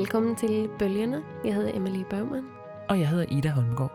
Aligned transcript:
Velkommen 0.00 0.36
til 0.36 0.68
Bølgerne. 0.78 1.24
Jeg 1.44 1.54
hedder 1.54 1.76
Emily 1.76 2.04
Baumann. 2.10 2.46
Og 2.88 3.00
jeg 3.00 3.08
hedder 3.08 3.26
Ida 3.38 3.48
Holmgaard. 3.48 3.92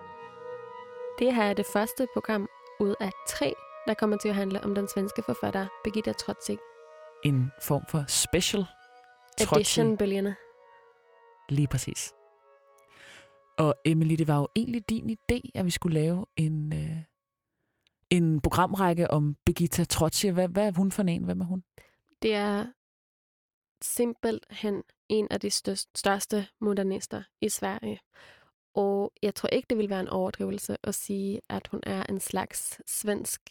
Det 1.20 1.36
her 1.36 1.44
er 1.44 1.54
det 1.54 1.66
første 1.74 2.08
program 2.14 2.48
ud 2.80 2.96
af 3.00 3.12
tre, 3.28 3.54
der 3.88 3.94
kommer 3.94 4.18
til 4.18 4.30
at 4.30 4.36
handle 4.36 4.64
om 4.64 4.76
den 4.76 4.88
svenske 4.88 5.24
forfatter 5.26 5.68
Birgitta 5.84 6.14
Trotzig. 6.14 6.58
En 7.24 7.52
form 7.62 7.84
for 7.90 8.06
special 8.08 8.66
Edition 9.42 9.98
Bølgerne. 9.98 10.36
Lige 11.50 11.68
præcis. 11.68 12.14
Og 13.58 13.76
Emily, 13.86 14.16
det 14.16 14.28
var 14.28 14.40
jo 14.40 14.48
egentlig 14.56 14.90
din 14.90 15.10
idé, 15.10 15.40
at 15.56 15.66
vi 15.66 15.72
skulle 15.72 16.00
lave 16.00 16.26
en, 16.38 16.74
øh, 16.74 16.98
en 18.10 18.42
programrække 18.42 19.12
om 19.12 19.36
Birgitta 19.46 19.84
Trotzig. 19.84 20.32
Hvad, 20.32 20.48
hvad 20.48 20.68
er 20.68 20.72
hun 20.72 20.92
for 20.92 21.04
en? 21.04 21.24
Hvem 21.24 21.42
er 21.42 21.46
hun? 21.46 21.64
Det 22.22 22.34
er 22.34 22.66
simpelthen 23.82 24.84
en 25.10 25.28
af 25.32 25.40
de 25.40 25.50
største 25.96 26.48
modernister 26.62 27.24
i 27.42 27.50
Sverige. 27.50 28.00
Og 28.76 29.14
jeg 29.22 29.36
tror 29.36 29.50
ikke, 29.50 29.66
det 29.70 29.78
vil 29.78 29.90
være 29.90 30.00
en 30.00 30.08
overdrivelse 30.08 30.78
at 30.84 30.96
sige, 30.96 31.42
at 31.50 31.68
hun 31.72 31.80
er 31.84 32.04
en 32.04 32.20
slags 32.20 32.82
svensk 32.88 33.42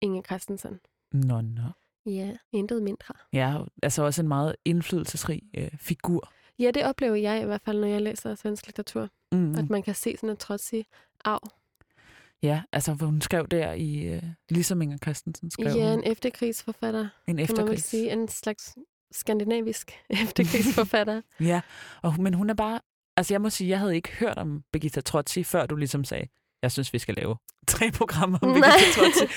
Inge 0.00 0.22
Christensen. 0.22 0.80
Nå, 1.12 1.40
nå. 1.40 1.62
Ja, 2.06 2.36
intet 2.52 2.82
mindre. 2.82 3.14
Ja, 3.32 3.58
altså 3.82 4.02
også 4.02 4.22
en 4.22 4.28
meget 4.28 4.56
indflydelsesrig 4.64 5.42
øh, 5.56 5.70
figur. 5.78 6.32
Ja, 6.58 6.70
det 6.70 6.84
oplever 6.84 7.14
jeg 7.14 7.42
i 7.42 7.44
hvert 7.44 7.60
fald, 7.64 7.80
når 7.80 7.86
jeg 7.86 8.02
læser 8.02 8.34
svensk 8.34 8.66
litteratur. 8.66 9.08
Mm. 9.32 9.54
At 9.54 9.70
man 9.70 9.82
kan 9.82 9.94
se 9.94 10.16
sådan 10.16 10.30
en 10.30 10.36
trodsig 10.36 10.86
arv. 11.24 11.50
Ja, 12.42 12.62
altså 12.72 12.92
hun 12.92 13.20
skrev 13.20 13.46
der 13.48 13.72
i, 13.72 14.14
øh, 14.14 14.22
ligesom 14.50 14.82
Inger 14.82 14.96
Christensen 14.96 15.50
skrev 15.50 15.76
Ja, 15.76 15.94
en 15.94 16.04
efterkrigsforfatter. 16.04 17.08
En 17.26 17.38
efterkrigs. 17.38 17.66
Kan 17.66 17.68
man 17.68 17.78
sige, 17.78 18.12
en 18.12 18.28
slags 18.28 18.76
skandinavisk 19.12 20.00
efterkrigsforfatter. 20.24 21.20
ja, 21.40 21.60
og, 22.02 22.20
men 22.20 22.34
hun 22.34 22.50
er 22.50 22.54
bare... 22.54 22.80
Altså 23.16 23.34
jeg 23.34 23.40
må 23.40 23.50
sige, 23.50 23.70
jeg 23.70 23.78
havde 23.78 23.96
ikke 23.96 24.12
hørt 24.12 24.38
om 24.38 24.62
Birgitta 24.72 25.00
Trotsig, 25.00 25.46
før 25.46 25.66
du 25.66 25.76
ligesom 25.76 26.04
sagde, 26.04 26.26
jeg 26.62 26.72
synes, 26.72 26.92
vi 26.92 26.98
skal 26.98 27.14
lave 27.14 27.36
tre 27.68 27.90
programmer 27.90 28.38
om 28.42 28.48
Birgitta 28.54 29.00
Trotsig. 29.00 29.28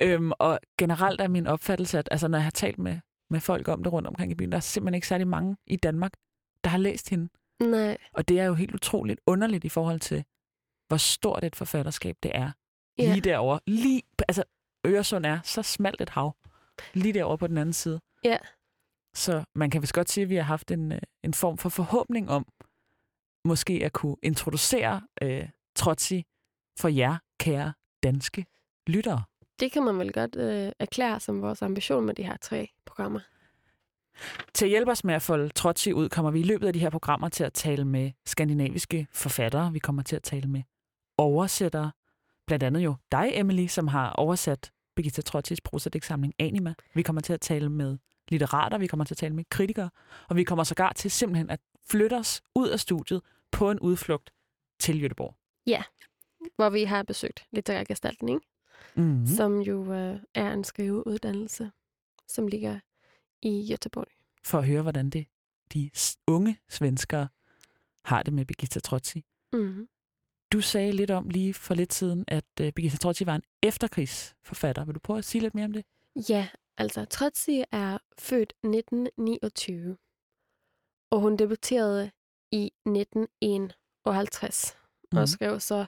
øhm, 0.00 0.32
og 0.38 0.60
generelt 0.78 1.20
er 1.20 1.28
min 1.28 1.46
opfattelse, 1.46 1.98
at 1.98 2.08
altså, 2.10 2.28
når 2.28 2.38
jeg 2.38 2.44
har 2.44 2.50
talt 2.50 2.78
med, 2.78 2.98
med 3.30 3.40
folk 3.40 3.68
om 3.68 3.82
det 3.82 3.92
rundt 3.92 4.08
omkring 4.08 4.32
i 4.32 4.34
byen, 4.34 4.52
der 4.52 4.56
er 4.56 4.60
simpelthen 4.60 4.94
ikke 4.94 5.06
særlig 5.06 5.28
mange 5.28 5.56
i 5.66 5.76
Danmark, 5.76 6.12
der 6.64 6.70
har 6.70 6.78
læst 6.78 7.10
hende. 7.10 7.28
Nej. 7.60 7.96
Og 8.12 8.28
det 8.28 8.40
er 8.40 8.44
jo 8.44 8.54
helt 8.54 8.74
utroligt 8.74 9.20
underligt 9.26 9.64
i 9.64 9.68
forhold 9.68 10.00
til, 10.00 10.24
hvor 10.88 10.96
stort 10.96 11.44
et 11.44 11.56
forfatterskab 11.56 12.16
det 12.22 12.30
er. 12.34 12.50
Ja. 12.98 13.12
Lige 13.12 13.20
derovre. 13.20 13.60
Lige, 13.66 14.02
altså, 14.28 14.44
Øresund 14.86 15.26
er 15.26 15.38
så 15.44 15.62
smalt 15.62 16.00
et 16.00 16.08
hav. 16.10 16.36
Lige 16.94 17.14
derovre 17.14 17.38
på 17.38 17.46
den 17.46 17.58
anden 17.58 17.72
side. 17.72 18.00
Ja. 18.24 18.36
Så 19.20 19.44
man 19.54 19.70
kan 19.70 19.82
vist 19.82 19.92
godt 19.92 20.10
sige, 20.10 20.22
at 20.22 20.30
vi 20.30 20.36
har 20.36 20.42
haft 20.42 20.70
en, 20.70 20.92
øh, 20.92 20.98
en 21.24 21.34
form 21.34 21.58
for 21.58 21.68
forhåbning 21.68 22.30
om, 22.30 22.46
måske 23.44 23.80
at 23.84 23.92
kunne 23.92 24.16
introducere 24.22 25.02
øh, 25.22 25.48
Trotsi 25.76 26.24
for 26.78 26.88
jer, 26.88 27.16
kære 27.40 27.72
danske 28.02 28.46
lyttere. 28.86 29.22
Det 29.60 29.72
kan 29.72 29.84
man 29.84 29.98
vel 29.98 30.12
godt 30.12 30.36
øh, 30.36 30.72
erklære 30.78 31.20
som 31.20 31.42
vores 31.42 31.62
ambition 31.62 32.06
med 32.06 32.14
de 32.14 32.22
her 32.22 32.36
tre 32.36 32.70
programmer. 32.86 33.20
Til 34.54 34.64
at 34.64 34.68
hjælpe 34.68 34.90
os 34.90 35.04
med 35.04 35.14
at 35.14 35.22
folde 35.22 35.48
Trotsi 35.48 35.92
ud, 35.92 36.08
kommer 36.08 36.30
vi 36.30 36.40
i 36.40 36.42
løbet 36.42 36.66
af 36.66 36.72
de 36.72 36.78
her 36.78 36.90
programmer 36.90 37.28
til 37.28 37.44
at 37.44 37.52
tale 37.52 37.84
med 37.84 38.10
skandinaviske 38.26 39.06
forfattere. 39.12 39.72
Vi 39.72 39.78
kommer 39.78 40.02
til 40.02 40.16
at 40.16 40.22
tale 40.22 40.48
med 40.48 40.62
oversættere. 41.18 41.92
Blandt 42.46 42.62
andet 42.62 42.80
jo 42.80 42.94
dig, 43.12 43.30
Emily, 43.34 43.66
som 43.66 43.88
har 43.88 44.10
oversat 44.10 44.72
Birgitta 44.96 45.22
Trotsis 45.22 45.60
prosadigtsamling 45.60 46.34
Anima. 46.38 46.74
Vi 46.94 47.02
kommer 47.02 47.22
til 47.22 47.32
at 47.32 47.40
tale 47.40 47.68
med 47.68 47.98
litterater, 48.30 48.78
vi 48.78 48.86
kommer 48.86 49.04
til 49.04 49.14
at 49.14 49.18
tale 49.18 49.34
med 49.34 49.44
kritikere, 49.50 49.90
og 50.28 50.36
vi 50.36 50.44
kommer 50.44 50.64
sågar 50.64 50.92
til 50.92 51.10
simpelthen 51.10 51.50
at 51.50 51.60
flytte 51.90 52.14
os 52.14 52.42
ud 52.54 52.68
af 52.68 52.80
studiet 52.80 53.22
på 53.50 53.70
en 53.70 53.80
udflugt 53.80 54.30
til 54.78 55.06
Göteborg. 55.06 55.62
Ja, 55.66 55.82
hvor 56.56 56.70
vi 56.70 56.84
har 56.84 57.02
besøgt 57.02 57.46
litterær 57.52 57.84
gestaltning, 57.84 58.42
mm-hmm. 58.96 59.26
som 59.26 59.60
jo 59.60 59.92
øh, 59.92 60.20
er 60.34 60.52
en 60.52 60.64
skriveuddannelse, 60.64 61.70
som 62.28 62.46
ligger 62.46 62.80
i 63.42 63.74
Göteborg. 63.74 64.40
For 64.44 64.58
at 64.58 64.66
høre, 64.66 64.82
hvordan 64.82 65.10
det 65.10 65.26
de 65.74 65.90
unge 66.26 66.58
svenskere 66.68 67.28
har 68.04 68.22
det 68.22 68.32
med 68.32 68.44
Birgitta 68.44 68.80
Trotsi. 68.80 69.24
Mm-hmm. 69.52 69.88
Du 70.52 70.60
sagde 70.60 70.92
lidt 70.92 71.10
om 71.10 71.28
lige 71.28 71.54
for 71.54 71.74
lidt 71.74 71.94
siden, 71.94 72.24
at 72.28 72.44
uh, 72.60 72.68
Birgitta 72.68 72.96
Trotsi 72.96 73.26
var 73.26 73.34
en 73.34 73.42
efterkrigsforfatter. 73.62 74.84
Vil 74.84 74.94
du 74.94 75.00
prøve 75.00 75.18
at 75.18 75.24
sige 75.24 75.42
lidt 75.42 75.54
mere 75.54 75.64
om 75.64 75.72
det? 75.72 75.84
Ja, 76.28 76.48
altså 76.80 77.04
Trotsi 77.04 77.64
er 77.72 77.98
født 78.18 78.52
1929, 78.64 79.96
og 81.10 81.20
hun 81.20 81.36
debuterede 81.36 82.10
i 82.52 82.72
1951 82.86 84.76
mm. 85.12 85.18
og 85.18 85.28
skrev 85.28 85.60
så, 85.60 85.86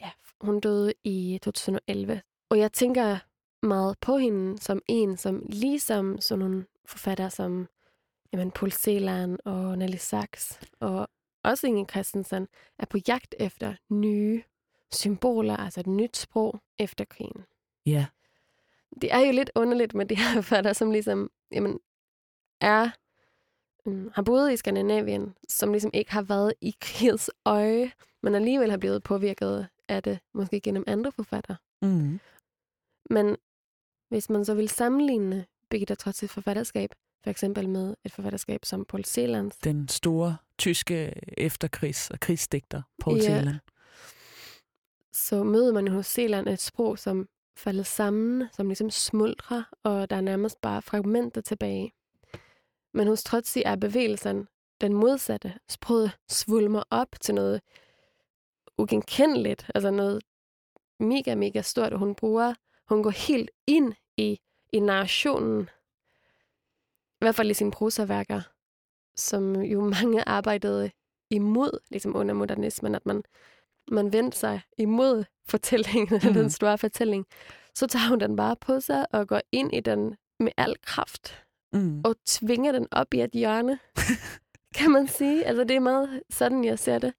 ja, 0.00 0.10
hun 0.40 0.60
døde 0.60 0.94
i 1.04 1.38
2011. 1.42 2.22
Og 2.50 2.58
jeg 2.58 2.72
tænker 2.72 3.18
meget 3.66 3.98
på 4.00 4.16
hende 4.16 4.58
som 4.58 4.82
en, 4.88 5.16
som 5.16 5.42
ligesom 5.48 6.20
sådan 6.20 6.38
nogle 6.38 6.66
forfattere 6.86 7.30
som 7.30 7.68
jamen, 8.32 8.50
Paul 8.50 8.72
Celan 8.72 9.38
og 9.44 9.78
Nelly 9.78 9.96
Sachs 9.96 10.60
og 10.80 11.08
også 11.44 11.66
Inge 11.66 11.86
Christensen, 11.90 12.48
er 12.78 12.86
på 12.86 12.98
jagt 13.08 13.34
efter 13.40 13.74
nye 13.90 14.42
symboler, 14.92 15.56
altså 15.56 15.80
et 15.80 15.86
nyt 15.86 16.16
sprog 16.16 16.60
efter 16.78 17.04
krigen. 17.04 17.44
Ja. 17.86 18.06
Det 19.00 19.12
er 19.12 19.18
jo 19.18 19.32
lidt 19.32 19.50
underligt 19.54 19.94
med 19.94 20.06
de 20.06 20.16
her 20.16 20.34
forfattere, 20.34 20.74
som 20.74 20.90
ligesom 20.90 21.30
jamen, 21.52 21.78
er, 22.60 22.90
um, 23.84 24.10
har 24.14 24.22
boet 24.22 24.52
i 24.52 24.56
Skandinavien, 24.56 25.34
som 25.48 25.72
ligesom 25.72 25.90
ikke 25.94 26.12
har 26.12 26.22
været 26.22 26.54
i 26.60 26.74
krigs 26.80 27.30
øje, 27.44 27.92
men 28.22 28.34
alligevel 28.34 28.70
har 28.70 28.78
blevet 28.78 29.02
påvirket 29.02 29.68
af 29.88 30.02
det, 30.02 30.18
måske 30.34 30.60
gennem 30.60 30.84
andre 30.86 31.12
forfattere. 31.12 31.56
Mm. 31.82 32.20
Men 33.10 33.36
hvis 34.08 34.30
man 34.30 34.44
så 34.44 34.54
vil 34.54 34.68
sammenligne 34.68 35.46
Birgitta 35.70 35.94
Trotzes 35.94 36.32
forfatterskab, 36.32 36.90
for 37.22 37.30
eksempel 37.30 37.68
med 37.68 37.94
et 38.04 38.12
forfatterskab 38.12 38.64
som 38.64 38.84
Paul 38.84 39.04
Celan. 39.04 39.50
Den 39.64 39.88
store 39.88 40.36
tyske 40.58 41.12
efterkrigs- 41.40 42.10
og 42.10 42.20
krigsdigter, 42.20 42.82
Paul 43.00 43.16
ja. 43.16 43.22
Celan. 43.22 43.58
Så 45.12 45.44
møder 45.44 45.72
man 45.72 45.88
hos 45.88 46.06
Celan 46.06 46.48
et 46.48 46.60
sprog, 46.60 46.98
som 46.98 47.28
faldet 47.56 47.86
sammen, 47.86 48.48
som 48.52 48.66
ligesom 48.66 48.90
smuldrer, 48.90 49.62
og 49.82 50.10
der 50.10 50.16
er 50.16 50.20
nærmest 50.20 50.60
bare 50.60 50.82
fragmenter 50.82 51.40
tilbage. 51.40 51.92
Men 52.94 53.08
hos 53.08 53.24
Trotsi 53.24 53.62
er 53.66 53.76
bevægelsen 53.76 54.48
den 54.80 54.94
modsatte. 54.94 55.54
Sproget 55.68 56.10
svulmer 56.28 56.82
op 56.90 57.08
til 57.20 57.34
noget 57.34 57.60
ugenkendeligt, 58.78 59.70
altså 59.74 59.90
noget 59.90 60.22
mega, 61.00 61.34
mega 61.34 61.62
stort, 61.62 61.92
og 61.92 61.98
hun 61.98 62.14
bruger, 62.14 62.54
hun 62.88 63.02
går 63.02 63.10
helt 63.10 63.50
ind 63.66 63.94
i, 64.16 64.40
i 64.72 64.80
narrationen 64.80 65.68
i 67.16 67.24
hvert 67.24 67.34
fald 67.34 67.50
i 67.50 67.54
sine 67.54 67.70
prosaværker, 67.70 68.42
som 69.16 69.56
jo 69.56 69.80
mange 69.80 70.28
arbejdede 70.28 70.90
imod, 71.30 71.78
ligesom 71.90 72.16
under 72.16 72.34
modernismen, 72.34 72.94
at 72.94 73.06
man, 73.06 73.22
man 73.88 74.12
vendte 74.12 74.38
sig 74.38 74.60
imod 74.78 75.24
fortællingen, 75.48 76.20
mm. 76.24 76.34
den 76.34 76.50
store 76.50 76.78
fortælling. 76.78 77.26
Så 77.74 77.86
tager 77.86 78.08
hun 78.08 78.20
den 78.20 78.36
bare 78.36 78.56
på 78.56 78.80
sig 78.80 79.14
og 79.14 79.28
går 79.28 79.40
ind 79.52 79.74
i 79.74 79.80
den 79.80 80.16
med 80.40 80.52
al 80.56 80.74
kraft. 80.82 81.42
Mm. 81.72 82.00
Og 82.04 82.14
tvinger 82.26 82.72
den 82.72 82.86
op 82.90 83.14
i 83.14 83.20
et 83.20 83.30
hjørne, 83.30 83.78
kan 84.78 84.90
man 84.90 85.08
sige. 85.08 85.44
Altså, 85.44 85.64
det 85.64 85.76
er 85.76 85.80
meget 85.80 86.22
sådan, 86.30 86.64
jeg 86.64 86.78
ser 86.78 86.98
det. 86.98 87.12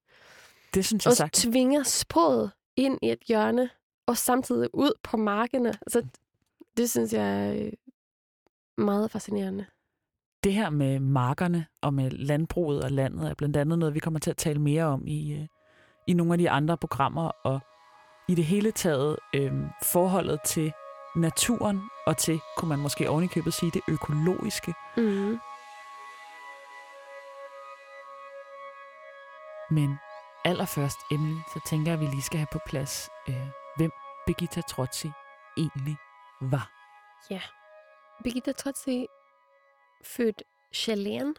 Det 0.74 0.84
synes 0.84 1.04
jeg 1.04 1.10
og 1.10 1.16
sagt. 1.16 1.34
tvinger 1.34 1.82
sproget 1.82 2.50
ind 2.76 2.98
i 3.02 3.10
et 3.10 3.22
hjørne, 3.28 3.70
og 4.06 4.16
samtidig 4.16 4.68
ud 4.74 4.92
på 5.02 5.16
markerne. 5.16 5.68
Altså, 5.68 6.06
det 6.76 6.90
synes 6.90 7.12
jeg 7.12 7.56
er 7.56 7.70
meget 8.80 9.10
fascinerende 9.10 9.66
det 10.44 10.54
her 10.54 10.70
med 10.70 11.00
markerne 11.00 11.66
og 11.82 11.94
med 11.94 12.10
landbruget 12.10 12.84
og 12.84 12.90
landet 12.90 13.30
er 13.30 13.34
blandt 13.34 13.56
andet 13.56 13.78
noget, 13.78 13.94
vi 13.94 13.98
kommer 13.98 14.20
til 14.20 14.30
at 14.30 14.36
tale 14.36 14.60
mere 14.60 14.84
om 14.84 15.06
i, 15.06 15.32
øh, 15.32 15.46
i 16.06 16.12
nogle 16.12 16.32
af 16.32 16.38
de 16.38 16.50
andre 16.50 16.76
programmer, 16.76 17.30
og 17.44 17.60
i 18.28 18.34
det 18.34 18.44
hele 18.44 18.72
taget 18.72 19.18
øh, 19.34 19.52
forholdet 19.82 20.40
til 20.44 20.72
naturen 21.16 21.80
og 22.06 22.16
til, 22.16 22.40
kunne 22.56 22.68
man 22.68 22.78
måske 22.78 23.10
ovenikøbet 23.10 23.54
sige, 23.54 23.70
det 23.70 23.82
økologiske. 23.88 24.74
Mm. 24.96 25.38
Men 29.70 29.96
allerførst, 30.44 30.98
Emily, 31.10 31.40
så 31.54 31.60
tænker 31.66 31.92
jeg, 31.92 32.00
at 32.00 32.06
vi 32.06 32.06
lige 32.06 32.22
skal 32.22 32.38
have 32.38 32.48
på 32.52 32.58
plads, 32.66 33.10
øh, 33.28 33.48
hvem 33.76 33.90
Birgitta 34.26 34.60
Trotsi 34.60 35.10
egentlig 35.56 35.96
var. 36.40 36.70
Ja, 37.30 37.42
Birgitta 38.24 38.52
Trotsi 38.52 39.06
født 40.04 40.42
Chalén, 40.74 41.34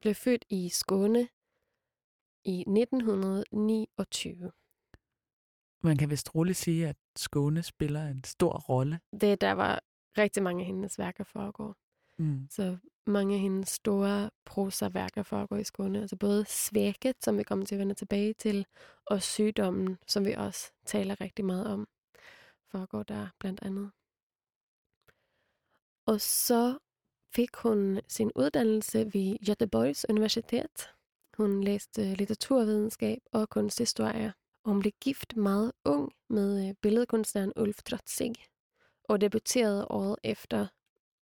blev 0.00 0.14
født 0.14 0.44
i 0.50 0.68
Skåne 0.68 1.28
i 2.44 2.60
1929. 2.60 4.52
Man 5.86 5.96
kan 5.96 6.10
vist 6.10 6.34
roligt 6.34 6.58
sige, 6.58 6.88
at 6.88 6.96
Skåne 7.16 7.62
spiller 7.62 8.06
en 8.06 8.24
stor 8.24 8.58
rolle. 8.58 9.00
Det 9.20 9.40
der 9.40 9.52
var 9.52 9.80
rigtig 10.18 10.42
mange 10.42 10.60
af 10.60 10.66
hendes 10.66 10.98
værker 10.98 11.24
foregår. 11.24 11.76
Mm. 12.18 12.46
Så 12.50 12.76
mange 13.06 13.34
af 13.34 13.40
hendes 13.40 13.68
store 13.68 14.30
prosaværker 14.44 15.22
foregår 15.22 15.56
i 15.56 15.64
Skåne. 15.64 16.00
Altså 16.00 16.16
både 16.16 16.44
Svækket, 16.48 17.24
som 17.24 17.38
vi 17.38 17.42
kommer 17.42 17.66
til 17.66 17.74
at 17.74 17.78
vende 17.78 17.94
tilbage 17.94 18.32
til, 18.32 18.66
og 19.06 19.22
Sygdommen, 19.22 19.98
som 20.06 20.24
vi 20.24 20.32
også 20.32 20.72
taler 20.86 21.20
rigtig 21.20 21.44
meget 21.44 21.66
om, 21.66 21.88
foregår 22.70 23.02
der 23.02 23.28
blandt 23.38 23.62
andet. 23.62 23.90
Og 26.06 26.20
så 26.20 26.78
fik 27.34 27.56
hun 27.56 28.00
sin 28.08 28.32
uddannelse 28.34 28.98
ved 28.98 29.36
Göteborgs 29.48 30.04
Universitet. 30.08 30.90
Hun 31.36 31.64
læste 31.64 32.14
litteraturvidenskab 32.14 33.18
og 33.32 33.48
kunsthistorie. 33.48 34.32
Og 34.66 34.72
hun 34.72 34.80
blev 34.80 34.92
gift 35.00 35.36
meget 35.36 35.72
ung 35.84 36.12
med 36.28 36.68
øh, 36.68 36.74
billedkunstneren 36.82 37.52
Ulf 37.56 37.82
Trotzig, 37.82 38.34
og 39.04 39.20
debuterede 39.20 39.86
året 39.90 40.16
efter. 40.24 40.66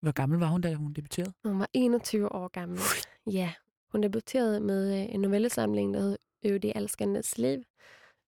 Hvor 0.01 0.13
gammel 0.13 0.39
var 0.39 0.47
hun, 0.47 0.61
da 0.61 0.75
hun 0.75 0.93
debuterede? 0.93 1.33
Hun 1.45 1.59
var 1.59 1.69
21 1.73 2.33
år 2.33 2.49
gammel. 2.49 2.79
Ja, 3.27 3.53
hun 3.93 4.03
debuterede 4.03 4.61
med 4.61 4.95
øh, 4.95 5.15
en 5.15 5.21
novellesamling, 5.21 5.95
der 5.95 6.01
hed 6.01 6.19
Øv 6.45 6.59
de 6.59 6.77
elskendes 6.77 7.39
liv. 7.39 7.63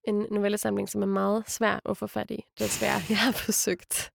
En 0.07 0.25
novellesamling, 0.31 0.89
som 0.89 1.01
er 1.01 1.05
meget 1.05 1.49
svær 1.49 1.89
at 1.89 1.97
få 1.97 2.07
fat 2.07 2.31
i. 2.31 2.45
Det 2.57 2.65
er 2.65 2.69
svært, 2.69 3.09
jeg 3.09 3.17
har 3.17 3.31
forsøgt. 3.31 4.11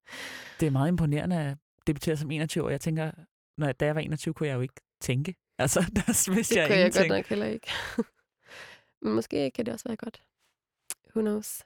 Det 0.61 0.67
er 0.67 0.70
meget 0.70 0.88
imponerende 0.88 1.37
at 1.37 1.56
debutere 1.87 2.17
som 2.17 2.31
21 2.31 2.64
år. 2.64 2.70
Jeg 2.70 2.81
tænker, 2.81 3.11
når 3.58 3.67
jeg, 3.67 3.81
da 3.81 3.87
jeg 3.87 3.94
var 3.94 4.00
21, 4.00 4.35
kunne 4.35 4.49
jeg 4.49 4.55
jo 4.55 4.61
ikke 4.61 4.81
tænke. 5.00 5.35
Altså, 5.58 5.81
der 5.96 6.35
vidste 6.35 6.55
det 6.55 6.61
jeg 6.61 6.67
kunne 6.69 6.76
jeg 6.76 6.81
ingenting. 6.81 7.08
godt 7.08 7.19
nok 7.19 7.26
heller 7.26 7.46
ikke. 7.46 7.70
Men 9.02 9.12
måske 9.14 9.50
kan 9.50 9.67
det 9.67 9.75
også 9.75 9.88
være 9.88 9.96
godt. 9.96 10.23
Who 11.15 11.23
knows? 11.23 11.63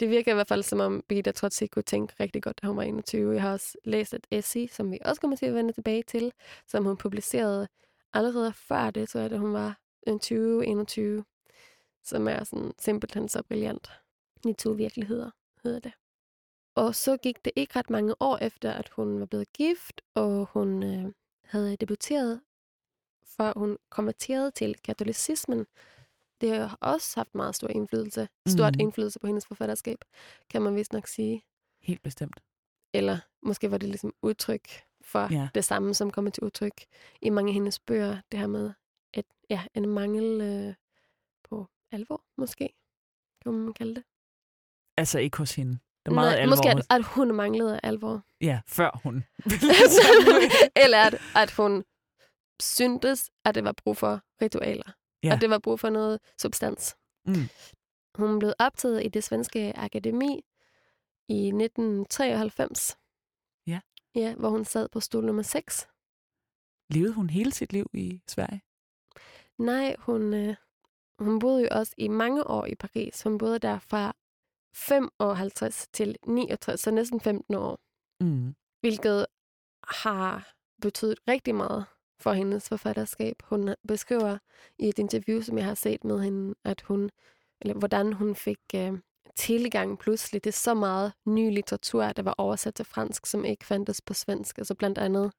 Det 0.00 0.10
virker 0.10 0.32
i 0.32 0.34
hvert 0.34 0.48
fald 0.48 0.62
som 0.62 0.80
om 0.80 1.02
Birgitta 1.08 1.32
Trotzig 1.32 1.70
kunne 1.70 1.82
tænke 1.82 2.14
rigtig 2.20 2.42
godt, 2.42 2.62
da 2.62 2.66
hun 2.66 2.76
var 2.76 2.82
21. 2.82 3.32
Jeg 3.32 3.42
har 3.42 3.52
også 3.52 3.78
læst 3.84 4.14
et 4.14 4.26
essay, 4.30 4.66
som 4.66 4.92
vi 4.92 4.98
også 5.04 5.20
kommer 5.20 5.36
til 5.36 5.46
at 5.46 5.54
vende 5.54 5.72
tilbage 5.72 6.02
til, 6.02 6.32
som 6.66 6.84
hun 6.84 6.96
publicerede 6.96 7.68
allerede 8.12 8.52
før 8.52 8.90
det, 8.90 9.08
tror 9.08 9.20
jeg, 9.20 9.30
da 9.30 9.36
hun 9.36 9.52
var 9.52 9.78
20-21, 10.08 10.12
som 12.04 12.28
er 12.28 12.44
sådan 12.44 12.72
simpelthen 12.78 13.28
så 13.28 13.42
brilliant. 13.42 13.90
De 14.44 14.52
to 14.52 14.70
virkeligheder 14.70 15.30
hedder 15.62 15.80
det. 15.80 15.92
Og 16.74 16.94
så 16.94 17.16
gik 17.16 17.44
det 17.44 17.52
ikke 17.56 17.78
ret 17.78 17.90
mange 17.90 18.14
år 18.20 18.38
efter, 18.38 18.72
at 18.72 18.88
hun 18.88 19.20
var 19.20 19.26
blevet 19.26 19.52
gift, 19.52 20.00
og 20.14 20.46
hun 20.52 20.82
øh, 20.82 21.12
havde 21.44 21.76
debuteret, 21.76 22.40
for 23.36 23.52
hun 23.58 23.78
konverterede 23.90 24.50
til 24.50 24.74
katolicismen. 24.74 25.66
Det 26.40 26.58
har 26.58 26.78
også 26.80 27.12
haft 27.20 27.34
meget 27.34 27.54
stor 27.54 27.68
indflydelse, 27.68 28.28
stort 28.48 28.74
Mhm. 28.74 28.80
indflydelse 28.80 29.18
på 29.18 29.26
hendes 29.26 29.46
forfatterskab, 29.46 29.98
kan 30.50 30.62
man 30.62 30.76
vist 30.76 30.92
nok 30.92 31.06
sige. 31.06 31.42
Helt 31.82 32.02
bestemt. 32.02 32.40
Eller 32.94 33.18
måske 33.42 33.70
var 33.70 33.78
det 33.78 33.88
ligesom 33.88 34.14
udtryk 34.22 34.68
for 35.04 35.28
Ja. 35.34 35.48
det 35.54 35.64
samme, 35.64 35.94
som 35.94 36.10
kommer 36.10 36.30
til 36.30 36.42
udtryk 36.44 36.84
i 37.22 37.30
mange 37.30 37.50
af 37.50 37.54
hendes 37.54 37.78
bøger. 37.78 38.20
Det 38.32 38.40
her 38.40 38.46
med 38.46 38.72
et, 39.14 39.24
ja, 39.50 39.64
en 39.74 39.88
mangel 39.88 40.40
øh, 40.40 40.74
på 41.50 41.66
alvor, 41.92 42.24
måske, 42.38 42.68
kan 43.42 43.52
man 43.52 43.72
kalde 43.72 43.94
det. 43.94 44.04
Altså 44.96 45.18
ikke 45.18 45.38
hos 45.38 45.54
hende. 45.54 45.78
Der 46.06 46.10
er 46.10 46.14
meget 46.14 46.32
Nej, 46.32 46.40
alvor. 46.42 46.50
måske, 46.56 46.68
at, 46.68 46.86
at 46.90 47.04
hun 47.04 47.34
manglede 47.34 47.80
alvor. 47.82 48.22
Ja, 48.40 48.60
før 48.66 49.00
hun. 49.02 49.24
Eller 50.84 50.98
at, 50.98 51.14
at 51.36 51.50
hun 51.50 51.84
syntes, 52.62 53.30
at 53.44 53.54
det 53.54 53.64
var 53.64 53.72
brug 53.72 53.96
for 53.96 54.20
ritualer. 54.42 54.92
Ja. 55.24 55.34
At 55.34 55.40
det 55.40 55.50
var 55.50 55.58
brug 55.58 55.80
for 55.80 55.90
noget 55.90 56.20
substans. 56.38 56.96
Mm. 57.26 57.34
Hun 58.14 58.38
blev 58.38 58.52
optaget 58.58 59.04
i 59.04 59.08
det 59.08 59.24
svenske 59.24 59.72
akademi 59.76 60.44
i 61.28 61.46
1993. 61.46 62.96
Ja. 63.66 63.80
Ja, 64.14 64.34
hvor 64.34 64.50
hun 64.50 64.64
sad 64.64 64.88
på 64.88 65.00
stol 65.00 65.24
nummer 65.24 65.42
6. 65.42 65.88
Levede 66.90 67.12
hun 67.12 67.30
hele 67.30 67.52
sit 67.52 67.72
liv 67.72 67.90
i 67.94 68.22
Sverige? 68.28 68.62
Nej, 69.58 69.96
hun, 69.98 70.34
øh, 70.34 70.56
hun 71.18 71.38
boede 71.38 71.62
jo 71.62 71.68
også 71.70 71.94
i 71.96 72.08
mange 72.08 72.46
år 72.46 72.66
i 72.66 72.74
Paris. 72.74 73.22
Hun 73.22 73.38
boede 73.38 73.58
der 73.58 73.78
fra 73.78 74.16
55 74.74 75.88
til 75.92 76.16
69, 76.26 76.80
så 76.80 76.90
næsten 76.90 77.20
15 77.20 77.54
år. 77.54 77.80
Mm. 78.20 78.54
hvilket 78.80 79.26
har 79.84 80.52
betydet 80.82 81.18
rigtig 81.28 81.54
meget 81.54 81.86
for 82.20 82.32
hendes 82.32 82.68
forfatterskab. 82.68 83.36
Hun 83.44 83.74
beskriver 83.88 84.38
i 84.78 84.88
et 84.88 84.98
interview, 84.98 85.40
som 85.40 85.58
jeg 85.58 85.66
har 85.66 85.74
set 85.74 86.04
med 86.04 86.20
hende, 86.20 86.54
at 86.64 86.80
hun, 86.80 87.10
eller 87.60 87.74
hvordan 87.74 88.12
hun 88.12 88.34
fik 88.34 88.58
øh, 88.74 88.92
tilgang 89.36 89.98
pludselig 89.98 90.42
til 90.42 90.52
så 90.52 90.74
meget 90.74 91.12
ny 91.26 91.54
litteratur, 91.54 92.12
der 92.12 92.22
var 92.22 92.34
oversat 92.38 92.74
til 92.74 92.84
fransk, 92.84 93.26
som 93.26 93.44
ikke 93.44 93.66
fandtes 93.66 94.00
på 94.00 94.14
svensk. 94.14 94.58
Altså 94.58 94.74
blandt 94.74 94.98
andet 94.98 95.32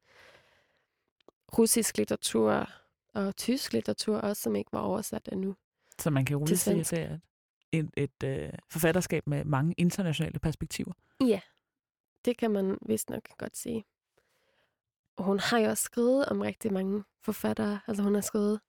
russisk 1.58 1.98
litteratur 1.98 2.70
og 3.14 3.36
tysk 3.36 3.74
litteratur 3.74 4.18
også, 4.18 4.42
som 4.42 4.56
ikke 4.56 4.74
var 4.74 4.80
oversat 4.80 5.30
endnu. 5.32 5.56
Så 6.00 6.10
man 6.10 6.26
kan 6.26 6.38
roligt 6.38 6.60
sige, 6.60 6.80
at 6.80 6.92
det 6.92 7.00
er 7.00 7.18
et, 7.72 7.90
et 7.98 8.24
øh, 8.24 8.50
forfatterskab 8.72 9.28
med 9.28 9.46
mange 9.46 9.74
internationale 9.78 10.40
perspektiver. 10.40 10.94
Ja, 11.28 11.40
det 12.26 12.38
kan 12.38 12.52
man 12.52 12.78
vist 12.82 13.10
nok 13.10 13.38
godt 13.38 13.58
sige. 13.58 13.84
Og 15.18 15.24
hun 15.24 15.40
har 15.40 15.60
jo 15.60 15.70
også 15.70 15.84
skrevet 15.84 16.26
om 16.26 16.42
rigtig 16.42 16.74
mange 16.74 17.04
forfattere. 17.24 17.80
Altså 17.88 18.04
hun 18.04 18.14
har 18.14 18.22
skrevet 18.22 18.60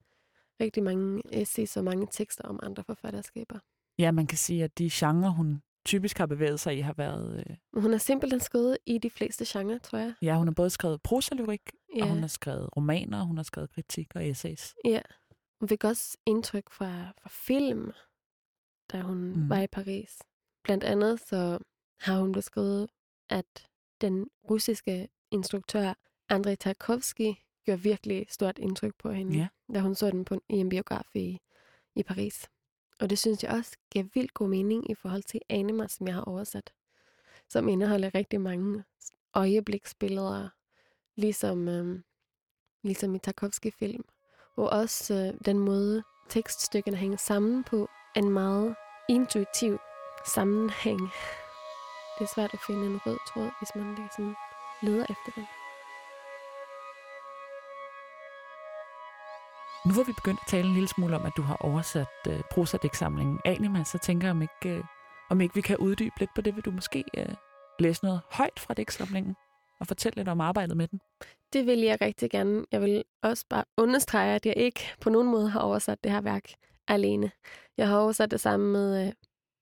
rigtig 0.61 0.83
mange 0.83 1.23
essays 1.33 1.77
og 1.77 1.85
mange 1.85 2.07
tekster 2.11 2.45
om 2.45 2.61
andre 2.63 2.85
forfatterskaber. 2.85 3.59
Ja, 3.99 4.13
man 4.13 4.27
kan 4.27 4.39
sige, 4.39 4.65
at 4.65 4.79
de 4.79 4.91
genrer, 4.93 5.31
hun 5.31 5.63
typisk 5.87 6.19
har 6.19 6.27
bevæget 6.27 6.61
sig 6.61 6.77
i, 6.77 6.81
har 6.81 6.93
været... 6.93 7.45
Øh, 7.49 7.81
hun 7.83 7.91
har 7.91 7.99
simpelthen 7.99 8.41
skrevet 8.41 8.79
i 8.87 8.99
de 8.99 9.11
fleste 9.11 9.45
genrer, 9.49 9.79
tror 9.79 9.99
jeg. 9.99 10.15
ja, 10.23 10.37
hun 10.37 10.47
har 10.47 10.55
både 10.55 10.71
skrevet 10.71 11.03
prosalyrik, 11.03 11.71
Ja, 11.97 12.03
og 12.03 12.09
hun 12.09 12.19
har 12.21 12.27
skrevet 12.27 12.77
romaner, 12.77 13.23
hun 13.23 13.37
har 13.37 13.45
skrevet 13.45 13.71
kritik 13.71 14.13
og 14.15 14.29
essays. 14.29 14.75
ja. 14.85 15.01
Hun 15.61 15.69
fik 15.69 15.85
også 15.85 16.19
indtryk 16.27 16.71
fra, 16.71 17.13
fra 17.23 17.29
film, 17.33 17.93
da 18.93 19.01
hun 19.01 19.19
mm. 19.19 19.49
var 19.51 19.61
i 19.61 19.67
Paris. 19.67 20.19
Blandt 20.65 20.85
andet 20.85 21.21
så 21.21 21.59
har 22.01 22.21
hun 22.21 22.33
beskrevet, 22.33 22.89
at 23.31 23.69
den 24.01 24.27
russiske 24.51 25.09
instruktør 25.31 25.95
Andrei 26.33 26.57
Tarkovsky 26.57 27.35
gjorde 27.65 27.83
virkelig 27.83 28.27
stort 28.31 28.59
indtryk 28.59 28.95
på 28.99 29.11
hende, 29.11 29.39
Ja. 29.39 29.49
da 29.75 29.81
hun 29.81 29.95
så 29.95 30.11
den 30.11 30.25
på, 30.25 30.35
i 30.49 30.55
en 30.57 30.69
biograf 30.69 31.07
i, 31.15 31.41
i 31.95 32.03
Paris. 32.03 32.49
Og 33.01 33.11
det 33.11 33.19
synes 33.19 33.43
jeg 33.43 33.51
også 33.51 33.77
giver 33.91 34.05
vildt 34.15 34.35
god 34.35 34.49
mening 34.49 34.91
i 34.91 34.95
forhold 34.95 35.23
til 35.23 35.41
Anima, 35.49 35.89
som 35.89 36.07
jeg 36.07 36.15
har 36.15 36.23
oversat, 36.23 36.73
som 37.49 37.69
indeholder 37.69 38.15
rigtig 38.15 38.41
mange 38.41 38.85
øjebliksbilleder, 39.35 40.49
ligesom, 41.17 41.69
øhm, 41.69 42.05
ligesom 42.83 43.15
i 43.15 43.19
Tarkovsky-film. 43.19 44.05
Og 44.57 44.71
også 44.71 45.15
øh, 45.15 45.41
den 45.45 45.59
måde, 45.59 46.03
tekststykkerne 46.29 46.97
hænger 46.97 47.17
sammen 47.17 47.65
på, 47.65 47.89
en 48.17 48.31
meget 48.31 48.75
intuitiv 49.09 49.79
sammenhæng. 50.35 51.01
Det 52.19 52.25
er 52.25 52.33
svært 52.35 52.55
at 52.55 52.61
finde 52.67 52.87
en 52.87 53.01
rød 53.07 53.19
tråd, 53.29 53.51
hvis 53.61 53.71
man 53.75 53.95
ligesom 53.95 54.37
leder 54.83 55.03
efter 55.03 55.33
den. 55.37 55.47
Nu 59.87 59.93
hvor 59.95 60.03
vi 60.03 60.13
begyndt 60.13 60.41
at 60.41 60.49
tale 60.49 60.69
en 60.69 60.75
lille 60.75 60.89
smule 60.89 61.17
om, 61.17 61.27
at 61.27 61.33
du 61.37 61.43
har 61.43 61.57
oversat 61.57 62.07
øh, 62.29 62.41
prosadæksamlingen 62.51 63.41
Anima, 63.45 63.85
så 63.85 63.99
tænker 63.99 64.27
jeg, 64.27 64.31
om 64.37 64.43
ikke, 64.43 64.79
øh, 64.79 64.85
om 65.31 65.41
ikke 65.41 65.55
vi 65.55 65.61
kan 65.61 65.77
uddybe 65.77 66.19
lidt 66.19 66.31
på 66.35 66.41
det. 66.41 66.57
Vil 66.57 66.65
du 66.65 66.71
måske 66.71 67.05
øh, 67.17 67.35
læse 67.79 68.05
noget 68.05 68.21
højt 68.31 68.61
fra 68.61 68.75
dæksamlingen 68.75 69.37
og 69.81 69.87
fortælle 69.87 70.17
lidt 70.17 70.29
om 70.29 70.41
arbejdet 70.41 70.77
med 70.77 70.89
den? 70.89 71.01
Det 71.53 71.67
vil 71.67 71.79
jeg 71.79 72.01
rigtig 72.01 72.31
gerne. 72.31 72.65
Jeg 72.73 72.81
vil 72.81 73.05
også 73.23 73.47
bare 73.49 73.65
understrege, 73.77 74.35
at 74.35 74.47
jeg 74.47 74.57
ikke 74.57 74.81
på 75.01 75.11
nogen 75.11 75.31
måde 75.31 75.49
har 75.51 75.61
oversat 75.61 76.05
det 76.05 76.13
her 76.13 76.21
værk 76.21 76.53
alene. 76.89 77.31
Jeg 77.77 77.89
har 77.89 77.99
oversat 77.99 78.31
det 78.31 78.41
sammen 78.41 78.73
med 78.73 79.07
øh, 79.07 79.13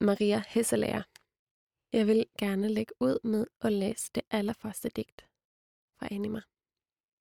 Maria 0.00 0.43
Hesselager. 0.49 1.03
Jeg 1.93 2.07
vil 2.07 2.27
gerne 2.39 2.69
lægge 2.69 2.95
ud 3.00 3.19
med 3.25 3.47
at 3.61 3.73
læse 3.73 4.11
det 4.15 4.23
allerførste 4.31 4.89
digt 4.89 5.27
fra 5.99 6.09
Anima. 6.11 6.41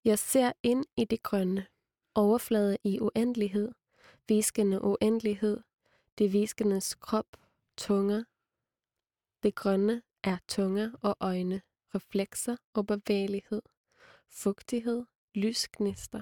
Jeg 0.06 0.20
ser 0.20 0.52
ind 0.64 0.86
i 0.98 1.06
det 1.06 1.24
grønne, 1.24 1.66
overflade 2.20 2.78
i 2.84 3.00
uendelighed, 3.00 3.72
viskende 4.28 4.82
uendelighed, 4.82 5.62
det 6.18 6.34
viskendes 6.34 6.96
krop, 6.96 7.38
tunger. 7.78 8.24
Det 9.44 9.56
grønne 9.56 10.02
er 10.24 10.38
tunger 10.48 10.92
og 11.02 11.16
øjne, 11.20 11.62
reflekser 11.96 12.58
og 12.74 12.88
bevægelighed, 12.88 13.62
fugtighed, 14.28 15.06
lysgnister. 15.36 16.22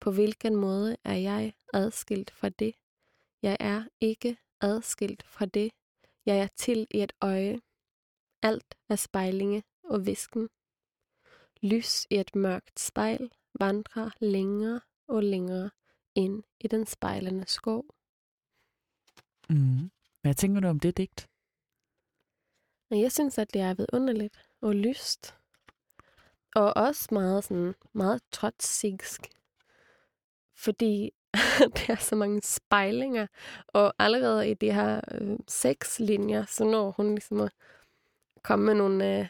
På 0.00 0.10
hvilken 0.10 0.56
måde 0.56 0.96
er 1.04 1.14
jeg 1.14 1.54
adskilt 1.72 2.30
fra 2.30 2.48
det? 2.48 2.74
Jeg 3.42 3.56
er 3.60 3.84
ikke 4.00 4.36
adskilt 4.60 5.22
fra 5.22 5.46
det. 5.46 5.72
Jeg 6.26 6.38
er 6.38 6.48
til 6.56 6.86
i 6.90 7.02
et 7.02 7.12
øje. 7.20 7.60
Alt 8.42 8.74
er 8.88 8.96
spejlinge 8.96 9.62
og 9.84 10.06
visken. 10.06 10.48
Lys 11.62 12.06
i 12.10 12.16
et 12.16 12.36
mørkt 12.36 12.80
spejl 12.80 13.30
vandrer 13.60 14.10
længere 14.20 14.80
og 15.08 15.22
længere 15.22 15.70
ind 16.14 16.42
i 16.60 16.68
den 16.68 16.86
spejlende 16.86 17.44
skov. 17.46 17.84
Mm. 19.50 19.90
Hvad 20.22 20.34
tænker 20.34 20.60
du 20.60 20.68
om 20.68 20.80
det 20.80 20.96
digt? 20.96 21.28
Jeg 22.90 23.12
synes, 23.12 23.38
at 23.38 23.54
det 23.54 23.60
er 23.60 23.74
vidunderligt 23.74 24.48
og 24.60 24.74
lyst. 24.74 25.34
Og 26.54 26.76
også 26.76 27.08
meget, 27.12 27.44
sådan, 27.44 27.74
meget 27.92 28.22
trotsigsk. 28.32 29.20
Fordi 30.56 31.10
der 31.76 31.92
er 31.92 31.96
så 32.00 32.16
mange 32.16 32.42
spejlinger. 32.42 33.26
Og 33.68 33.94
allerede 33.98 34.50
i 34.50 34.54
de 34.54 34.72
her 34.72 35.00
øh, 35.10 35.38
seks 35.48 36.00
linjer, 36.00 36.44
så 36.44 36.64
når 36.64 36.90
hun 36.90 37.08
ligesom 37.08 37.40
at 37.40 37.52
komme 38.42 38.64
med 38.64 38.74
nogle 38.74 39.18
øh, 39.18 39.26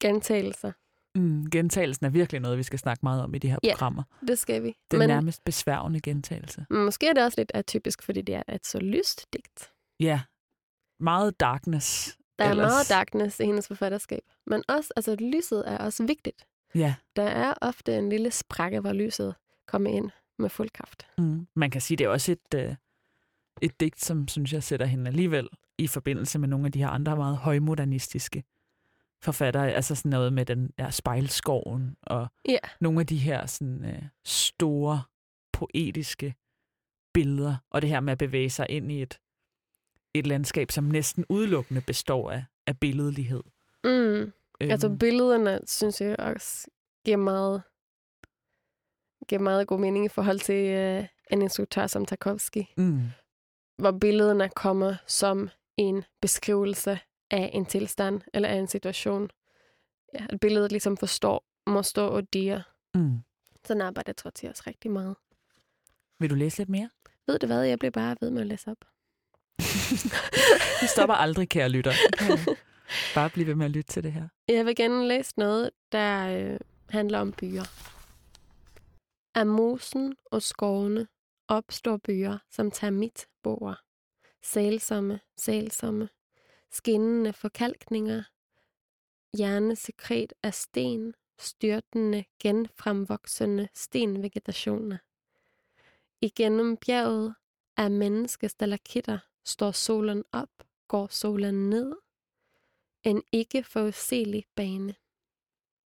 gentagelser. 0.00 0.72
Mm, 1.14 1.50
gentagelsen 1.50 2.06
er 2.06 2.10
virkelig 2.10 2.40
noget, 2.40 2.58
vi 2.58 2.62
skal 2.62 2.78
snakke 2.78 3.00
meget 3.02 3.22
om 3.22 3.34
i 3.34 3.38
de 3.38 3.50
her 3.50 3.58
Ja, 3.64 3.72
programmer. 3.72 4.02
Det 4.28 4.38
skal 4.38 4.62
vi. 4.62 4.76
Den 4.90 4.98
Men 4.98 5.08
nærmest 5.08 5.44
besværgende 5.44 6.00
gentagelse. 6.00 6.66
måske 6.70 7.08
er 7.08 7.12
det 7.12 7.22
også 7.24 7.40
lidt 7.40 7.50
atypisk, 7.54 8.02
fordi 8.02 8.22
det 8.22 8.34
er 8.34 8.42
et 8.48 8.66
så 8.66 8.78
lyst 8.78 9.26
digt. 9.32 9.72
Ja, 10.00 10.20
meget 11.00 11.40
darkness. 11.40 12.18
Der 12.38 12.44
er 12.44 12.50
ellers. 12.50 12.70
meget 12.72 12.88
darkness 12.90 13.40
i 13.40 13.44
hendes 13.44 13.68
forfatterskab. 13.68 14.20
Men 14.46 14.62
også, 14.68 14.92
altså 14.96 15.14
lyset 15.20 15.64
er 15.66 15.78
også 15.78 16.06
vigtigt. 16.06 16.46
Ja, 16.74 16.94
Der 17.16 17.22
er 17.22 17.54
ofte 17.60 17.98
en 17.98 18.08
lille 18.08 18.30
sprække, 18.30 18.80
hvor 18.80 18.92
lyset 18.92 19.34
kommer 19.68 19.90
ind 19.90 20.10
med 20.38 20.50
fuld 20.50 20.70
kraft. 20.70 21.06
mm. 21.18 21.46
man 21.56 21.70
kan 21.70 21.80
sige, 21.80 21.96
det 21.98 22.04
er 22.04 22.08
også 22.08 22.32
et, 22.32 22.54
øh, 22.54 22.74
et 23.62 23.80
digt, 23.80 24.04
som 24.04 24.28
synes 24.28 24.52
jeg 24.52 24.62
sætter 24.62 24.86
hende 24.86 25.08
alligevel 25.08 25.48
i 25.78 25.86
forbindelse 25.86 26.38
med 26.38 26.48
nogle 26.48 26.66
af 26.66 26.72
de 26.72 26.78
her 26.78 26.88
andre 26.88 27.16
meget 27.16 27.36
højmodernistiske 27.36 28.44
forfattere. 29.22 29.72
Altså 29.72 29.94
sådan 29.94 30.10
noget 30.10 30.32
med 30.32 30.44
den 30.44 30.70
der 30.78 30.90
spejlskoven 30.90 31.96
og 32.02 32.26
Ja. 32.48 32.58
nogle 32.80 33.00
af 33.00 33.06
de 33.06 33.16
her 33.16 33.46
sådan, 33.46 33.84
øh, 33.84 34.02
store 34.24 35.02
poetiske 35.52 36.34
billeder, 37.14 37.56
og 37.70 37.82
det 37.82 37.90
her 37.90 38.00
med 38.00 38.12
at 38.12 38.18
bevæge 38.18 38.50
sig 38.50 38.66
ind 38.70 38.92
i 38.92 39.02
et, 39.02 39.18
et 40.14 40.26
landskab, 40.26 40.70
som 40.70 40.84
næsten 40.84 41.24
udelukkende 41.28 41.80
består 41.80 42.30
af, 42.30 42.44
af 42.66 42.78
billedlighed. 42.80 43.42
Mm. 43.84 44.32
Altså 44.60 44.86
Øhm, 44.88 44.98
billederne, 44.98 45.60
synes 45.66 46.00
jeg 46.00 46.16
også, 46.20 46.70
giver 47.04 47.16
meget, 47.16 47.62
giver 49.28 49.40
meget 49.40 49.66
god 49.66 49.78
mening 49.80 50.04
i 50.04 50.08
forhold 50.08 50.38
til 50.38 50.70
øh, 50.70 51.06
en 51.30 51.42
instruktør 51.42 51.86
som 51.86 52.06
Tarkovsky, 52.06 52.62
mm, 52.76 53.00
hvor 53.78 53.92
billederne 54.00 54.48
kommer 54.48 54.94
som 55.06 55.48
en 55.76 56.04
beskrivelse 56.22 56.98
af 57.32 57.50
en 57.52 57.66
tilstand 57.66 58.20
eller 58.34 58.48
af 58.48 58.54
en 58.54 58.68
situation. 58.68 59.30
Ja, 60.14 60.26
at 60.30 60.40
billedet 60.40 60.72
ligesom 60.72 60.96
forstår, 60.96 61.44
må 61.66 61.82
stå 61.82 62.06
og 62.08 62.32
dire. 62.32 62.62
mm. 62.94 63.18
Sådan 63.64 63.80
arbejder 63.80 64.32
jeg 64.42 64.50
også 64.50 64.62
rigtig 64.66 64.90
meget. 64.90 65.16
Vil 66.20 66.30
du 66.30 66.34
læse 66.34 66.58
lidt 66.58 66.68
mere? 66.68 66.90
Ved 67.26 67.38
du 67.38 67.46
hvad, 67.46 67.62
jeg 67.62 67.78
bliver 67.78 67.90
bare 67.90 68.16
ved 68.20 68.30
med 68.30 68.40
at 68.40 68.46
læse 68.46 68.70
op. 68.70 68.84
Vi 70.80 70.86
stopper 70.86 71.14
aldrig, 71.14 71.48
kære 71.48 71.68
lytter. 71.68 71.92
Bare 73.14 73.30
bliv 73.30 73.46
ved 73.46 73.54
med 73.54 73.66
at 73.66 73.70
lytte 73.70 73.92
til 73.92 74.02
det 74.02 74.12
her. 74.12 74.28
Jeg 74.48 74.66
vil 74.66 74.76
gerne 74.76 75.08
læse 75.08 75.32
noget, 75.36 75.70
der 75.92 76.38
øh, 76.38 76.60
handler 76.88 77.18
om 77.18 77.32
byer. 77.32 77.62
Af 79.34 79.46
mosen 79.46 80.14
og 80.30 80.42
skovene 80.42 81.06
opstår 81.48 81.96
byer, 81.96 82.38
som 82.50 82.70
termitboer. 82.70 83.74
Sælsomme, 84.44 85.20
sælsomme, 85.36 86.08
skinnende 86.72 87.32
forkalkninger, 87.32 88.22
hjernesekret 89.36 90.32
af 90.42 90.54
sten, 90.54 91.14
styrtende, 91.38 92.24
genfremvoksende 92.38 93.68
stenvegetationer. 93.74 94.98
Igennem 96.20 96.76
bjerget 96.76 97.34
af 97.76 97.90
menneskestalakitter 97.90 99.18
står 99.44 99.70
solen 99.72 100.24
op, 100.32 100.50
går 100.88 101.06
solen 101.06 101.70
ned, 101.70 101.96
en 103.04 103.22
ikke 103.32 103.64
forudsigelig 103.64 104.46
bane. 104.54 104.94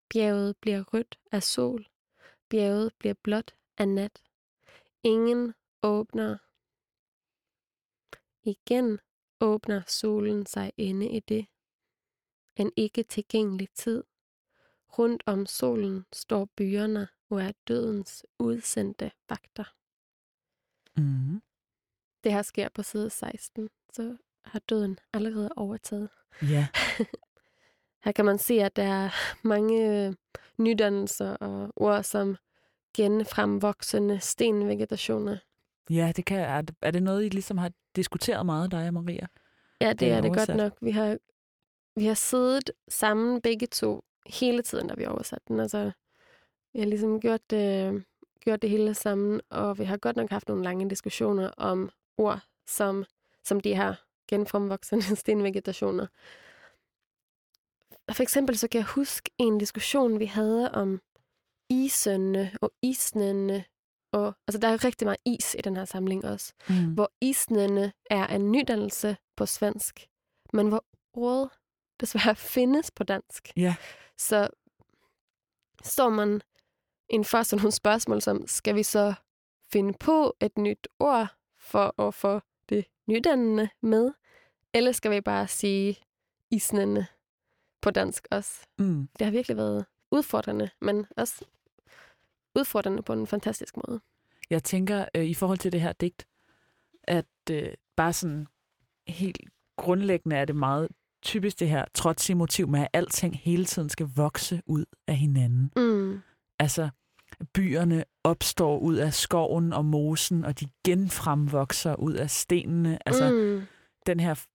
Bjerget 0.09 0.57
bliver 0.57 0.83
rødt 0.95 1.19
af 1.33 1.43
sol. 1.43 1.87
Bjerget 2.49 2.95
bliver 2.99 3.15
blåt 3.23 3.55
af 3.79 3.89
nat. 3.89 4.23
Ingen 5.03 5.55
åbner. 5.83 6.39
Igen 8.43 9.01
åbner 9.41 9.83
solen 9.87 10.47
sig 10.47 10.73
inde 10.77 11.09
i 11.09 11.21
det. 11.21 11.47
En 12.57 12.73
ikke 12.77 13.03
tilgængelig 13.03 13.69
tid. 13.75 14.05
Rundt 14.99 15.23
om 15.27 15.47
solen 15.47 16.07
står 16.13 16.45
byerne 16.45 17.09
og 17.31 17.43
er 17.43 17.53
dødens 17.69 18.27
udsendte 18.39 19.11
vagter. 19.29 19.75
Mm. 20.97 21.43
Det 22.25 22.33
her 22.33 22.43
sker 22.43 22.69
på 22.69 22.83
side 22.83 23.11
16, 23.11 23.69
så 23.93 24.17
har 24.45 24.59
døden 24.59 24.99
allerede 25.13 25.51
overtaget. 25.57 26.09
Ja. 26.43 26.69
Her 28.05 28.13
kan 28.13 28.25
man 28.25 28.39
se, 28.39 28.55
at 28.55 28.77
der 28.77 28.83
er 28.83 29.11
mange 29.43 30.07
øh, 30.07 30.15
nydannelser 30.59 31.37
og 31.37 31.73
ord 31.77 32.03
som 32.03 32.37
genfremvoksende 32.97 34.21
stenvegetationer. 34.21 35.39
ja, 35.91 36.13
det 36.17 36.25
kan, 36.25 36.41
er, 36.41 36.63
er 36.83 36.91
det 36.91 37.03
noget, 37.03 37.25
I 37.25 37.29
ligesom 37.29 37.59
har 37.59 37.73
diskuteret 37.97 38.47
meget, 38.47 38.71
dig 38.71 38.87
og 38.87 38.95
Maria? 38.95 39.27
Ja, 39.81 39.93
Det 39.93 40.11
er 40.11 40.21
det 40.21 40.35
godt 40.35 40.57
nok. 40.57 40.73
Vi 40.81 40.91
har, 40.91 41.19
vi 41.97 42.07
har 42.07 42.15
siddet 42.15 42.71
sammen 42.89 43.41
begge 43.41 43.67
to 43.67 44.05
hele 44.27 44.63
tiden, 44.63 44.89
da 44.89 44.95
vi 44.95 45.03
har 45.03 45.11
oversat 45.11 45.49
den. 45.49 45.61
Altså, 45.61 45.91
vi 46.73 46.79
har 46.79 46.87
ligesom 46.87 47.21
gjort 47.21 47.51
det, 47.51 48.05
gjort 48.41 48.63
det 48.63 48.71
hele 48.71 48.95
sammen, 48.95 49.41
og 49.51 49.79
vi 49.79 49.85
har 49.85 49.97
godt 49.97 50.17
nok 50.17 50.31
haft 50.31 50.49
nogle 50.49 50.65
lange 50.65 50.91
diskussioner 50.91 51.51
om 51.57 51.91
ord 52.19 52.41
som, 52.67 53.05
som 53.45 53.61
de 53.61 53.77
her 53.77 53.95
genfremvoksende 54.29 55.17
stenvegetationer. 55.23 56.07
For 58.13 58.23
eksempel 58.23 58.59
så 58.59 58.69
kan 58.69 58.79
jeg 58.79 58.87
huske 58.87 59.31
en 59.39 59.59
diskussion, 59.59 60.21
vi 60.21 60.25
havde 60.25 60.73
om 60.73 61.01
isønne 61.71 62.51
og 62.61 62.73
isnende. 62.83 63.65
Og, 64.17 64.35
altså, 64.47 64.59
der 64.59 64.69
er 64.69 64.85
rigtig 64.85 65.07
meget 65.07 65.21
is 65.25 65.57
i 65.59 65.63
den 65.63 65.77
her 65.77 65.85
samling 65.85 66.25
også. 66.25 66.53
Mm. 66.69 66.95
Hvor 66.95 67.13
isnende 67.21 67.93
er 68.11 68.27
en 68.27 68.53
nydannelse 68.53 69.17
på 69.37 69.47
svensk, 69.47 70.09
men 70.53 70.69
hvor 70.69 70.85
ordet 71.13 71.51
desværre 72.01 72.37
findes 72.55 72.91
på 72.91 73.05
dansk. 73.05 73.53
Ja. 73.57 73.77
Så 74.19 74.49
står 75.83 76.09
man 76.09 76.43
inden 77.09 77.25
for 77.25 77.43
sådan 77.43 77.61
nogle 77.61 77.73
spørgsmål 77.73 78.23
som, 78.23 78.47
skal 78.47 78.75
vi 78.75 78.83
så 78.83 79.15
finde 79.73 79.95
på 80.01 80.37
et 80.41 80.59
nyt 80.59 80.89
ord 80.99 81.29
for 81.59 82.01
at 82.01 82.15
få 82.15 82.41
det 82.69 82.87
nydannende 83.07 83.69
med? 83.83 84.13
Eller 84.75 84.93
skal 84.93 85.11
vi 85.11 85.21
bare 85.21 85.49
sige 85.49 85.97
isnende 86.51 87.07
på 87.83 87.91
dansk 87.91 88.29
også? 88.31 88.67
Mm. 88.79 89.09
Det 89.19 89.25
har 89.25 89.31
virkelig 89.31 89.57
været 89.57 89.87
udfordrende, 90.11 90.71
men 90.81 91.07
også 91.17 91.45
udfordrende 92.57 93.03
på 93.03 93.13
en 93.13 93.27
fantastisk 93.27 93.75
måde. 93.77 94.01
Jeg 94.51 94.65
tænker 94.65 95.05
øh, 95.15 95.25
i 95.25 95.35
forhold 95.35 95.59
til 95.59 95.73
det 95.73 95.81
her 95.81 95.93
digt, 95.93 96.27
at 97.05 97.27
øh, 97.51 97.69
bare 97.97 98.13
sådan 98.13 98.47
helt 99.09 99.41
grundlæggende 99.77 100.37
er 100.37 100.45
det 100.45 100.57
meget 100.57 100.89
typisk 101.23 101.61
det 101.61 101.69
her 101.69 101.85
trotsige 101.95 102.37
motiv 102.37 102.69
med, 102.69 102.81
at 102.81 102.89
alting 102.93 103.39
hele 103.39 103.65
tiden 103.65 103.89
skal 103.89 104.09
vokse 104.17 104.63
ud 104.67 104.85
af 105.07 105.17
hinanden. 105.17 105.71
Mm. 105.77 106.21
Altså, 106.59 106.89
byerne 107.55 108.05
opstår 108.25 108.79
ud 108.79 108.95
af 108.95 109.15
skoven 109.15 109.73
og 109.73 109.85
mosen, 109.85 110.45
og 110.45 110.61
de 110.61 110.67
genfremvokser 110.85 111.95
ud 111.95 112.15
af 112.15 112.31
stenene. 112.31 112.99
Altså, 113.07 113.31
mm. 113.31 113.63
den 114.07 114.21
her 114.21 114.47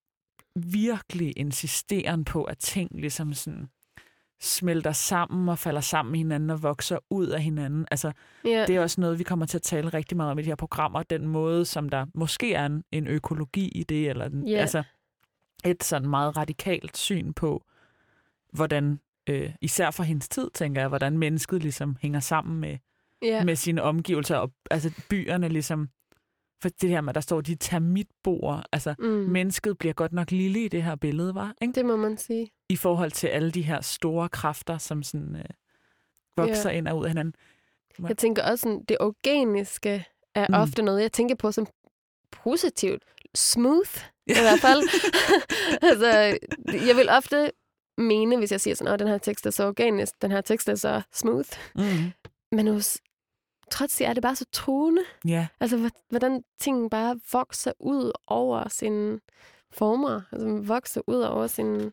virkelig 0.56 1.34
insisteren 1.38 2.26
på, 2.26 2.44
at 2.44 2.58
ting 2.58 2.90
ligesom 2.94 3.34
sådan 3.34 3.70
smelter 4.42 4.92
sammen 4.92 5.50
og 5.50 5.60
falder 5.60 5.82
sammen 5.82 6.12
med 6.12 6.20
hinanden 6.20 6.50
og 6.50 6.64
vokser 6.64 6.98
ud 7.10 7.28
af 7.28 7.42
hinanden. 7.44 7.86
Altså, 7.92 8.12
Ja. 8.46 8.66
det 8.68 8.76
er 8.76 8.82
også 8.82 9.02
noget, 9.02 9.20
vi 9.20 9.24
kommer 9.24 9.46
til 9.46 9.58
at 9.58 9.62
tale 9.62 9.90
rigtig 9.90 10.18
meget 10.18 10.32
om 10.32 10.40
i 10.40 10.42
de 10.42 10.48
her 10.48 10.56
programmer. 10.56 11.04
Den 11.04 11.28
måde, 11.28 11.66
som 11.66 11.90
der 11.90 12.06
måske 12.14 12.54
er 12.54 12.66
en, 12.66 12.84
en 12.92 13.08
økologi 13.08 13.68
i 13.68 13.84
det, 13.84 14.10
eller 14.10 14.28
den, 14.28 14.48
Ja. 14.48 14.58
altså 14.58 14.84
et 15.66 15.84
sådan 15.84 16.10
meget 16.10 16.38
radikalt 16.38 16.98
syn 16.98 17.34
på, 17.34 17.64
hvordan, 18.54 19.00
øh, 19.30 19.52
især 19.62 19.92
for 19.92 20.04
hendes 20.04 20.30
tid, 20.30 20.50
tænker 20.54 20.82
jeg, 20.82 20.88
hvordan 20.88 21.18
mennesket 21.18 21.62
ligesom 21.62 21.98
hænger 22.02 22.20
sammen 22.20 22.60
med, 22.60 22.78
ja. 23.22 23.44
med 23.44 23.56
sine 23.56 23.82
omgivelser, 23.82 24.36
og 24.38 24.52
altså 24.72 24.92
byerne 25.10 25.48
ligesom, 25.50 25.90
for 26.62 26.70
det 26.70 26.90
her 26.90 27.02
med, 27.02 27.14
der 27.14 27.22
står 27.22 27.42
de 27.42 27.56
termitboer, 27.56 28.62
altså 28.72 28.96
mm. 29.00 29.06
mennesket 29.08 29.78
bliver 29.78 29.94
godt 29.94 30.14
nok 30.14 30.32
lille 30.32 30.66
i 30.66 30.68
det 30.68 30.84
her 30.84 30.96
billede, 30.96 31.36
var 31.36 31.54
ikke? 31.62 31.74
Det 31.74 31.86
må 31.86 31.96
man 31.96 32.18
sige. 32.18 32.52
I 32.70 32.76
forhold 32.76 33.12
til 33.12 33.28
alle 33.28 33.52
de 33.52 33.62
her 33.62 33.82
store 33.82 34.30
kræfter, 34.30 34.78
som 34.78 35.04
sådan 35.04 35.36
øh, 35.36 35.46
vokser 36.38 36.70
Ja. 36.70 36.78
ind 36.78 36.88
og 36.88 36.98
ud 36.98 37.04
af 37.04 37.10
hinanden. 37.10 37.34
Jeg 38.08 38.18
tænker 38.18 38.44
også, 38.44 38.62
sådan, 38.64 38.84
det 38.90 38.98
organiske 39.00 40.06
er 40.36 40.46
mm. 40.50 40.54
ofte 40.54 40.82
noget, 40.82 41.02
jeg 41.02 41.12
tænker 41.12 41.36
på 41.36 41.52
som 41.52 41.68
positivt. 42.32 43.04
Smooth, 43.36 43.98
i 44.28 44.34
hvert 44.34 44.60
fald. 44.60 44.82
altså, 45.90 46.08
jeg 46.88 46.96
vil 46.96 47.10
ofte 47.10 47.52
mene, 47.98 48.38
hvis 48.38 48.52
jeg 48.52 48.62
siger 48.62 48.76
sådan, 48.76 48.94
at 48.94 49.00
den 49.00 49.08
her 49.08 49.18
tekst 49.18 49.46
er 49.46 49.50
så 49.50 49.68
organisk, 49.68 50.22
den 50.22 50.32
her 50.32 50.42
tekst 50.42 50.70
er 50.70 50.76
så 50.76 51.02
smooth. 51.14 51.50
Mm. 51.76 52.12
Men 52.52 52.68
hos 52.68 52.98
trods 53.72 53.96
det 53.98 54.08
er 54.08 54.14
det 54.14 54.22
bare 54.24 54.36
så 54.36 54.46
truende. 54.52 55.02
Ja, 55.26 55.48
Altså, 55.60 55.78
hvor- 55.78 55.90
hvordan 56.10 56.44
ting 56.60 56.92
bare 56.92 57.20
vokser 57.32 57.72
ud 57.80 58.12
over 58.28 58.68
sine 58.70 59.20
former. 59.72 60.22
Altså, 60.32 60.48
vokser 60.64 61.02
ud 61.08 61.20
over 61.22 61.48
sine, 61.48 61.92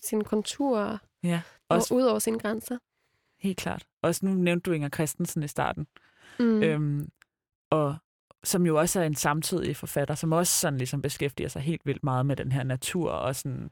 sine 0.00 0.24
konturer 0.24 0.98
ja. 1.22 1.42
og 1.68 1.76
Også 1.76 1.94
ud 1.94 2.02
over 2.02 2.18
sine 2.18 2.38
grænser. 2.38 2.78
helt 3.38 3.58
klart. 3.58 3.86
Også 4.02 4.26
nu 4.26 4.34
nævnte 4.34 4.70
du 4.70 4.72
Inger 4.74 4.88
Christensen 4.88 5.42
i 5.42 5.48
starten. 5.48 5.86
Mm. 6.38 6.62
Øhm, 6.62 7.08
og 7.70 7.96
som 8.44 8.66
jo 8.66 8.78
også 8.78 9.00
er 9.00 9.04
en 9.04 9.14
samtidig 9.14 9.76
forfatter, 9.76 10.14
som 10.14 10.32
også 10.32 10.60
sådan 10.60 10.78
ligesom 10.78 11.02
beskæftiger 11.02 11.48
sig 11.48 11.62
helt 11.62 11.86
vildt 11.86 12.04
meget 12.04 12.26
med 12.26 12.36
den 12.36 12.52
her 12.52 12.62
natur 12.62 13.10
og 13.10 13.36
sådan 13.36 13.70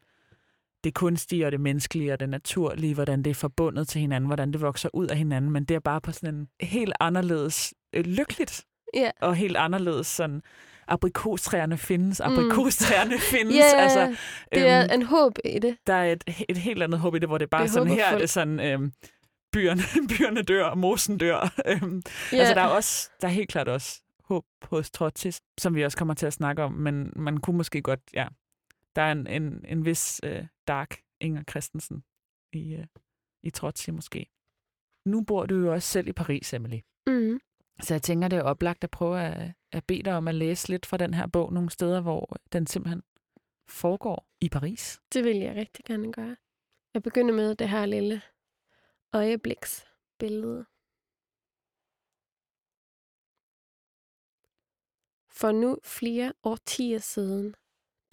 det 0.84 0.94
kunstige 0.94 1.46
og 1.46 1.52
det 1.52 1.60
menneskelige 1.60 2.12
og 2.12 2.20
det 2.20 2.28
naturlige, 2.28 2.94
hvordan 2.94 3.22
det 3.22 3.30
er 3.30 3.34
forbundet 3.34 3.88
til 3.88 4.00
hinanden, 4.00 4.26
hvordan 4.26 4.52
det 4.52 4.60
vokser 4.60 4.88
ud 4.94 5.06
af 5.06 5.16
hinanden, 5.16 5.50
men 5.50 5.64
det 5.64 5.74
er 5.74 5.78
bare 5.80 6.00
på 6.00 6.12
sådan 6.12 6.34
en 6.34 6.48
helt 6.60 6.92
anderledes 7.00 7.74
øh, 7.92 8.04
lykkeligt 8.06 8.64
Ja. 8.94 9.10
og 9.20 9.34
helt 9.34 9.56
anderledes 9.56 10.06
sådan 10.06 10.42
aprikostræerne 10.88 11.78
findes, 11.78 12.20
aprikostræerne 12.20 13.18
findes. 13.32 13.54
Ja, 13.56 13.80
Altså, 13.82 14.16
Det 14.54 14.68
er 14.68 14.82
øhm, 14.82 15.00
en 15.00 15.02
håb 15.02 15.32
i 15.44 15.58
det. 15.58 15.76
der 15.86 15.94
er 15.94 16.12
et, 16.12 16.24
et 16.48 16.56
helt 16.56 16.82
andet 16.82 17.00
håb 17.00 17.14
i 17.14 17.18
det, 17.18 17.28
hvor 17.28 17.38
det 17.38 17.44
er 17.44 17.48
bare 17.50 17.62
Det 17.62 17.68
er 17.68 17.72
sådan, 17.72 17.88
her 17.88 17.96
er 18.04 18.06
håbefuldt. 18.06 18.20
det 18.22 18.30
sådan, 18.30 18.60
øhm, 18.60 18.92
byerne, 19.52 19.82
byerne 20.18 20.42
dør, 20.42 20.64
og 20.64 20.78
mosen 20.78 21.18
dør. 21.18 21.52
Øhm, 21.66 22.02
Ja. 22.32 22.36
Altså, 22.38 22.54
der 22.54 22.60
er, 22.60 22.66
også, 22.66 23.10
der 23.20 23.28
er 23.28 23.32
helt 23.32 23.48
klart 23.48 23.68
også 23.68 24.00
håb 24.28 24.44
hos 24.62 24.90
Trotsy, 24.90 25.26
som 25.60 25.74
vi 25.74 25.84
også 25.84 25.96
kommer 25.98 26.14
til 26.14 26.26
at 26.26 26.32
snakke 26.32 26.62
om, 26.62 26.72
men 26.72 27.12
man 27.16 27.36
kunne 27.38 27.56
måske 27.56 27.82
godt, 27.82 28.00
ja, 28.14 28.26
der 28.96 29.02
er 29.02 29.12
en, 29.12 29.26
en, 29.26 29.64
en 29.68 29.84
vis 29.84 30.20
øh, 30.24 30.46
dark 30.68 30.96
Inger 31.20 31.42
Christensen 31.50 32.04
i, 32.52 32.74
øh, 32.74 32.86
i 33.42 33.50
Trotsy 33.50 33.90
måske. 33.90 34.26
Nu 35.06 35.24
bor 35.24 35.46
du 35.46 35.54
jo 35.54 35.72
også 35.72 35.88
selv 35.88 36.08
i 36.08 36.12
Paris, 36.12 36.54
Emily. 36.54 36.80
Mm. 37.06 37.40
Så 37.80 37.94
jeg 37.94 38.02
tænker, 38.02 38.28
det 38.28 38.38
er 38.38 38.42
oplagt 38.42 38.84
at 38.84 38.90
prøve 38.90 39.20
at, 39.20 39.52
at 39.72 39.84
bede 39.84 40.02
dig 40.02 40.16
om 40.16 40.28
at 40.28 40.34
læse 40.34 40.68
lidt 40.68 40.86
fra 40.86 40.96
den 40.96 41.14
her 41.14 41.26
bog 41.26 41.52
nogle 41.52 41.70
steder, 41.70 42.00
hvor 42.00 42.36
den 42.52 42.66
simpelthen 42.66 43.02
foregår 43.68 44.28
i 44.40 44.48
Paris. 44.48 45.00
Det 45.12 45.24
vil 45.24 45.36
jeg 45.36 45.56
rigtig 45.56 45.84
gerne 45.84 46.12
gøre. 46.12 46.36
Jeg 46.94 47.02
begynder 47.02 47.34
med 47.34 47.54
det 47.54 47.68
her 47.68 47.86
lille 47.86 48.22
øjebliksbillede. 49.12 50.66
For 55.30 55.52
nu 55.52 55.78
flere 55.84 56.32
årtier 56.42 56.98
siden, 56.98 57.54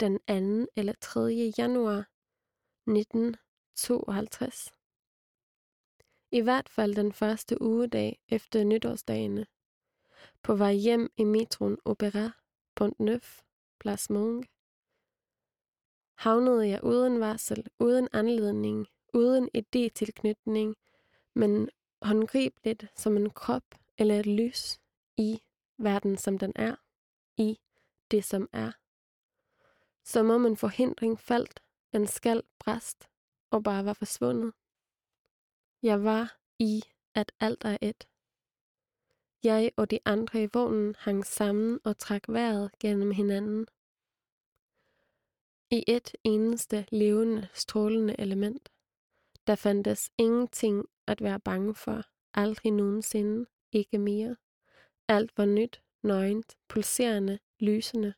den 0.02 0.18
2. 0.66 0.72
eller 0.76 0.92
3. 1.00 1.20
januar 1.58 2.04
1952. 2.86 4.72
I 6.30 6.40
hvert 6.40 6.68
fald 6.68 6.94
den 6.94 7.12
første 7.12 7.62
ugedag 7.62 8.20
efter 8.28 8.64
nytårsdagene. 8.64 9.46
På 10.42 10.54
vej 10.54 10.72
hjem 10.72 11.10
i 11.16 11.24
metroen 11.24 11.78
Opera, 11.84 12.30
Pont 12.74 13.00
Neuf, 13.00 13.42
Place 13.80 14.12
Monge, 14.12 14.48
havnede 16.14 16.68
jeg 16.68 16.84
uden 16.84 17.20
varsel, 17.20 17.66
uden 17.78 18.08
anledning, 18.12 18.86
uden 19.14 19.48
idétilknytning, 19.54 20.76
men 21.34 21.68
håndgribeligt 22.02 22.86
som 22.96 23.16
en 23.16 23.30
krop 23.30 23.74
eller 23.98 24.20
et 24.20 24.26
lys 24.26 24.80
i 25.16 25.42
verden, 25.78 26.18
som 26.18 26.38
den 26.38 26.52
er, 26.56 26.76
i 27.36 27.60
det, 28.10 28.24
som 28.24 28.48
er. 28.52 28.81
Som 30.04 30.30
om 30.30 30.46
en 30.46 30.56
forhindring 30.56 31.20
faldt, 31.20 31.62
en 31.92 32.06
skal 32.06 32.42
bræst 32.58 33.08
og 33.50 33.62
bare 33.62 33.84
var 33.84 33.92
forsvundet. 33.92 34.52
Jeg 35.82 36.04
var 36.04 36.38
i, 36.58 36.82
at 37.14 37.32
alt 37.40 37.64
er 37.64 37.78
et. 37.80 38.08
Jeg 39.44 39.72
og 39.76 39.90
de 39.90 39.98
andre 40.04 40.42
i 40.42 40.48
vognen 40.52 40.94
hang 40.98 41.26
sammen 41.26 41.80
og 41.84 41.98
trak 41.98 42.22
vejret 42.28 42.78
gennem 42.78 43.10
hinanden. 43.10 43.66
I 45.70 45.84
et 45.88 46.14
eneste 46.24 46.86
levende, 46.92 47.48
strålende 47.54 48.14
element. 48.18 48.68
Der 49.46 49.54
fandtes 49.54 50.10
ingenting 50.18 50.84
at 51.06 51.22
være 51.22 51.40
bange 51.40 51.74
for, 51.74 52.02
aldrig 52.34 52.72
nogensinde, 52.72 53.46
ikke 53.72 53.98
mere. 53.98 54.36
Alt 55.08 55.38
var 55.38 55.44
nyt, 55.44 55.82
nøgent, 56.02 56.56
pulserende, 56.68 57.38
lysende. 57.60 58.14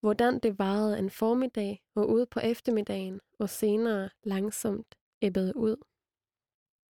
Hvordan 0.00 0.38
det 0.38 0.58
varede 0.58 0.98
en 0.98 1.10
formiddag 1.10 1.82
og 1.94 2.10
ude 2.10 2.26
på 2.26 2.40
eftermiddagen, 2.40 3.20
og 3.38 3.50
senere 3.50 4.10
langsomt 4.24 4.94
ebbede 5.20 5.56
ud. 5.56 5.76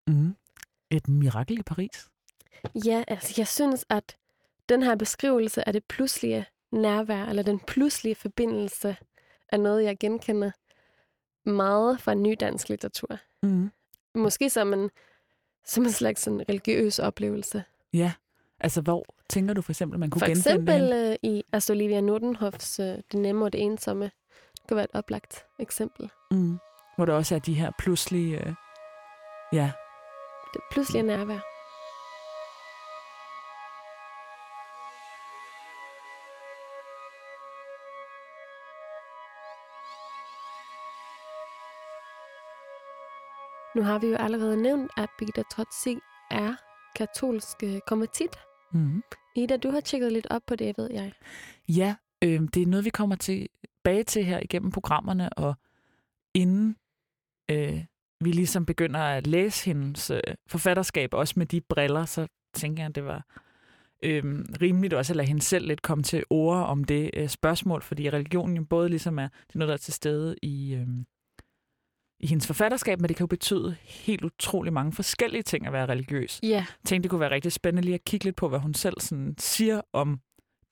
Mm. 0.07 0.37
Et 0.91 1.09
mirakel 1.09 1.59
i 1.59 1.63
Paris. 1.63 2.09
Ja, 2.87 3.05
altså 3.09 3.35
jeg 3.37 3.49
synes, 3.49 3.87
at 3.89 4.17
den 4.69 4.83
her 4.83 4.97
beskrivelse 4.97 5.69
af 5.69 5.73
det 5.73 5.85
pludselige 5.85 6.47
nærvær, 6.73 7.25
eller 7.25 7.43
den 7.43 7.61
pludselige 7.61 8.15
forbindelse, 8.15 8.97
er 9.49 9.57
noget, 9.57 9.85
jeg 9.85 9.99
genkender 9.99 10.51
meget 11.51 12.01
fra 12.01 12.15
nydansk 12.15 12.69
litteratur. 12.69 13.19
Mm. 13.43 13.71
Måske 14.15 14.51
som 14.51 14.73
en, 14.73 14.91
som 15.65 15.85
en 15.85 15.93
slags 15.93 16.23
sådan 16.23 16.49
religiøs 16.49 16.99
oplevelse. 16.99 17.65
Ja, 17.93 18.13
altså 18.61 18.81
hvor 18.81 19.05
tænker 19.29 19.55
du 19.55 19.63
for 19.63 19.73
eksempel, 19.73 19.99
man 19.99 20.11
kunne 20.11 20.21
For 20.21 20.27
genfinde 20.27 20.51
eksempel 20.51 20.75
hende? 20.75 21.11
øh, 21.11 21.17
i 21.23 21.43
Astrid 21.53 21.77
Olivia 21.77 22.01
Nordenhofs 22.01 22.81
øh, 22.81 22.87
Det 22.87 23.15
nemme 23.15 23.45
og 23.45 23.53
det 23.53 23.63
ensomme. 23.63 24.05
Det 24.05 24.69
kunne 24.69 24.77
være 24.77 24.85
et 24.85 24.95
oplagt 24.95 25.47
eksempel. 25.59 26.11
Mm. 26.31 26.59
Hvor 26.97 27.05
der 27.05 27.15
også 27.15 27.35
er 27.35 27.39
de 27.39 27.55
her 27.55 27.71
pludselige... 27.79 28.47
Øh, 28.47 28.55
ja, 29.53 29.73
Det 30.55 30.61
pludselige 30.73 31.03
nærvær. 31.03 31.39
Nu 43.77 43.83
har 43.83 43.99
vi 43.99 44.07
jo 44.07 44.17
allerede 44.17 44.57
nævnt, 44.63 44.91
at 44.97 45.09
Birgitta 45.19 45.43
Trotsig 45.53 45.99
er 46.31 46.55
katolsk 46.97 47.57
øh, 47.63 47.81
konvertit. 47.87 48.39
Mm. 48.73 49.03
Ida, 49.37 49.57
du 49.57 49.71
har 49.71 49.81
tjekket 49.81 50.13
lidt 50.13 50.27
op 50.31 50.43
på 50.47 50.57
det, 50.57 50.79
ved 50.79 50.91
jeg. 50.91 51.13
ja 51.69 51.95
øh, 52.25 52.41
det 52.55 52.63
er 52.63 52.67
noget, 52.67 52.85
vi 52.85 52.91
kommer 52.91 53.17
tilbage 53.17 54.05
til 54.05 54.25
her 54.25 54.41
igennem 54.43 54.71
programmerne, 54.71 55.33
og 55.33 55.55
inden 56.35 56.77
øh, 57.51 57.85
vi 58.21 58.33
ligesom 58.33 58.67
begynder 58.67 59.01
at 59.01 59.27
læse 59.27 59.65
hendes 59.65 60.11
øh, 60.11 60.21
forfatterskab, 60.47 61.15
også 61.15 61.35
med 61.37 61.47
de 61.47 61.61
briller, 61.61 62.05
så 62.05 62.27
tænker 62.55 62.83
jeg, 62.83 62.89
at 62.89 62.95
det 62.95 63.05
var 63.05 63.27
øh, 64.03 64.25
rimeligt 64.63 64.95
også 64.95 65.13
at 65.13 65.17
lade 65.17 65.29
hende 65.29 65.43
selv 65.43 65.67
lidt 65.67 65.83
komme 65.83 66.05
til 66.05 66.25
ord 66.31 66.67
om 66.67 66.85
det 66.85 67.11
øh, 67.15 67.29
spørgsmål, 67.29 67.83
fordi 67.83 68.11
religionen 68.11 68.57
jo 68.57 68.65
både 68.65 68.89
ligesom 68.89 69.19
er, 69.19 69.29
det 69.29 69.55
er 69.55 69.59
noget, 69.59 69.69
der 69.69 69.75
er 69.75 69.79
til 69.79 69.95
stede 69.95 70.37
i, 70.43 70.75
øh, 70.75 70.89
i 72.21 72.27
hendes 72.27 72.47
forfatterskab, 72.47 73.01
men 73.01 73.09
det 73.09 73.17
kan 73.17 73.25
jo 73.25 73.29
betyde 73.29 73.77
helt 73.85 74.25
utrolig 74.25 74.73
mange 74.73 74.93
forskellige 74.93 75.43
ting 75.43 75.67
at 75.67 75.73
være 75.73 75.87
religiøs. 75.87 76.41
Ja, 76.43 76.49
Jeg 76.49 76.65
tænkte, 76.85 77.03
det 77.03 77.11
kunne 77.11 77.21
være 77.21 77.31
rigtig 77.31 77.53
spændende 77.53 77.83
lige 77.83 77.95
at 77.95 78.05
kigge 78.05 78.25
lidt 78.25 78.37
på, 78.37 78.49
hvad 78.49 78.59
hun 78.59 78.75
selv 78.75 79.01
sådan 79.01 79.35
siger 79.39 79.81
om 79.93 80.21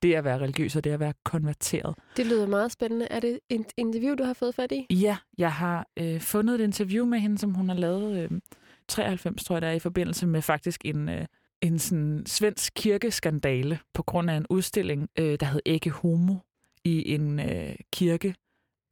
det 0.01 0.13
at 0.13 0.23
være 0.23 0.37
religiøs 0.39 0.75
og 0.75 0.83
det 0.83 0.89
at 0.91 0.99
være 0.99 1.13
konverteret. 1.25 1.95
det 2.17 2.25
lyder 2.25 2.47
meget 2.47 2.71
spændende. 2.71 3.07
Er 3.11 3.19
det 3.19 3.39
et 3.49 3.65
interview, 3.77 4.15
du 4.15 4.23
har 4.23 4.33
fået 4.33 4.55
fat 4.55 4.71
i? 4.71 4.85
Ja, 4.89 5.17
jeg 5.37 5.53
har 5.53 5.87
øh, 5.99 6.21
fundet 6.21 6.55
et 6.59 6.63
interview 6.63 7.05
med 7.05 7.19
hende, 7.19 7.37
som 7.37 7.53
hun 7.53 7.69
har 7.69 7.75
lavet 7.75 8.17
øh, 8.31 8.39
93, 8.87 9.43
tror 9.43 9.55
jeg, 9.55 9.61
der 9.61 9.67
er 9.67 9.71
i 9.73 9.79
forbindelse 9.79 10.27
med 10.27 10.41
faktisk 10.41 10.81
en, 10.85 11.09
øh, 11.09 11.25
en 11.61 11.79
sådan 11.79 12.23
svensk 12.25 12.73
kirkeskandale 12.75 13.79
på 13.93 14.03
grund 14.03 14.29
af 14.29 14.35
en 14.37 14.45
udstilling, 14.49 15.09
øh, 15.19 15.37
der 15.39 15.45
hed 15.45 15.61
Ikke 15.65 15.89
Homo 15.89 16.35
i 16.83 17.13
en 17.13 17.39
øh, 17.39 17.75
kirke 17.93 18.35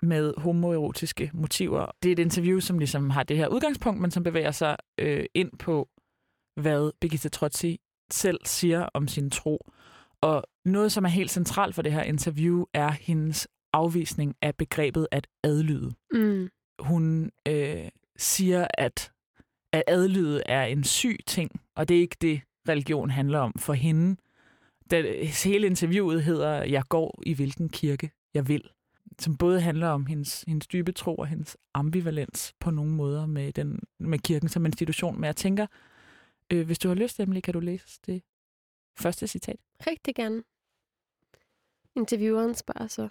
med 0.02 0.34
homoerotiske 0.38 1.32
motiver. 1.34 1.86
Det 2.04 2.10
er 2.10 2.14
et 2.14 2.20
interview, 2.20 2.60
som 2.60 2.80
ligesom 2.80 3.10
har 3.10 3.24
det 3.24 3.38
her 3.38 3.48
udgangspunkt, 3.48 4.02
men 4.02 4.12
som 4.12 4.24
bevæger 4.24 4.52
sig 4.52 4.78
øh, 4.98 5.26
ind 5.34 5.52
på, 5.58 5.90
hvad 6.62 6.92
Birgitta 7.02 7.30
Trotsy 7.30 7.76
selv 8.12 8.40
siger 8.46 8.90
om 8.94 9.08
sin 9.08 9.30
tro. 9.30 9.72
Og 10.22 10.44
noget, 10.66 10.92
som 10.92 11.06
er 11.06 11.10
helt 11.10 11.32
centralt 11.32 11.76
for 11.76 11.82
det 11.82 11.92
her 11.92 12.04
interview, 12.04 12.66
er 12.74 12.90
hendes 12.90 13.48
afvisning 13.74 14.36
af 14.42 14.56
begrebet 14.56 15.08
at 15.12 15.28
adlyde. 15.44 15.94
Mm. 16.14 16.50
Hun 16.80 17.32
øh, 17.48 17.88
siger, 18.18 18.68
at 18.74 19.12
at 19.74 19.84
adlyde 19.88 20.42
er 20.46 20.64
en 20.64 20.84
syg 20.84 21.20
ting, 21.28 21.62
og 21.76 21.90
det 21.90 21.98
er 21.98 22.02
ikke 22.02 22.18
det, 22.22 22.42
religion 22.70 23.10
handler 23.10 23.40
om 23.40 23.54
for 23.60 23.74
hende. 23.74 24.16
Da, 24.92 25.24
hele 25.44 25.68
interviewet 25.68 26.24
hedder, 26.24 26.64
jeg 26.64 26.84
går 26.90 27.22
i 27.26 27.34
hvilken 27.34 27.70
kirke 27.70 28.12
jeg 28.34 28.48
vil, 28.48 28.70
som 29.20 29.38
både 29.38 29.62
handler 29.62 29.88
om 29.88 30.06
hendes, 30.06 30.44
hendes 30.48 30.68
dybe 30.68 30.92
tro 30.92 31.16
og 31.16 31.28
hendes 31.28 31.58
ambivalens 31.74 32.54
på 32.60 32.72
nogle 32.72 32.92
måder 32.92 33.26
med, 33.26 33.54
den, 33.54 33.80
med 34.00 34.20
kirken 34.20 34.50
som 34.50 34.66
institution. 34.66 35.16
Men 35.16 35.24
jeg 35.24 35.36
tænker, 35.36 35.68
øh, 36.50 36.66
hvis 36.66 36.80
du 36.80 36.88
har 36.88 36.96
lyst, 36.96 37.20
Emily, 37.20 37.40
kan 37.40 37.54
du 37.54 37.60
læse 37.60 38.00
det 38.06 38.24
første 38.98 39.28
citat? 39.28 39.60
Rigtig 39.88 40.16
gerne. 40.16 40.44
Intervieweren 41.96 42.56
spørger 42.56 42.88
så. 42.88 43.10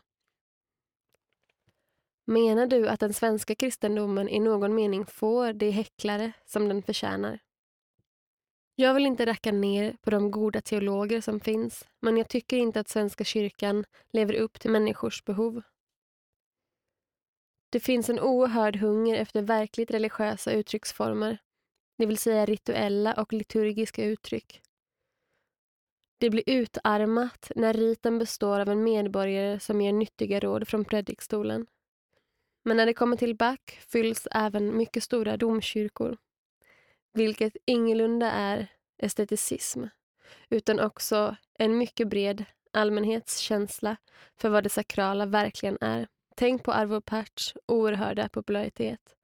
Menar 2.27 2.67
du 2.67 2.87
att 2.87 3.01
den 3.01 3.13
svenska 3.13 3.55
kristendomen 3.55 4.29
i 4.29 4.39
någon 4.39 4.75
mening 4.75 5.07
får 5.07 5.53
de 5.53 5.71
häcklare 5.71 6.33
som 6.47 6.69
den 6.69 6.83
förtjänar? 6.83 7.39
Jag 8.77 8.95
vill 8.95 9.07
inte 9.07 9.27
räcka 9.27 9.53
ner 9.53 9.97
på 10.03 10.11
de 10.11 10.31
goda 10.31 10.61
teologer 10.61 11.21
som 11.21 11.41
finns, 11.41 11.85
men 12.01 12.17
jag 12.17 12.29
tycker 12.29 12.57
inte 12.57 12.81
att 12.81 12.89
Svenska 12.89 13.25
kyrkan 13.25 13.85
lever 14.13 14.35
upp 14.35 14.61
till 14.61 14.71
människors 14.71 15.25
behov. 15.25 15.63
Det 17.75 17.81
finns 17.81 18.09
en 18.11 18.21
oerhörd 18.21 18.77
hunger 18.77 19.17
efter 19.17 19.43
verkligt 19.43 19.91
religiösa 19.91 20.53
uttrycksformer. 20.53 21.39
det 21.99 22.07
vill 22.07 22.19
säga 22.19 22.47
rituella 22.47 23.15
och 23.15 23.33
liturgiska 23.33 24.05
uttryck. 24.05 24.63
Det 26.19 26.31
blir 26.31 26.43
utarmat 26.47 27.53
när 27.57 27.73
riten 27.73 28.19
består 28.19 28.61
av 28.61 28.69
en 28.69 28.85
medborgare 28.85 29.61
som 29.61 29.81
ger 29.81 29.93
nyttiga 29.93 30.41
råd 30.41 30.69
från 30.69 30.85
predikstolen. 30.85 31.67
Men 32.65 32.77
när 32.77 32.87
det 32.87 32.95
kommer 32.95 33.17
till 33.17 33.37
Bach 33.37 33.79
fylls 33.89 34.29
även 34.31 34.77
mycket 34.77 35.03
stora 35.03 35.37
domkyrkor, 35.37 36.17
vilket 37.13 37.57
ingalunda 37.67 38.31
är 38.31 38.67
esteticism, 38.99 39.85
utan 40.49 40.81
också 40.81 41.37
en 41.59 41.79
mycket 41.79 42.09
bred 42.09 42.45
allmänhetskänsla 42.73 43.97
för 44.37 44.49
vad 44.49 44.65
det 44.65 44.71
sakrala 44.71 45.27
verkligen 45.27 45.79
är. 45.81 46.09
Tänk 46.35 46.63
på 46.63 46.73
Arvo 46.73 47.01
Pärts 47.01 47.55
oerhörda 47.67 48.29
popularitet. 48.29 49.17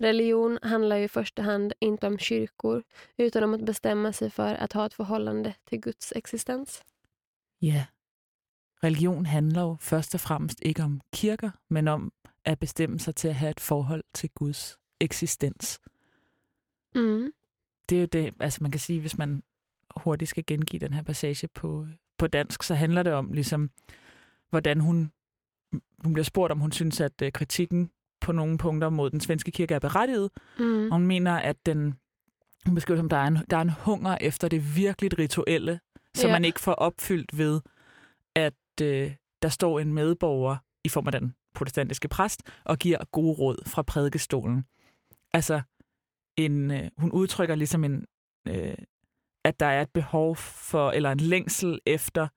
Religion 0.00 0.58
handlar 0.62 0.96
ju 0.96 1.04
i 1.04 1.08
första 1.08 1.42
hand 1.42 1.72
inte 1.80 2.06
om 2.06 2.18
kyrkor 2.18 2.82
utan 3.16 3.42
om 3.42 3.54
att 3.54 3.64
bestämma 3.64 4.12
sig 4.12 4.30
för 4.30 4.54
att 4.54 4.72
ha 4.72 4.86
ett 4.86 4.94
förhållande 4.94 5.54
till 5.64 5.80
Guds 5.80 6.12
existens. 6.16 6.82
Ja. 7.58 7.84
Religion 8.82 9.26
handler 9.26 9.62
jo 9.62 9.76
først 9.80 10.14
og 10.14 10.20
fremmest 10.20 10.60
ikke 10.62 10.82
om 10.82 11.00
kirker, 11.14 11.50
men 11.68 11.88
om 11.88 12.12
at 12.44 12.58
bestemme 12.58 12.98
sig 12.98 13.14
til 13.14 13.28
at 13.28 13.34
have 13.34 13.50
et 13.50 13.60
forhold 13.60 14.04
til 14.14 14.30
Guds 14.30 14.78
eksistens. 15.00 15.80
Mm. 16.94 17.32
Det 17.88 17.96
er 17.96 18.00
jo 18.00 18.06
det, 18.06 18.34
altså 18.40 18.62
man 18.62 18.70
kan 18.70 18.80
sige, 18.80 19.00
hvis 19.00 19.18
man 19.18 19.42
hurtigt 19.96 20.28
skal 20.28 20.44
gengive 20.46 20.80
den 20.80 20.92
her 20.92 21.02
passage 21.02 21.48
på, 21.48 21.86
på 22.18 22.26
dansk, 22.26 22.62
så 22.62 22.74
handler 22.74 23.02
det 23.02 23.12
om 23.12 23.32
ligesom, 23.32 23.70
hvordan 24.50 24.80
hun, 24.80 25.12
hun 26.04 26.12
bliver 26.12 26.24
spurgt, 26.24 26.52
om 26.52 26.60
hun 26.60 26.72
synes, 26.72 27.00
at 27.00 27.22
øh, 27.22 27.32
kritikken 27.32 27.90
på 28.20 28.32
nogle 28.32 28.58
punkter 28.58 28.88
mod 28.88 29.10
den 29.10 29.20
svenske 29.20 29.50
kirke 29.50 29.74
er 29.74 29.78
berettiget. 29.78 30.30
Mm. 30.58 30.84
Og 30.86 30.92
hun 30.92 31.06
mener, 31.06 31.32
at 31.36 31.56
den, 31.66 31.94
hun 32.66 32.74
beskriver 32.74 32.98
som, 32.98 33.08
der 33.08 33.16
er 33.16 33.26
en, 33.26 33.38
der 33.50 33.56
er 33.56 33.60
en 33.62 33.70
hunger 33.70 34.18
efter 34.20 34.48
det 34.48 34.76
virkelig 34.76 35.18
rituelle, 35.18 35.80
som 36.14 36.28
Ja. 36.28 36.34
man 36.34 36.44
ikke 36.44 36.60
får 36.60 36.72
opfyldt 36.72 37.38
ved, 37.38 37.60
at 38.34 38.54
øh, 38.82 39.12
der 39.42 39.48
står 39.48 39.80
en 39.80 39.94
medborger 39.94 40.56
i 40.84 40.88
form 40.88 41.06
af 41.06 41.12
den 41.12 41.34
protestantiske 41.54 42.08
præst 42.08 42.42
og 42.64 42.78
giver 42.78 43.04
gode 43.12 43.32
råd 43.38 43.68
fra 43.68 43.82
prædikestolen. 43.82 44.64
Altså, 45.32 45.60
en, 46.36 46.70
øh, 46.70 46.90
hun 46.98 47.12
udtrykker 47.12 47.54
ligesom 47.54 47.84
en, 47.84 48.06
øh, 48.48 48.74
at 49.44 49.60
der 49.60 49.66
er 49.66 49.82
et 49.82 49.90
behov 49.90 50.36
for, 50.36 50.90
eller 50.90 51.12
en 51.12 51.20
længsel 51.20 51.78
efter 51.86 52.28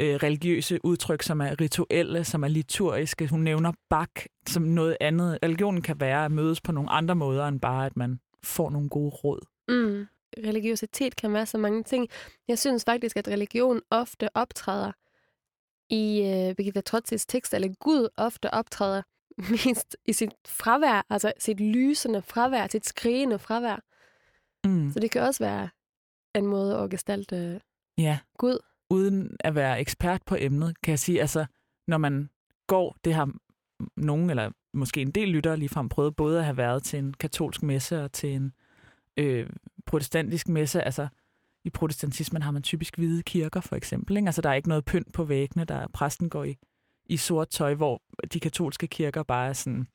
øh, 0.00 0.14
religiøse 0.14 0.84
udtryk, 0.84 1.22
som 1.22 1.40
er 1.40 1.60
rituelle, 1.60 2.24
som 2.24 2.42
er 2.44 2.48
liturgiske. 2.48 3.28
Hun 3.28 3.40
nævner 3.40 3.72
bak 3.90 4.10
som 4.46 4.62
noget 4.62 4.96
andet. 5.00 5.38
Religionen 5.42 5.82
kan 5.82 6.00
være 6.00 6.24
at 6.24 6.32
mødes 6.32 6.60
på 6.60 6.72
nogle 6.72 6.90
andre 6.90 7.14
måder, 7.14 7.48
end 7.48 7.60
bare 7.60 7.86
at 7.86 7.96
man 7.96 8.20
får 8.42 8.70
nogle 8.70 8.88
gode 8.88 9.10
råd. 9.10 9.40
Mm. 9.68 10.06
Religiøsitet 10.46 11.16
kan 11.16 11.32
være 11.32 11.46
så 11.46 11.58
mange 11.58 11.82
ting. 11.82 12.08
Jeg 12.48 12.58
synes 12.58 12.84
faktisk, 12.84 13.16
at 13.16 13.28
religion 13.28 13.80
ofte 13.90 14.36
optræder 14.36 14.92
i 15.90 16.20
uh, 16.20 16.54
Birgitta 16.54 16.80
Trotzis 16.80 17.26
tekst, 17.26 17.54
eller 17.54 17.68
Gud 17.80 18.08
ofte 18.16 18.54
optræder 18.54 19.02
mest 19.50 19.96
i 20.06 20.12
sit 20.12 20.32
fravær, 20.46 21.06
altså 21.10 21.32
sit 21.38 21.60
lysende 21.60 22.22
fravær, 22.22 22.66
sit 22.66 22.86
skrigende 22.86 23.38
fravær. 23.38 23.80
Mm. 24.64 24.92
Så 24.92 25.00
det 25.00 25.10
kan 25.10 25.22
også 25.22 25.44
være 25.44 25.68
en 26.34 26.46
måde 26.46 26.78
at 26.78 26.90
gestalte 26.90 27.60
Ja. 27.98 28.18
Gud. 28.38 28.58
Uden 28.90 29.36
at 29.40 29.54
være 29.54 29.80
ekspert 29.80 30.22
på 30.26 30.36
emnet, 30.38 30.80
kan 30.82 30.90
jeg 30.90 30.98
sige, 30.98 31.20
altså, 31.20 31.46
når 31.88 31.98
man 31.98 32.30
går, 32.66 32.96
det 33.04 33.14
har 33.14 33.30
nogen, 33.96 34.30
eller 34.30 34.50
måske 34.74 35.00
en 35.02 35.10
del 35.10 35.28
lyttere 35.28 35.56
ligefrem 35.56 35.88
prøvet, 35.88 36.16
både 36.16 36.38
at 36.38 36.44
have 36.44 36.56
været 36.56 36.82
til 36.82 36.98
en 36.98 37.14
katolsk 37.14 37.62
messe 37.62 38.04
og 38.04 38.12
til 38.12 38.32
en 38.34 38.52
øh, 39.16 39.50
protestantisk 39.86 40.48
messe. 40.48 40.82
Altså, 40.82 41.08
i 41.64 41.70
protestantismen 41.70 42.42
har 42.42 42.50
man 42.50 42.62
typisk 42.62 42.96
hvide 42.96 43.22
kirker, 43.22 43.60
for 43.60 43.76
eksempel. 43.76 44.16
Ikke? 44.16 44.28
Altså, 44.28 44.42
der 44.42 44.50
er 44.50 44.54
ikke 44.54 44.68
noget 44.68 44.84
pynt 44.84 45.12
på 45.12 45.24
væggene, 45.24 45.64
der 45.64 45.74
er, 45.74 45.86
præsten 45.92 46.30
går 46.30 46.44
i, 46.44 46.56
i 47.06 47.16
sort 47.16 47.48
tøj, 47.48 47.74
hvor 47.74 48.02
de 48.32 48.40
katolske 48.40 48.86
kirker 48.86 49.22
bare 49.22 49.48
er 49.48 49.52
sådan, 49.52 49.86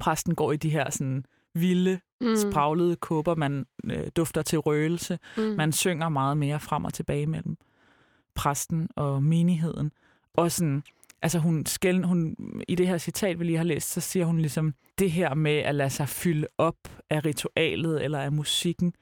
præsten 0.00 0.34
går 0.34 0.52
i 0.52 0.56
de 0.56 0.70
her 0.70 0.90
sådan 0.90 1.24
vilde, 1.54 2.00
Mm. 2.20 2.36
spraglede 2.36 2.96
kåber, 2.96 3.34
man 3.34 3.66
øh, 3.84 4.06
dufter 4.16 4.42
til 4.42 4.58
røgelse, 4.58 5.18
Mm. 5.36 5.42
man 5.42 5.72
synger 5.72 6.08
meget 6.08 6.36
mere 6.36 6.60
frem 6.60 6.84
og 6.84 6.94
tilbage 6.94 7.26
mellem 7.26 7.56
præsten 8.38 8.88
og 8.96 9.22
menigheden. 9.22 9.92
Og 10.34 10.52
sådan, 10.52 10.82
altså 11.22 11.38
hun, 11.38 11.66
skæld, 11.66 12.04
hun, 12.04 12.36
i 12.68 12.74
det 12.74 12.86
her 12.88 12.98
citat, 12.98 13.38
vi 13.38 13.44
lige 13.44 13.56
har 13.56 13.64
læst, 13.64 13.90
så 13.90 14.00
siger 14.00 14.26
hun 14.26 14.38
ligesom, 14.38 14.74
det 14.98 15.10
her 15.10 15.34
med 15.34 15.56
at 15.56 15.74
lade 15.74 15.90
sig 15.90 16.08
fylde 16.08 16.46
op 16.58 16.76
af 17.10 17.24
ritualet 17.24 18.04
eller 18.04 18.18
af 18.20 18.32
musikken, 18.32 18.92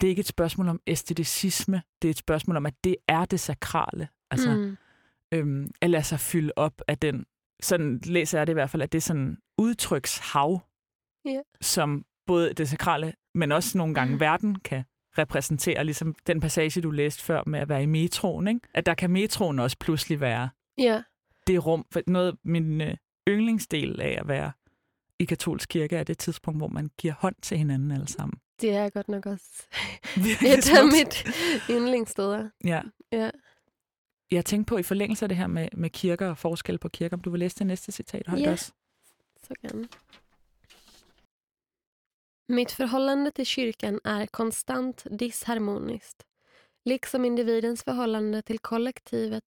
det 0.00 0.06
er 0.06 0.08
ikke 0.10 0.20
et 0.20 0.26
spørgsmål 0.26 0.68
om 0.68 0.80
æsteticisme, 0.86 1.82
det 2.02 2.08
er 2.08 2.10
et 2.10 2.18
spørgsmål 2.18 2.56
om, 2.56 2.66
at 2.66 2.74
det 2.84 2.96
er 3.08 3.24
det 3.24 3.40
sakrale. 3.40 4.08
Altså, 4.30 4.54
mm. 4.54 4.76
øhm, 5.32 5.70
at 5.80 5.90
lade 5.90 6.02
sig 6.04 6.20
fylde 6.20 6.52
op 6.56 6.82
af 6.88 6.98
den, 6.98 7.24
sådan 7.62 8.00
læser 8.04 8.38
jeg 8.38 8.46
det 8.46 8.52
i 8.52 8.54
hvert 8.54 8.70
fald, 8.70 8.82
at 8.82 8.92
det 8.92 8.98
er 8.98 9.02
sådan 9.02 9.36
udtrykshav, 9.58 10.62
Ja. 11.24 11.40
som 11.60 12.04
både 12.26 12.52
det 12.54 12.68
sakrale, 12.68 13.12
men 13.34 13.52
også 13.52 13.78
nogle 13.78 13.94
gange 13.94 14.14
Mm. 14.14 14.20
verden 14.20 14.54
kan 14.58 14.84
repræsentere, 15.18 15.84
ligesom 15.84 16.14
den 16.26 16.40
passage, 16.40 16.80
du 16.80 16.90
læste 16.90 17.22
før 17.22 17.42
med 17.46 17.60
at 17.60 17.68
være 17.68 17.82
i 17.82 17.86
metroen, 17.86 18.48
ikke? 18.48 18.60
at 18.74 18.86
der 18.86 18.94
kan 18.94 19.10
metroen 19.10 19.58
også 19.58 19.76
pludselig 19.80 20.20
være 20.20 20.48
Ja. 20.78 21.02
det 21.46 21.66
rum, 21.66 21.86
for 21.92 22.00
noget 22.06 22.36
min 22.44 22.80
øh, 22.80 22.96
yndlingsdel 23.28 24.00
af 24.00 24.16
at 24.20 24.28
være 24.28 24.52
i 25.18 25.24
katolsk 25.24 25.68
kirke 25.68 25.96
er 25.96 26.02
det 26.04 26.18
tidspunkt, 26.18 26.60
hvor 26.60 26.68
man 26.68 26.90
giver 26.98 27.14
hånd 27.18 27.34
til 27.42 27.58
hinanden 27.58 27.90
alle 27.90 28.08
sammen. 28.08 28.38
Det 28.60 28.70
er 28.70 28.88
godt 28.90 29.08
nok 29.08 29.26
også 29.26 29.66
et 30.46 30.70
af 30.78 30.84
mit 30.86 31.26
yndlingssteder. 31.70 32.48
Ja. 32.64 32.82
Ja. 33.12 33.30
Jeg 34.30 34.44
tænkte 34.44 34.68
på 34.68 34.78
i 34.78 34.82
forlængelse 34.82 35.24
af 35.24 35.28
det 35.28 35.38
her 35.38 35.46
med, 35.46 35.68
med 35.72 35.90
kirker 35.90 36.28
og 36.28 36.38
forskel 36.38 36.78
på 36.78 36.88
kirker, 36.88 37.16
om 37.16 37.20
du 37.20 37.30
vil 37.30 37.40
læse 37.40 37.56
det 37.58 37.66
næste 37.66 37.92
citat 37.92 38.26
højt 38.26 38.40
Ja. 38.42 38.50
også. 38.50 38.72
Så 39.42 39.54
gerne. 39.68 39.88
Mitt 42.50 42.72
förhållande 42.72 43.30
till 43.30 43.46
kyrkan 43.46 44.00
är 44.04 44.26
konstant 44.26 45.06
disharmoniskt, 45.10 46.26
liksom 46.84 47.24
individens 47.24 47.82
förhållande 47.82 48.42
till 48.42 48.58
kollektivet 48.58 49.44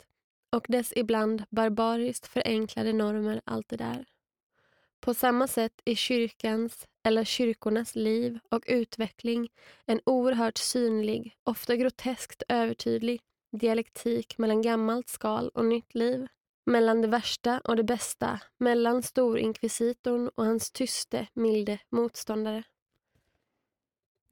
och 0.52 0.66
dess 0.68 0.94
ibland 0.96 1.44
barbariskt 1.50 2.28
förenklade 2.28 2.94
normer 2.94 3.42
alltid 3.46 3.82
är. 3.82 4.06
På 5.00 5.14
samma 5.14 5.48
sätt 5.48 5.82
är 5.86 5.96
kyrkans 5.96 6.88
eller 7.04 7.24
kyrkornas 7.24 7.96
liv 7.96 8.40
och 8.50 8.64
utveckling 8.68 9.50
en 9.86 10.02
oerhört 10.06 10.58
synlig, 10.58 11.36
ofta 11.44 11.76
groteskt 11.76 12.44
övertydlig 12.50 13.22
dialektik 13.52 14.38
mellan 14.38 14.62
gammalt 14.62 15.10
skal 15.10 15.50
och 15.50 15.66
nytt 15.66 15.96
liv 15.96 16.28
mellan 16.66 17.02
det 17.02 17.08
värsta 17.08 17.60
och 17.60 17.76
det 17.76 17.84
bästa, 17.84 18.40
mellan 18.58 19.04
storinkvisitorn 19.04 20.30
och 20.36 20.46
hans 20.46 20.72
tyste, 20.72 21.28
milde 21.34 21.80
motståndare. 21.90 22.64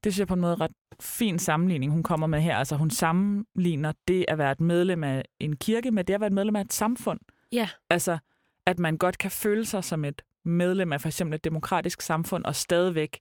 Det 0.03 0.13
synes 0.13 0.19
jeg 0.19 0.27
på 0.27 0.33
en 0.33 0.41
måde 0.41 0.53
er 0.53 0.61
ret 0.61 0.71
fin 0.99 1.39
sammenligning, 1.39 1.91
hun 1.91 2.03
kommer 2.03 2.27
med 2.27 2.41
her. 2.41 2.57
Altså 2.57 2.75
hun 2.75 2.89
sammenligner 2.91 3.91
det 4.07 4.25
at 4.27 4.37
være 4.37 4.51
et 4.51 4.61
medlem 4.61 5.03
af 5.03 5.25
en 5.39 5.55
kirke 5.55 5.91
med 5.91 6.03
det 6.03 6.13
at 6.13 6.19
være 6.19 6.27
et 6.27 6.33
medlem 6.33 6.55
af 6.55 6.61
et 6.61 6.73
samfund. 6.73 7.19
Ja. 7.51 7.69
Altså, 7.89 8.17
at 8.65 8.79
man 8.79 8.97
godt 8.97 9.17
kan 9.17 9.31
føle 9.31 9.65
sig 9.65 9.83
som 9.83 10.05
et 10.05 10.21
medlem 10.45 10.93
af 10.93 11.01
for 11.01 11.07
eksempel 11.07 11.35
et 11.35 11.43
demokratisk 11.43 12.01
samfund, 12.01 12.45
og 12.45 12.55
stadigvæk 12.55 13.19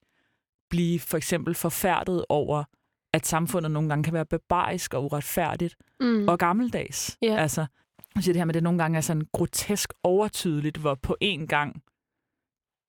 blive 0.71 1.01
for 1.01 1.17
eksempel 1.17 1.55
forfærdet 1.55 2.25
over, 2.29 2.65
at 3.13 3.27
samfundet 3.27 3.71
nogle 3.71 3.89
gange 3.89 4.05
kan 4.05 4.13
være 4.13 4.25
barbarisk 4.25 4.95
og 4.95 5.05
uretfærdigt 5.05 5.77
Mm. 6.01 6.29
og 6.29 6.39
gammeldags. 6.39 7.19
Ja. 7.23 7.37
Altså, 7.37 7.67
hun 8.15 8.23
siger 8.23 8.33
det 8.33 8.41
her 8.41 8.45
med, 8.45 8.51
at 8.51 8.55
det 8.55 8.63
nogle 8.63 8.79
gange 8.79 8.97
er 8.97 9.01
sådan 9.01 9.29
grotesk 9.33 9.93
overtydeligt, 10.03 10.77
hvor 10.77 10.95
på 10.95 11.17
én 11.25 11.47
gang 11.47 11.83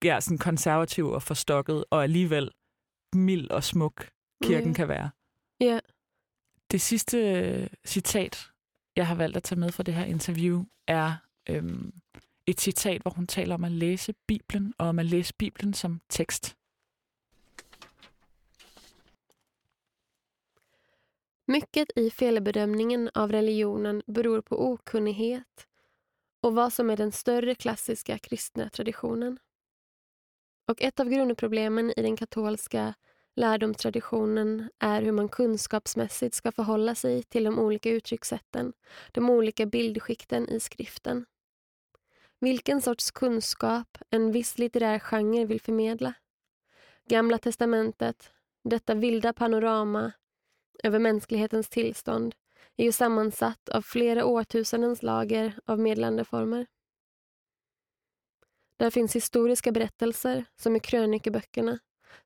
ja, 0.04 0.20
sådan 0.20 0.38
konservativ 0.38 1.08
og 1.08 1.24
forstokket, 1.24 1.86
og 1.90 2.04
alligevel 2.04 2.50
mild 3.14 3.52
og 3.52 3.64
smuk 3.64 4.10
kirken 4.44 4.70
Ja. 4.70 4.76
kan 4.76 4.88
være. 4.88 5.10
Ja. 5.60 5.80
Det 6.72 6.82
sidste 6.82 7.18
øh, 7.18 7.68
citat, 7.86 8.50
jeg 8.96 9.08
har 9.08 9.16
valgt 9.16 9.38
at 9.38 9.44
tage 9.44 9.60
med 9.60 9.72
fra 9.72 9.84
det 9.84 9.94
her 9.94 10.06
interview, 10.06 10.66
er 10.88 11.16
øhm, 11.50 11.94
et 12.48 12.62
citat, 12.62 13.02
hvor 13.02 13.12
hun 13.12 13.28
taler 13.28 13.56
om 13.56 13.64
at 13.64 13.72
læse 13.72 14.14
Bibelen, 14.28 14.74
og 14.78 14.88
om 14.88 15.00
at 15.00 15.06
læse 15.06 15.34
Bibelen 15.34 15.74
som 15.74 16.02
tekst. 16.10 16.56
Mycket 21.48 21.92
i 21.96 22.10
felbedömningen 22.10 23.10
av 23.16 23.32
religionen 23.32 24.02
beror 24.08 24.42
på 24.42 24.72
okunnighet 24.72 25.68
och 26.42 26.56
vad 26.56 26.74
som 26.74 26.90
är 26.90 26.98
den 26.98 27.12
större 27.12 27.56
klassiska 27.56 28.18
kristna 28.18 28.70
traditionen. 28.70 29.40
Och 30.70 30.82
ett 30.82 31.00
av 31.00 31.10
grundproblemen 31.10 31.94
i 31.98 32.02
den 32.02 32.18
katolska 32.18 32.94
lärdomstraditionen 33.36 34.70
är 34.80 35.02
hur 35.02 35.12
man 35.12 35.30
kunskapsmässigt 35.30 36.36
ska 36.36 36.52
förhålla 36.52 36.96
sig 36.96 37.24
till 37.24 37.44
de 37.44 37.60
olika 37.60 37.90
uttryckssätten, 37.90 38.74
de 39.12 39.30
olika 39.30 39.66
bildskikten 39.66 40.50
i 40.50 40.60
skriften. 40.60 41.26
Vilken 42.40 42.82
sorts 42.82 43.12
kunskap 43.12 43.98
en 44.10 44.32
viss 44.32 44.58
litterär 44.58 45.00
genre 45.00 45.46
vill 45.46 45.62
förmedla. 45.62 46.14
Gamla 47.06 47.38
testamentet, 47.38 48.32
detta 48.64 48.94
vilda 48.96 49.34
panorama 49.34 50.12
över 50.84 51.00
mänsklighetens 51.00 51.70
tillstånd 51.70 52.36
är 52.78 52.84
ju 52.84 52.92
sammansatt 52.92 53.70
av 53.70 53.82
flera 53.82 54.26
årtusendens 54.26 55.04
lager 55.04 55.60
av 55.66 55.80
medlande 55.80 56.24
former. 56.24 56.68
Där 58.80 58.90
finns 58.90 59.16
historiska 59.16 59.72
berättelser, 59.72 60.46
som 60.56 60.76
i 60.76 60.80
krönikeböckerna, 60.80 61.80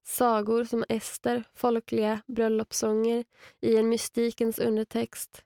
sagor 0.04 0.64
som 0.64 0.86
Ester, 0.90 1.44
folkliga 1.54 2.22
bröllopssånger 2.28 3.26
i 3.62 3.78
en 3.78 3.90
mystikens 3.90 4.60
undertext, 4.60 5.44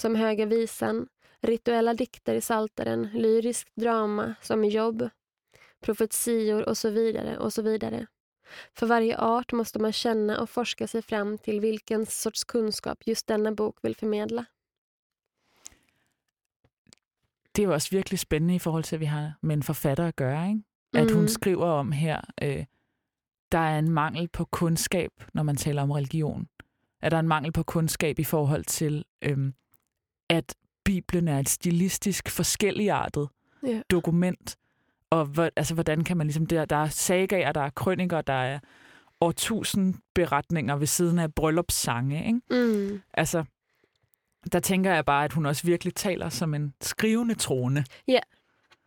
som 0.00 0.14
Höga 0.14 0.46
visan, 0.46 1.08
rituella 1.40 1.94
dikter 1.94 2.34
i 2.34 2.40
Salteren, 2.40 3.10
lyriskt 3.14 3.76
drama 3.76 4.34
som 4.42 4.64
i 4.64 4.68
Jobb, 4.68 5.08
profetior 5.80 6.68
och 6.68 6.78
så 6.78 6.90
vidare 6.90 7.38
och 7.38 7.52
så 7.52 7.62
vidare. 7.62 8.06
För 8.74 8.86
varje 8.86 9.18
art 9.18 9.52
måste 9.52 9.78
man 9.78 9.92
känna 9.92 10.40
och 10.40 10.50
forska 10.50 10.88
sig 10.88 11.02
fram 11.02 11.38
till 11.38 11.60
vilken 11.60 12.06
sorts 12.06 12.44
kunskap 12.44 13.02
just 13.06 13.26
denna 13.26 13.52
bok 13.52 13.78
vill 13.82 13.96
förmedla. 13.96 14.44
Det 17.56 17.62
er 17.62 17.66
jo 17.66 17.72
også 17.72 17.90
virkelig 17.90 18.18
spændende 18.18 18.54
i 18.54 18.58
forhold 18.58 18.84
til, 18.84 18.96
at 18.96 19.00
vi 19.00 19.04
har 19.04 19.32
med 19.42 19.56
en 19.56 19.62
forfatter 19.62 20.06
at 20.06 20.16
gøre, 20.16 20.48
ikke? 20.48 20.62
At 20.94 21.10
hun 21.10 21.22
Mm. 21.22 21.28
skriver 21.28 21.66
om 21.66 21.92
her, 21.92 22.20
øh, 22.42 22.64
der 23.52 23.58
er 23.58 23.78
en 23.78 23.90
mangel 23.90 24.28
på 24.28 24.44
kunskab, 24.44 25.10
når 25.34 25.42
man 25.42 25.56
taler 25.56 25.82
om 25.82 25.90
religion. 25.90 26.48
At 27.02 27.10
der 27.10 27.16
er 27.16 27.20
en 27.20 27.28
mangel 27.28 27.52
på 27.52 27.62
kunskab 27.62 28.18
i 28.18 28.24
forhold 28.24 28.64
til, 28.64 29.04
øh, 29.22 29.52
at 30.30 30.54
Bibelen 30.84 31.28
er 31.28 31.38
et 31.38 31.48
stilistisk 31.48 32.28
forskelligartet 32.30 33.28
Ja. 33.66 33.80
dokument. 33.90 34.56
Og 35.10 35.24
hvor, 35.26 35.50
altså, 35.56 35.74
hvordan 35.74 36.04
kan 36.04 36.16
man 36.16 36.26
ligesom... 36.26 36.46
Der, 36.46 36.64
der 36.64 36.76
er 36.76 36.88
sagaer, 36.88 37.52
der 37.52 37.60
er 37.60 37.70
krøniker, 37.70 38.20
der 38.20 38.32
er 38.32 38.58
årtusind 39.20 39.94
beretninger 40.14 40.76
ved 40.76 40.86
siden 40.86 41.18
af 41.18 41.34
bryllupssange. 41.34 42.26
Ikke? 42.26 42.40
Mm. 42.90 43.00
Altså, 43.14 43.44
der 44.52 44.60
tænker 44.60 44.94
jeg 44.94 45.04
bare, 45.04 45.24
at 45.24 45.32
hun 45.32 45.46
også 45.46 45.62
virkelig 45.66 45.94
taler 45.94 46.28
som 46.28 46.54
en 46.54 46.74
skrivende 46.80 47.34
trone. 47.34 47.84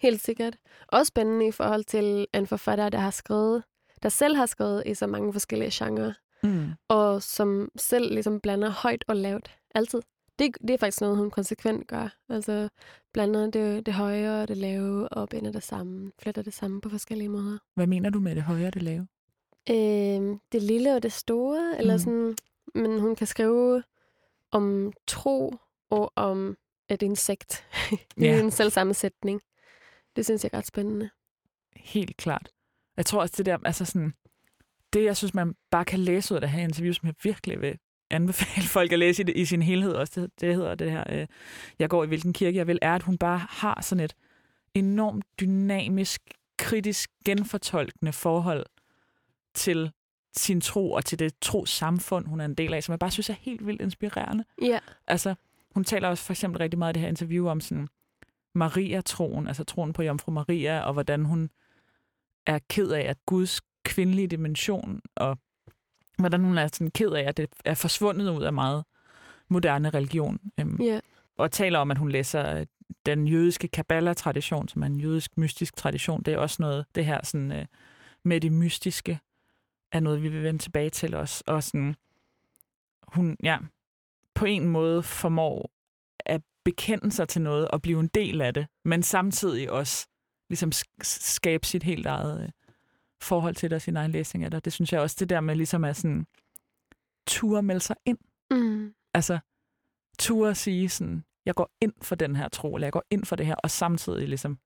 Helt 0.02 0.22
sikkert. 0.22 0.58
Også 0.88 1.08
spændende 1.10 1.48
i 1.48 1.52
forhold 1.52 1.84
til 1.84 2.28
en 2.34 2.48
forfatter, 2.48 2.90
der 2.90 2.98
har 3.00 3.12
skrevet, 3.12 3.64
der 4.04 4.10
selv 4.10 4.36
har 4.36 4.46
skrevet 4.46 4.84
i 4.86 4.94
så 4.94 5.08
mange 5.08 5.34
forskellige 5.34 5.72
genrer, 5.86 6.14
Mm. 6.44 6.70
og 6.88 7.24
som 7.24 7.70
selv 7.76 8.14
ligesom 8.14 8.40
blander 8.40 8.70
højt 8.70 9.06
og 9.08 9.16
lavt. 9.16 9.52
Altid. 9.76 10.02
Det, 10.40 10.58
det 10.62 10.70
er 10.70 10.78
faktisk 10.78 11.02
noget, 11.02 11.18
hun 11.18 11.32
konsekvent 11.32 11.88
gør. 11.88 12.16
Altså 12.30 12.70
blander 13.14 13.50
det, 13.52 13.86
det 13.86 13.94
høje 13.94 14.42
og 14.42 14.48
det 14.48 14.58
lave 14.58 15.08
og 15.10 15.30
binder 15.30 15.52
det 15.52 15.64
sammen. 15.64 16.12
Fletter 16.22 16.42
det 16.42 16.54
sammen 16.54 16.82
på 16.82 16.90
forskellige 16.90 17.30
måder. 17.30 17.58
Hvad 17.76 17.88
mener 17.88 18.10
du 18.10 18.20
med 18.20 18.36
det 18.36 18.44
høje 18.44 18.68
og 18.68 18.74
det 18.74 18.82
lave? 18.84 19.08
Øh, 19.70 20.38
det 20.52 20.64
lille 20.64 20.96
og 20.96 21.04
det 21.04 21.12
store, 21.14 21.76
eller 21.80 21.94
Mm. 21.94 22.00
sådan, 22.00 22.36
men 22.76 23.00
hun 23.00 23.16
kan 23.16 23.28
skrive 23.28 23.84
om 24.52 24.94
tro 25.08 25.54
og 25.90 26.14
om 26.16 26.58
et 26.90 27.02
insekt 27.02 27.66
i 27.92 27.98
Ja. 28.18 28.40
en 28.40 28.52
selv 28.52 28.70
samme 28.70 28.94
sætning. 28.94 29.42
Det 30.16 30.26
synes 30.26 30.44
jeg 30.44 30.50
er 30.54 30.58
ret 30.58 30.68
spændende. 30.68 31.10
Helt 31.76 32.18
klart. 32.18 32.50
Jeg 32.98 33.06
tror 33.06 33.22
også, 33.22 33.34
det 33.38 33.46
der, 33.46 33.58
altså 33.66 33.86
sådan, 33.86 34.14
det 34.94 35.04
jeg 35.04 35.18
synes, 35.18 35.34
man 35.34 35.56
bare 35.72 35.86
kan 35.86 36.00
læse 36.00 36.34
ud 36.34 36.36
af 36.36 36.42
det 36.42 36.50
her 36.50 36.64
interview, 36.64 36.94
som 36.94 37.08
jeg 37.08 37.16
virkelig 37.24 37.62
vil 37.62 37.78
anbefale 38.12 38.68
folk 38.78 38.92
at 38.92 39.00
læse 39.00 39.22
i, 39.22 39.26
det, 39.26 39.36
i 39.38 39.46
sin 39.46 39.62
helhed 39.62 39.94
også, 39.94 40.22
det, 40.22 40.42
det 40.42 40.56
hedder 40.56 40.76
det 40.76 40.92
her, 40.92 41.04
øh, 41.10 41.28
jeg 41.80 41.90
går 41.90 42.04
i 42.04 42.08
hvilken 42.08 42.34
kirke 42.34 42.58
jeg 42.58 42.68
vil, 42.68 42.80
er, 42.82 42.96
at 42.96 43.04
hun 43.04 43.18
bare 43.18 43.38
har 43.50 43.82
sådan 43.82 44.04
et 44.04 44.16
enormt 44.74 45.26
dynamisk, 45.40 46.22
kritisk, 46.58 47.10
genfortolkende 47.26 48.14
forhold 48.14 48.66
til 49.54 49.92
sin 50.38 50.62
tro 50.62 50.92
og 50.92 51.06
til 51.06 51.20
det 51.20 51.34
tro 51.42 51.66
samfund, 51.66 52.28
hun 52.28 52.42
er 52.42 52.46
en 52.46 52.56
del 52.56 52.74
af, 52.74 52.84
som 52.84 52.92
jeg 52.92 53.00
bare 53.00 53.12
synes 53.12 53.30
er 53.30 53.36
helt 53.40 53.68
vildt 53.68 53.82
inspirerende. 53.82 54.44
Ja, 54.62 54.80
Altså, 55.08 55.36
hun 55.76 55.84
taler 55.84 56.08
også 56.08 56.24
for 56.24 56.34
eksempel 56.34 56.60
rigtig 56.60 56.80
meget 56.80 56.94
i 56.94 56.96
det 56.96 57.02
her 57.02 57.10
interview 57.10 57.48
om 57.48 57.62
sådan 57.62 57.88
Maria-troen, 58.56 59.48
altså 59.48 59.64
troen 59.64 59.94
på 59.94 60.04
Jomfru 60.04 60.32
Maria, 60.32 60.80
og 60.80 60.94
hvordan 60.94 61.26
hun 61.26 61.50
er 62.46 62.60
ked 62.70 62.92
af, 62.92 63.02
at 63.02 63.18
Guds 63.26 63.62
kvindelige 63.84 64.28
dimension, 64.28 65.02
og 65.16 65.38
hvordan 66.18 66.44
hun 66.44 66.58
er 66.58 66.68
sådan 66.68 66.92
ked 66.92 67.12
af, 67.12 67.24
at 67.24 67.38
det 67.38 67.50
er 67.66 67.74
forsvundet 67.74 68.30
ud 68.30 68.44
af 68.44 68.54
meget 68.54 68.84
moderne 69.50 69.90
religion. 69.90 70.40
Øhm, 70.60 70.82
ja, 70.82 71.00
og 71.38 71.52
taler 71.52 71.80
om, 71.80 71.92
at 71.92 71.98
hun 71.98 72.12
læser 72.12 72.56
øh, 72.56 72.66
den 73.06 73.28
jødiske 73.28 73.68
Kabbalah-tradition, 73.68 74.68
som 74.68 74.82
er 74.82 74.88
en 74.88 75.00
jødisk 75.00 75.38
mystisk 75.38 75.76
tradition. 75.76 76.24
Det 76.24 76.34
er 76.34 76.38
også 76.38 76.58
noget, 76.60 76.86
det 76.96 77.06
her 77.06 77.20
sådan, 77.24 77.52
øh, 77.52 77.66
med 78.24 78.42
det 78.42 78.52
mystiske, 78.52 79.20
er 79.92 80.00
noget, 80.00 80.24
vi 80.24 80.30
vil 80.30 80.44
vende 80.44 80.60
tilbage 80.60 80.90
til 80.90 81.16
os. 81.16 81.42
Og 81.48 81.64
sådan, 81.64 81.96
hun, 83.08 83.38
ja, 83.44 83.58
på 84.36 84.46
en 84.46 84.68
måde 84.68 85.04
formår 85.04 85.72
at 86.26 86.42
bekende 86.66 87.12
sig 87.12 87.28
til 87.28 87.42
noget 87.42 87.68
og 87.68 87.82
blive 87.82 88.00
en 88.00 88.08
del 88.08 88.42
af 88.42 88.54
det, 88.54 88.68
men 88.86 89.04
samtidig 89.04 89.72
også 89.72 90.08
ligesom 90.50 90.72
sk- 90.76 91.00
skabe 91.04 91.66
sit 91.66 91.84
helt 91.84 92.06
eget 92.06 92.44
øh, 92.44 92.50
forhold 93.22 93.56
til 93.56 93.70
det 93.70 93.76
og 93.76 93.82
sin 93.82 93.98
egen 93.98 94.12
læsning 94.12 94.46
af 94.46 94.52
det. 94.52 94.66
Det 94.66 94.74
synes 94.74 94.94
jeg 94.94 95.02
også, 95.02 95.16
det 95.20 95.30
der 95.30 95.40
med 95.42 95.56
ligesom 95.56 95.84
at 95.84 95.96
sådan, 95.96 96.26
ture 97.28 97.64
melde 97.64 97.80
sig 97.82 97.96
ind. 98.06 98.18
mm, 98.52 98.94
Altså, 99.14 99.40
ture 100.20 100.56
sige 100.56 100.90
sådan, 100.90 101.24
jeg 101.46 101.56
går 101.56 101.70
ind 101.82 101.94
for 102.02 102.16
den 102.16 102.36
her 102.36 102.48
tro, 102.48 102.76
eller 102.76 102.86
jeg 102.86 102.94
går 102.94 103.04
ind 103.10 103.26
for 103.26 103.36
det 103.36 103.46
her, 103.46 103.56
og 103.56 103.72
samtidig 103.72 104.28
ligesom 104.28 104.60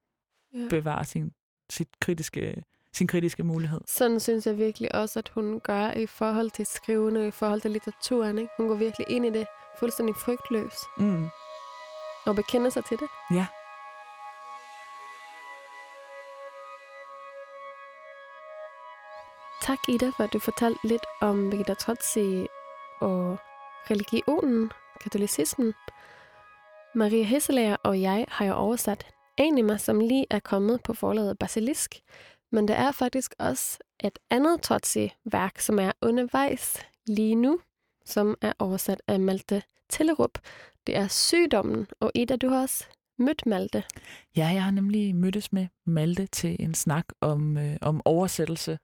ja. 0.53 0.67
bevare 0.69 1.05
sin, 1.05 1.33
sit 1.69 1.87
kritiske, 2.01 2.63
sin 2.93 3.07
kritiske 3.07 3.43
mulighed. 3.43 3.81
Sådan 3.87 4.19
synes 4.19 4.45
jeg 4.47 4.57
virkelig 4.57 4.95
også, 4.95 5.19
at 5.19 5.29
hun 5.29 5.59
gør 5.59 5.91
i 5.91 6.05
forhold 6.05 6.51
til 6.51 6.65
skrivende, 6.65 7.21
og 7.21 7.27
i 7.27 7.31
forhold 7.31 7.61
til 7.61 7.71
litteraturen. 7.71 8.37
Ikke? 8.37 8.51
Hun 8.57 8.67
går 8.67 8.75
virkelig 8.75 9.07
ind 9.09 9.25
i 9.25 9.29
det 9.29 9.47
fuldstændig 9.79 10.15
frygtløs 10.15 10.73
Mm. 10.97 11.27
og 12.25 12.35
bekender 12.35 12.69
sig 12.69 12.85
til 12.85 12.97
det. 12.97 13.07
Ja. 13.37 13.45
Tak 19.61 19.77
Ida, 19.89 20.09
for 20.17 20.23
at 20.23 20.33
du 20.33 20.39
fortalte 20.39 20.79
lidt 20.87 21.05
om 21.21 21.49
Birgitta 21.49 21.73
Trotsi 21.73 22.47
og 23.01 23.37
religionen, 23.91 24.71
katolicismen. 25.01 25.73
Maria 26.95 27.23
Hesselager 27.23 27.75
og 27.83 28.01
jeg 28.01 28.25
har 28.29 28.45
jo 28.45 28.53
oversat 28.53 29.05
Anima, 29.37 29.77
som 29.77 29.99
lige 29.99 30.25
er 30.29 30.39
kommet 30.39 30.83
på 30.83 30.93
forlaget 30.93 31.39
Basilisk. 31.39 31.95
Men 32.53 32.67
der 32.67 32.73
er 32.73 32.91
faktisk 32.91 33.33
også 33.39 33.79
et 34.03 34.19
andet 34.29 34.61
Totsi-værk, 34.61 35.59
som 35.59 35.79
er 35.79 35.91
undervejs 36.01 36.77
lige 37.07 37.35
nu, 37.35 37.59
som 38.05 38.35
er 38.41 38.53
oversat 38.59 39.01
af 39.07 39.19
Malte 39.19 39.63
Tellerup. 39.89 40.39
Det 40.87 40.95
er 40.95 41.07
Sygdommen, 41.07 41.87
og 41.99 42.11
Ida, 42.15 42.35
du 42.35 42.49
har 42.49 42.61
også 42.61 42.85
mødt 43.17 43.45
Malte. 43.45 43.83
Ja, 44.37 44.47
jeg 44.47 44.63
har 44.63 44.71
nemlig 44.71 45.15
mødtes 45.15 45.53
med 45.53 45.67
Malte 45.85 46.25
til 46.27 46.55
en 46.59 46.73
snak 46.73 47.05
om, 47.21 47.57
øh, 47.57 47.77
om 47.81 48.01
oversættelse, 48.05 48.79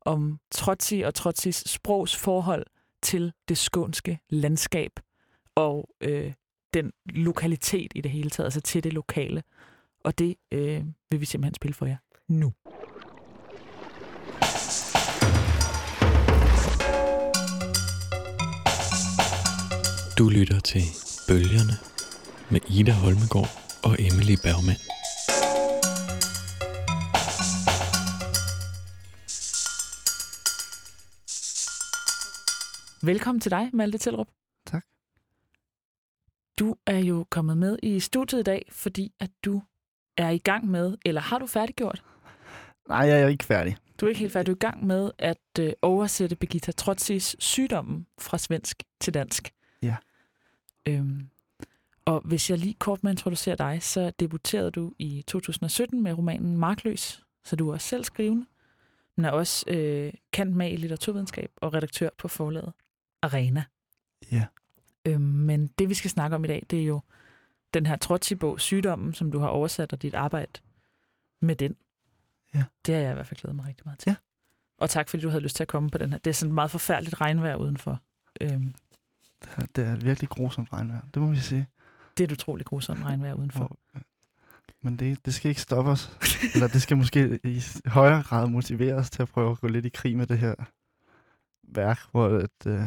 om 0.00 0.38
Trotsi 0.50 1.00
og 1.00 1.14
Trotsis 1.14 1.56
sprogs 1.66 2.16
forhold 2.16 2.66
til 3.02 3.32
det 3.48 3.58
skånske 3.58 4.18
landskab 4.30 4.92
og 5.54 5.88
øh, 6.00 6.32
den 6.74 6.92
lokalitet 7.06 7.92
i 7.94 8.00
det 8.00 8.10
hele 8.10 8.30
taget, 8.30 8.46
altså 8.46 8.60
til 8.60 8.84
det 8.84 8.92
lokale. 8.92 9.42
Og 10.04 10.18
det 10.18 10.36
øh, 10.52 10.84
vil 11.10 11.20
vi 11.20 11.26
simpelthen 11.26 11.54
spille 11.54 11.74
for 11.74 11.86
jer 11.86 11.96
nu. 12.28 12.52
Du 20.18 20.28
lytter 20.28 20.60
til 20.60 20.82
Bølgerne 21.28 21.72
med 22.50 22.60
Ida 22.70 22.92
Holmegård 22.92 23.48
og 23.84 23.96
Emily 23.98 24.36
Bergman. 24.44 24.80
Velkommen 33.06 33.40
til 33.40 33.50
dig, 33.50 33.70
Malte 33.72 33.98
Tellerup. 33.98 34.28
Tak. 34.66 34.84
Du 36.58 36.76
er 36.86 36.98
jo 36.98 37.26
kommet 37.30 37.58
med 37.58 37.78
i 37.82 38.00
studiet 38.00 38.40
i 38.40 38.42
dag, 38.42 38.68
fordi 38.72 39.12
at 39.20 39.30
du 39.44 39.62
er 40.16 40.30
i 40.30 40.38
gang 40.38 40.66
med, 40.66 40.96
eller 41.04 41.20
har 41.20 41.38
du 41.38 41.46
færdiggjort? 41.46 42.02
Nej, 42.88 42.98
jeg 42.98 43.22
er 43.22 43.28
ikke 43.28 43.44
færdig. 43.44 43.76
Du 44.00 44.06
er 44.06 44.08
ikke 44.08 44.20
helt 44.20 44.32
færdig. 44.32 44.46
Du 44.46 44.52
er 44.52 44.56
i 44.56 44.70
gang 44.70 44.86
med 44.86 45.10
at 45.18 45.58
øh, 45.60 45.72
oversætte 45.82 46.36
Birgitta 46.36 46.72
Trotsis 46.72 47.36
sygdommen 47.38 48.06
fra 48.20 48.38
svensk 48.38 48.82
til 49.00 49.14
dansk. 49.14 49.52
Øhm, 50.88 51.28
og 52.04 52.20
hvis 52.20 52.50
jeg 52.50 52.58
lige 52.58 52.74
kort 52.74 53.04
må 53.04 53.10
introducere 53.10 53.56
dig, 53.56 53.82
så 53.82 54.12
debuterede 54.20 54.70
du 54.70 54.92
i 54.98 55.24
2017 55.26 56.02
med 56.02 56.12
romanen 56.12 56.56
Markløs, 56.56 57.24
så 57.44 57.56
du 57.56 57.68
er 57.68 57.72
også 57.72 57.88
selv 57.88 58.04
skrivende, 58.04 58.46
men 59.16 59.24
er 59.24 59.30
også 59.30 59.64
øh, 59.68 60.12
kendt 60.32 60.56
med 60.56 60.72
i 60.72 60.76
litteraturvidenskab 60.76 61.50
og 61.56 61.74
redaktør 61.74 62.08
på 62.18 62.28
forlaget 62.28 62.72
Arena. 63.22 63.64
Ja. 64.32 64.46
Øhm, 65.04 65.20
men 65.20 65.66
det, 65.66 65.88
vi 65.88 65.94
skal 65.94 66.10
snakke 66.10 66.36
om 66.36 66.44
i 66.44 66.48
dag, 66.48 66.66
det 66.70 66.80
er 66.80 66.84
jo 66.84 67.00
den 67.74 67.86
her 67.86 67.96
Trotsi-bog, 67.96 68.60
Sygdommen, 68.60 69.14
som 69.14 69.32
du 69.32 69.38
har 69.38 69.48
oversat, 69.48 69.92
og 69.92 70.02
dit 70.02 70.14
arbejde 70.14 70.60
med 71.40 71.56
den. 71.56 71.76
Ja. 72.54 72.64
Det 72.86 72.94
har 72.94 73.02
jeg 73.02 73.10
i 73.10 73.14
hvert 73.14 73.26
fald 73.26 73.40
glædet 73.40 73.56
mig 73.56 73.66
rigtig 73.66 73.82
meget 73.84 73.98
til. 73.98 74.10
Ja. 74.10 74.14
Og 74.78 74.90
tak, 74.90 75.08
fordi 75.08 75.22
du 75.22 75.28
havde 75.28 75.42
lyst 75.42 75.56
til 75.56 75.64
at 75.64 75.68
komme 75.68 75.90
på 75.90 75.98
den 75.98 76.10
her. 76.10 76.18
Det 76.18 76.30
er 76.30 76.34
sådan 76.34 76.50
et 76.50 76.54
meget 76.54 76.70
forfærdeligt 76.70 77.20
regnvejr 77.20 77.56
udenfor. 77.56 78.00
Øhm, 78.40 78.74
Det 79.42 79.50
er, 79.56 79.66
det 79.76 79.84
er 79.86 79.96
virkelig 79.96 80.28
grusomt 80.28 80.72
regnvejr. 80.72 81.00
Det 81.14 81.22
må 81.22 81.30
vi 81.30 81.38
sige. 81.38 81.66
det 82.18 82.24
er 82.24 82.28
et 82.28 82.32
utroligt 82.32 82.68
grusomt 82.68 83.04
regnvejr 83.04 83.34
udenfor. 83.34 83.64
Og, 83.64 83.78
øh, 83.96 84.00
men 84.82 84.96
det, 84.96 85.26
det 85.26 85.34
skal 85.34 85.48
ikke 85.48 85.60
stoppe 85.60 85.90
os. 85.90 86.16
Eller 86.54 86.68
det 86.68 86.82
skal 86.82 86.96
måske 86.96 87.40
i 87.44 87.62
højere 87.86 88.22
grad 88.22 88.46
motivere 88.48 88.94
os 88.94 89.10
til 89.10 89.22
at 89.22 89.28
prøve 89.28 89.50
at 89.50 89.60
gå 89.60 89.68
lidt 89.68 89.86
i 89.86 89.88
krig 89.88 90.16
med 90.16 90.26
det 90.26 90.38
her 90.38 90.54
værk, 91.68 91.98
hvor 92.10 92.28
et, 92.28 92.66
øh, 92.66 92.82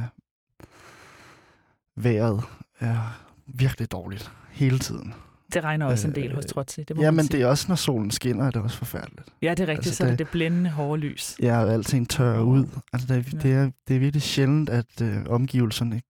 vejret 1.95 2.43
er 2.79 3.21
virkelig 3.47 3.91
dårligt 3.91 4.31
hele 4.51 4.79
tiden. 4.79 5.13
Det 5.53 5.63
regner 5.63 5.85
også 5.85 6.07
en 6.07 6.15
del 6.15 6.29
Øh, 6.29 6.35
hos 6.35 6.45
Trotsi. 6.45 6.83
Det 6.83 6.95
må 6.95 7.01
Ja, 7.01 7.11
men 7.11 7.25
sige. 7.25 7.37
det 7.37 7.43
er 7.43 7.47
også, 7.47 7.65
når 7.67 7.75
solen 7.75 8.11
skinner, 8.11 8.45
er 8.47 8.51
det 8.51 8.61
også 8.61 8.77
forfærdeligt. 8.77 9.29
Ja, 9.41 9.49
det 9.51 9.59
er 9.59 9.67
rigtigt. 9.67 9.87
altså, 9.87 9.93
så 9.95 10.03
er 10.03 10.09
det 10.09 10.19
det- 10.19 10.25
det 10.25 10.31
blændende 10.31 10.69
hårde 10.69 11.01
lys. 11.01 11.35
Ja, 11.41 11.63
og 11.63 11.73
alting 11.73 12.09
tørrer 12.09 12.41
ud. 12.41 12.67
Altså, 12.93 13.07
det, 13.07 13.17
er, 13.17 13.23
Ja. 13.33 13.37
det, 13.37 13.53
er, 13.53 13.71
det 13.87 13.95
er 13.95 13.99
virkelig 13.99 14.21
sjældent, 14.21 14.69
at 14.69 15.01
øh, 15.01 15.17
omgivelserne 15.29 16.01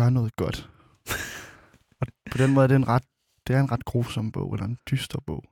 gør 0.00 0.10
noget 0.10 0.36
godt. 0.36 0.70
og 2.00 2.06
på 2.30 2.38
den 2.38 2.54
måde 2.54 2.64
er 2.64 2.68
det 2.68 2.76
en 2.76 2.88
ret, 2.88 3.02
det 3.46 3.56
er 3.56 3.60
en 3.60 3.72
ret 3.72 3.84
grusom 3.84 4.32
bog, 4.32 4.54
eller 4.54 4.66
en 4.66 4.78
dyster 4.90 5.18
bog. 5.26 5.44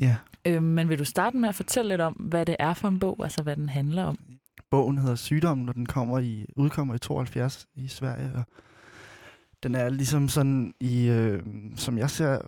Ja, 0.00 0.16
Øhm, 0.46 0.64
men 0.64 0.88
vil 0.88 0.98
du 0.98 1.04
starte 1.04 1.36
med 1.36 1.48
at 1.48 1.54
fortælle 1.54 1.88
lidt 1.88 2.00
om, 2.00 2.12
hvad 2.12 2.46
det 2.46 2.56
er 2.58 2.74
for 2.74 2.88
en 2.88 2.98
bog, 2.98 3.16
altså 3.22 3.42
hvad 3.42 3.56
den 3.56 3.68
handler 3.68 4.04
om? 4.04 4.18
bogen 4.70 4.98
hedder 4.98 5.14
Sygdommen, 5.14 5.68
og 5.68 5.74
den 5.74 5.86
kommer 5.86 6.18
i, 6.18 6.46
udkommer 6.56 6.94
i 6.94 6.98
72 6.98 7.66
i 7.74 7.88
Sverige. 7.88 8.32
Og 8.34 8.44
den 9.62 9.74
er 9.74 9.88
ligesom 9.88 10.28
sådan 10.28 10.74
i, 10.80 11.08
øh, 11.08 11.42
som 11.76 11.98
jeg 11.98 12.10
ser, 12.10 12.38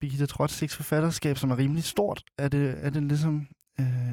Birgitte 0.00 0.26
Trotsiks 0.26 0.76
forfatterskab, 0.76 1.38
som 1.38 1.50
er 1.50 1.58
rimelig 1.58 1.84
stort, 1.84 2.24
er 2.38 2.48
det, 2.48 2.74
er 2.84 2.90
det 2.90 3.02
ligesom 3.02 3.46
øh, 3.80 4.12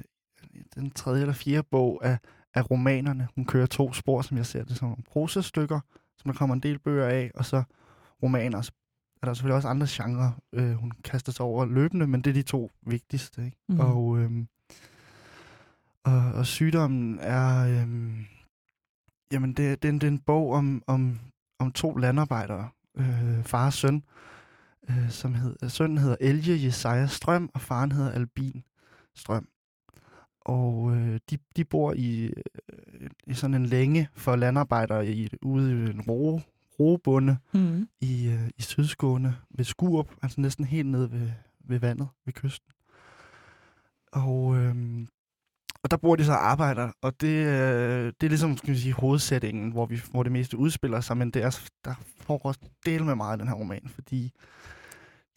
den 0.76 0.92
tredje 0.92 1.22
eller 1.22 1.34
fjerde 1.34 1.68
bog 1.72 2.06
af, 2.06 2.18
af 2.54 2.72
romanerne. 2.72 3.28
Hun 3.36 3.46
kører 3.46 3.66
to 3.66 3.94
spor, 3.94 4.22
som 4.22 4.38
jeg 4.38 4.46
ser 4.46 4.64
det 4.64 4.78
som 4.78 5.04
prosastykker, 5.12 5.80
som 6.28 6.34
der 6.34 6.38
kommer 6.40 6.54
en 6.56 6.60
del 6.64 6.80
bøger 6.80 7.08
af, 7.08 7.32
og 7.36 7.46
så 7.46 7.64
romaner. 8.24 8.62
Så 8.62 8.72
er 9.22 9.26
der 9.28 9.34
selvfølgelig 9.34 9.56
også 9.56 9.68
andre 9.68 9.88
genrer, 9.90 10.32
øh, 10.54 10.72
hun 10.74 10.92
kaster 11.04 11.32
sig 11.32 11.46
over 11.46 11.66
løbende, 11.66 12.08
men 12.08 12.22
det 12.22 12.30
er 12.30 12.34
de 12.34 12.42
to 12.42 12.72
vigtigste. 12.82 13.46
Ikke? 13.46 13.58
Mhm. 13.70 13.80
Og, 13.80 14.18
øhm, 14.20 14.48
og, 16.04 16.32
og 16.34 16.46
sygdommen 16.46 17.20
er... 17.20 17.66
Øhm, 17.82 18.26
jamen, 19.32 19.50
det, 19.54 19.82
det, 19.82 19.88
er 19.88 19.94
en- 19.94 20.00
det 20.00 20.08
er 20.08 20.12
en 20.12 20.20
bog 20.20 20.52
om, 20.54 20.84
om, 20.88 21.20
om 21.60 21.72
to 21.72 21.96
landarbejdere, 21.96 22.70
øh, 22.98 23.44
far 23.44 23.66
og 23.66 23.74
søn, 23.74 24.04
øh, 24.90 25.10
som 25.10 25.34
hed, 25.34 25.56
sønnen 25.70 25.98
hedder 25.98 26.16
Elge 26.22 26.64
Jesaja 26.66 27.08
Strøm, 27.08 27.50
og 27.54 27.62
faren 27.62 27.92
hedder 27.92 28.12
Albin 28.12 28.64
Strøm. 29.16 29.48
Og 30.48 30.96
øh, 30.96 31.20
de, 31.30 31.38
de 31.56 31.66
bor 31.66 31.94
i, 31.94 32.26
øh, 32.26 33.10
i 33.28 33.34
sådan 33.34 33.54
en 33.54 33.66
længe 33.66 34.10
for 34.14 34.36
landarbejdere 34.36 35.08
i, 35.08 35.30
ude 35.42 35.72
i 35.72 35.90
en 35.90 36.02
roe, 36.02 36.42
roebunde 36.80 37.38
Mm. 37.54 37.88
i, 38.02 38.28
øh, 38.28 38.50
i 38.58 38.62
Sydskåne 38.62 39.38
ved 39.50 39.66
Skurup, 39.66 40.10
altså 40.22 40.42
næsten 40.42 40.66
helt 40.66 40.88
nede 40.88 41.12
ved, 41.12 41.30
ved 41.60 41.80
vandet, 41.80 42.08
ved 42.26 42.34
kysten. 42.34 42.72
Og, 44.12 44.58
øhm, 44.58 45.08
og 45.84 45.92
der 45.92 45.98
bor 45.98 46.16
de 46.16 46.26
så 46.26 46.32
og 46.32 46.50
arbejder, 46.50 46.92
og 47.02 47.22
det, 47.22 47.46
øh, 47.48 48.14
det 48.22 48.28
er 48.28 48.30
ligesom 48.30 48.58
skal 48.58 48.74
vi 48.74 48.80
sige, 48.80 48.94
hovedsætningen, 48.94 49.72
hvor, 49.72 49.86
vi, 49.86 50.00
hvor 50.12 50.24
det 50.24 50.32
meste 50.32 50.58
udspiller 50.58 51.02
sig, 51.02 51.18
men 51.18 51.32
det 51.32 51.44
er, 51.44 51.60
der 51.86 51.94
foregår 52.22 52.56
del 52.86 53.04
med 53.06 53.16
meget 53.16 53.38
i 53.38 53.40
den 53.40 53.48
her 53.48 53.56
roman, 53.56 53.90
fordi 53.96 54.32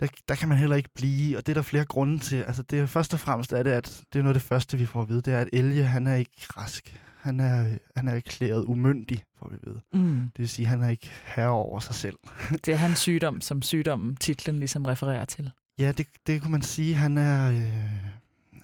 der, 0.01 0.07
der 0.29 0.35
kan 0.35 0.49
man 0.49 0.59
heller 0.59 0.77
ikke 0.77 0.89
blive, 0.95 1.37
og 1.37 1.47
det 1.47 1.53
er 1.53 1.55
der 1.55 1.63
flere 1.63 1.85
grunde 1.85 2.19
til. 2.19 2.37
Altså 2.37 2.63
det 2.63 2.79
er 2.79 2.87
først 2.87 3.15
og 3.15 3.21
fremmest 3.21 3.53
er 3.53 3.63
det, 3.63 3.71
at 3.71 4.03
det 4.13 4.19
er 4.19 4.23
noget 4.23 4.35
af 4.37 4.41
det 4.41 4.49
første, 4.49 4.79
vi 4.79 4.87
får 4.87 5.03
at 5.03 5.09
vide, 5.09 5.21
det 5.21 5.35
er, 5.35 5.39
at 5.39 5.49
Elge, 5.53 5.85
han 5.85 6.07
er 6.07 6.15
ikke 6.15 6.47
rask. 6.57 7.01
Han 7.21 7.41
er, 7.41 7.65
han 7.97 8.09
er 8.09 8.15
erklæret 8.15 8.65
umyndig, 8.65 9.25
får 9.39 9.49
vi 9.51 9.57
vide. 9.65 9.81
Mm. 9.93 10.21
Det 10.21 10.39
vil 10.39 10.49
sige, 10.49 10.67
at 10.67 10.71
han 10.71 10.83
er 10.83 10.89
ikke 10.89 11.11
herre 11.25 11.51
over 11.51 11.81
sig 11.81 11.95
selv. 11.95 12.17
Det 12.65 12.69
er 12.69 12.77
hans 12.77 12.99
sygdom, 12.99 13.41
som 13.41 13.63
sygdommen 13.63 14.17
titlen 14.17 14.59
ligesom 14.59 14.85
refererer 14.85 15.25
til. 15.25 15.51
Ja, 15.79 15.93
det, 15.93 16.07
det 16.27 16.43
kunne 16.43 16.53
man 16.53 16.63
sige. 16.63 16.95
Han 16.95 17.19
er, 17.19 17.51
øh, 17.51 17.73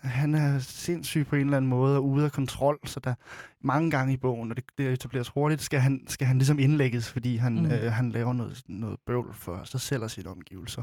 han 0.06 0.34
er 0.34 0.58
sindssyg 0.58 1.26
på 1.26 1.36
en 1.36 1.40
eller 1.42 1.56
anden 1.56 1.68
måde 1.68 1.96
og 1.96 2.04
ude 2.04 2.24
af 2.24 2.32
kontrol, 2.32 2.78
så 2.84 3.00
der 3.00 3.14
mange 3.60 3.90
gange 3.90 4.12
i 4.12 4.16
bogen, 4.16 4.50
og 4.50 4.56
det, 4.56 4.64
det 4.78 4.92
etableres 4.92 5.28
hurtigt, 5.28 5.62
skal 5.62 5.80
han, 5.80 6.04
skal 6.08 6.26
han 6.26 6.38
ligesom 6.38 6.58
indlægges, 6.58 7.12
fordi 7.12 7.36
han, 7.36 7.52
Mm. 7.54 7.66
øh, 7.66 7.92
han 7.92 8.10
laver 8.10 8.32
noget, 8.32 8.62
noget 8.68 8.98
bøvl 9.06 9.34
for 9.34 9.60
sig 9.64 9.80
selv 9.80 10.02
og 10.02 10.10
sine 10.10 10.30
omgivelser. 10.30 10.82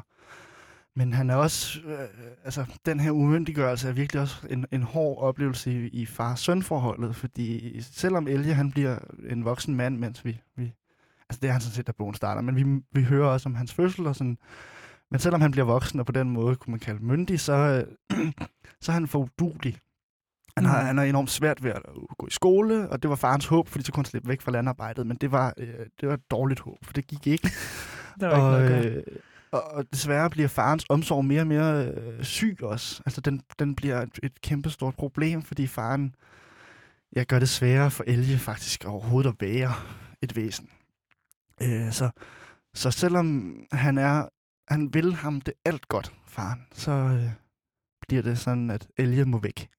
Men 0.95 1.13
han 1.13 1.29
er 1.29 1.35
også, 1.35 1.79
øh, 1.85 1.97
altså 2.43 2.65
den 2.85 2.99
her 2.99 3.11
umyndiggørelse 3.11 3.87
er 3.89 3.91
virkelig 3.93 4.21
også 4.21 4.47
en, 4.49 4.65
en 4.71 4.83
hård 4.83 5.17
oplevelse 5.23 5.71
i, 5.71 5.87
i 5.87 6.05
far-søn-forholdet, 6.05 7.15
fordi 7.15 7.81
selvom 7.81 8.27
Elge 8.27 8.53
han 8.53 8.71
bliver 8.71 8.97
en 9.29 9.45
voksen 9.45 9.75
mand, 9.75 9.97
mens 9.97 10.25
vi, 10.25 10.41
vi 10.55 10.73
altså 11.29 11.39
det 11.41 11.47
er 11.47 11.51
han 11.51 11.61
sådan 11.61 11.75
set, 11.75 11.87
der 11.87 11.93
bogen 11.93 12.15
starter, 12.15 12.41
men 12.41 12.55
vi, 12.55 12.81
vi 12.91 13.03
hører 13.05 13.27
også 13.27 13.49
om 13.49 13.55
hans 13.55 13.73
fødsel 13.73 14.07
og 14.07 14.15
sådan, 14.15 14.37
men 15.11 15.19
selvom 15.19 15.41
han 15.41 15.51
bliver 15.51 15.65
voksen 15.65 15.99
og 15.99 16.05
på 16.05 16.11
den 16.11 16.29
måde 16.29 16.55
kunne 16.55 16.71
man 16.71 16.79
kalde 16.79 17.05
myndig, 17.05 17.39
så, 17.39 17.53
øh, 18.11 18.31
så 18.83 18.91
er 18.91 18.93
han 18.93 19.07
for 19.07 19.19
udulig. 19.19 19.77
Han, 20.57 20.65
har, 20.65 20.79
Mm. 20.81 20.85
han 20.87 20.99
er 20.99 21.03
enormt 21.03 21.29
svært 21.29 21.63
ved 21.63 21.71
at 21.71 21.81
gå 22.17 22.27
i 22.27 22.31
skole, 22.31 22.89
og 22.89 23.01
det 23.03 23.09
var 23.09 23.15
farens 23.15 23.45
håb, 23.45 23.67
fordi 23.67 23.85
så 23.85 23.91
kunne 23.91 24.01
han 24.01 24.05
slippe 24.09 24.29
væk 24.29 24.41
fra 24.41 24.51
landarbejdet, 24.51 25.07
men 25.07 25.17
det 25.17 25.31
var, 25.31 25.53
øh, 25.57 25.85
det 26.01 26.07
var 26.09 26.13
et 26.13 26.31
dårligt 26.31 26.59
håb, 26.59 26.77
for 26.85 26.93
det 26.93 27.07
gik 27.07 27.27
ikke. 27.27 27.49
Der 28.19 28.27
var 28.27 28.41
og, 28.41 28.61
ikke 28.63 28.75
noget 28.75 28.95
øh, 28.95 29.19
og, 29.51 29.85
desværre 29.91 30.29
bliver 30.29 30.47
farens 30.47 30.85
omsorg 30.89 31.25
mere 31.25 31.41
og 31.41 31.47
mere 31.47 31.85
øh, 31.85 32.23
syg 32.23 32.57
også. 32.61 33.01
Altså 33.05 33.21
den, 33.21 33.41
den 33.59 33.75
bliver 33.75 34.01
et, 34.01 34.19
et 34.23 34.41
kæmpestort 34.41 34.95
problem, 34.95 35.41
fordi 35.41 35.67
faren 35.67 36.15
ja, 37.15 37.23
gør 37.23 37.39
det 37.39 37.49
sværere 37.49 37.91
for 37.91 38.03
Elge 38.07 38.37
faktisk 38.37 38.85
overhovedet 38.85 39.29
at 39.29 39.35
være 39.39 39.73
et 40.21 40.35
væsen. 40.35 40.69
Øh, 41.61 41.91
så, 41.91 42.09
så 42.73 42.91
selvom 42.91 43.55
han 43.71 43.97
er 43.97 44.27
han 44.67 44.93
vil 44.93 45.13
ham 45.15 45.41
det 45.41 45.53
alt 45.65 45.87
godt, 45.87 46.13
faren, 46.27 46.65
så 46.73 46.91
øh, 46.91 47.29
bliver 48.07 48.23
det 48.23 48.37
sådan, 48.37 48.69
at 48.69 48.87
Elge 48.97 49.25
må 49.25 49.37
væk. 49.39 49.69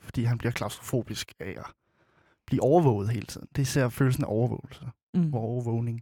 Fordi 0.00 0.24
han 0.24 0.38
bliver 0.38 0.52
klaustrofobisk 0.52 1.32
af 1.40 1.54
at 1.56 1.66
blive 2.46 2.62
overvåget 2.62 3.08
hele 3.10 3.26
tiden. 3.26 3.46
Det 3.50 3.58
er 3.58 3.62
især 3.62 3.88
følelsen 3.88 4.24
af 4.24 4.28
overvågelse 4.28 4.84
Mm. 5.14 5.34
og 5.34 5.40
overvågning. 5.40 6.00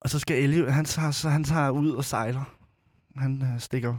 Og 0.00 0.10
så 0.10 0.18
skal 0.18 0.42
Elliot, 0.42 0.72
han 0.72 0.84
tager, 0.84 1.10
så 1.10 1.28
han 1.28 1.44
tager 1.44 1.70
ud 1.70 1.90
og 1.90 2.04
sejler. 2.04 2.56
Han 3.16 3.42
øh, 3.42 3.60
stikker 3.60 3.96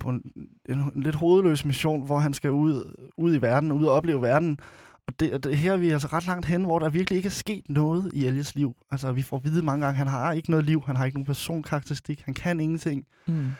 på 0.00 0.08
en, 0.08 0.22
en, 0.68 0.78
en 0.78 1.02
lidt 1.02 1.14
hovedløs 1.14 1.64
mission, 1.64 2.06
hvor 2.06 2.18
han 2.18 2.34
skal 2.34 2.50
ud, 2.50 2.94
ud 3.16 3.34
i 3.36 3.42
verden, 3.42 3.72
ud 3.72 3.84
og 3.86 3.92
opleve 3.92 4.22
verden. 4.22 4.58
Og 5.06 5.20
det, 5.20 5.32
og 5.34 5.44
det, 5.44 5.56
her 5.56 5.72
er 5.72 5.76
vi 5.76 5.90
altså 5.90 6.08
ret 6.08 6.26
langt 6.26 6.46
hen, 6.46 6.64
hvor 6.64 6.78
der 6.78 6.88
virkelig 6.88 7.16
ikke 7.16 7.26
er 7.26 7.30
sket 7.30 7.64
noget 7.68 8.10
i 8.14 8.28
Elliot's 8.28 8.52
liv. 8.54 8.76
Altså, 8.90 9.12
vi 9.12 9.22
får 9.22 9.36
at 9.36 9.44
vide 9.44 9.62
mange 9.62 9.84
gange, 9.86 9.98
han 9.98 10.06
har 10.06 10.32
ikke 10.32 10.50
noget 10.50 10.64
liv, 10.66 10.82
han 10.86 10.96
har 10.96 11.04
ikke 11.04 11.16
nogen 11.18 11.26
personkarakteristik, 11.26 12.22
han 12.24 12.34
kan 12.34 12.60
ingenting. 12.60 13.06
Mm. 13.26 13.50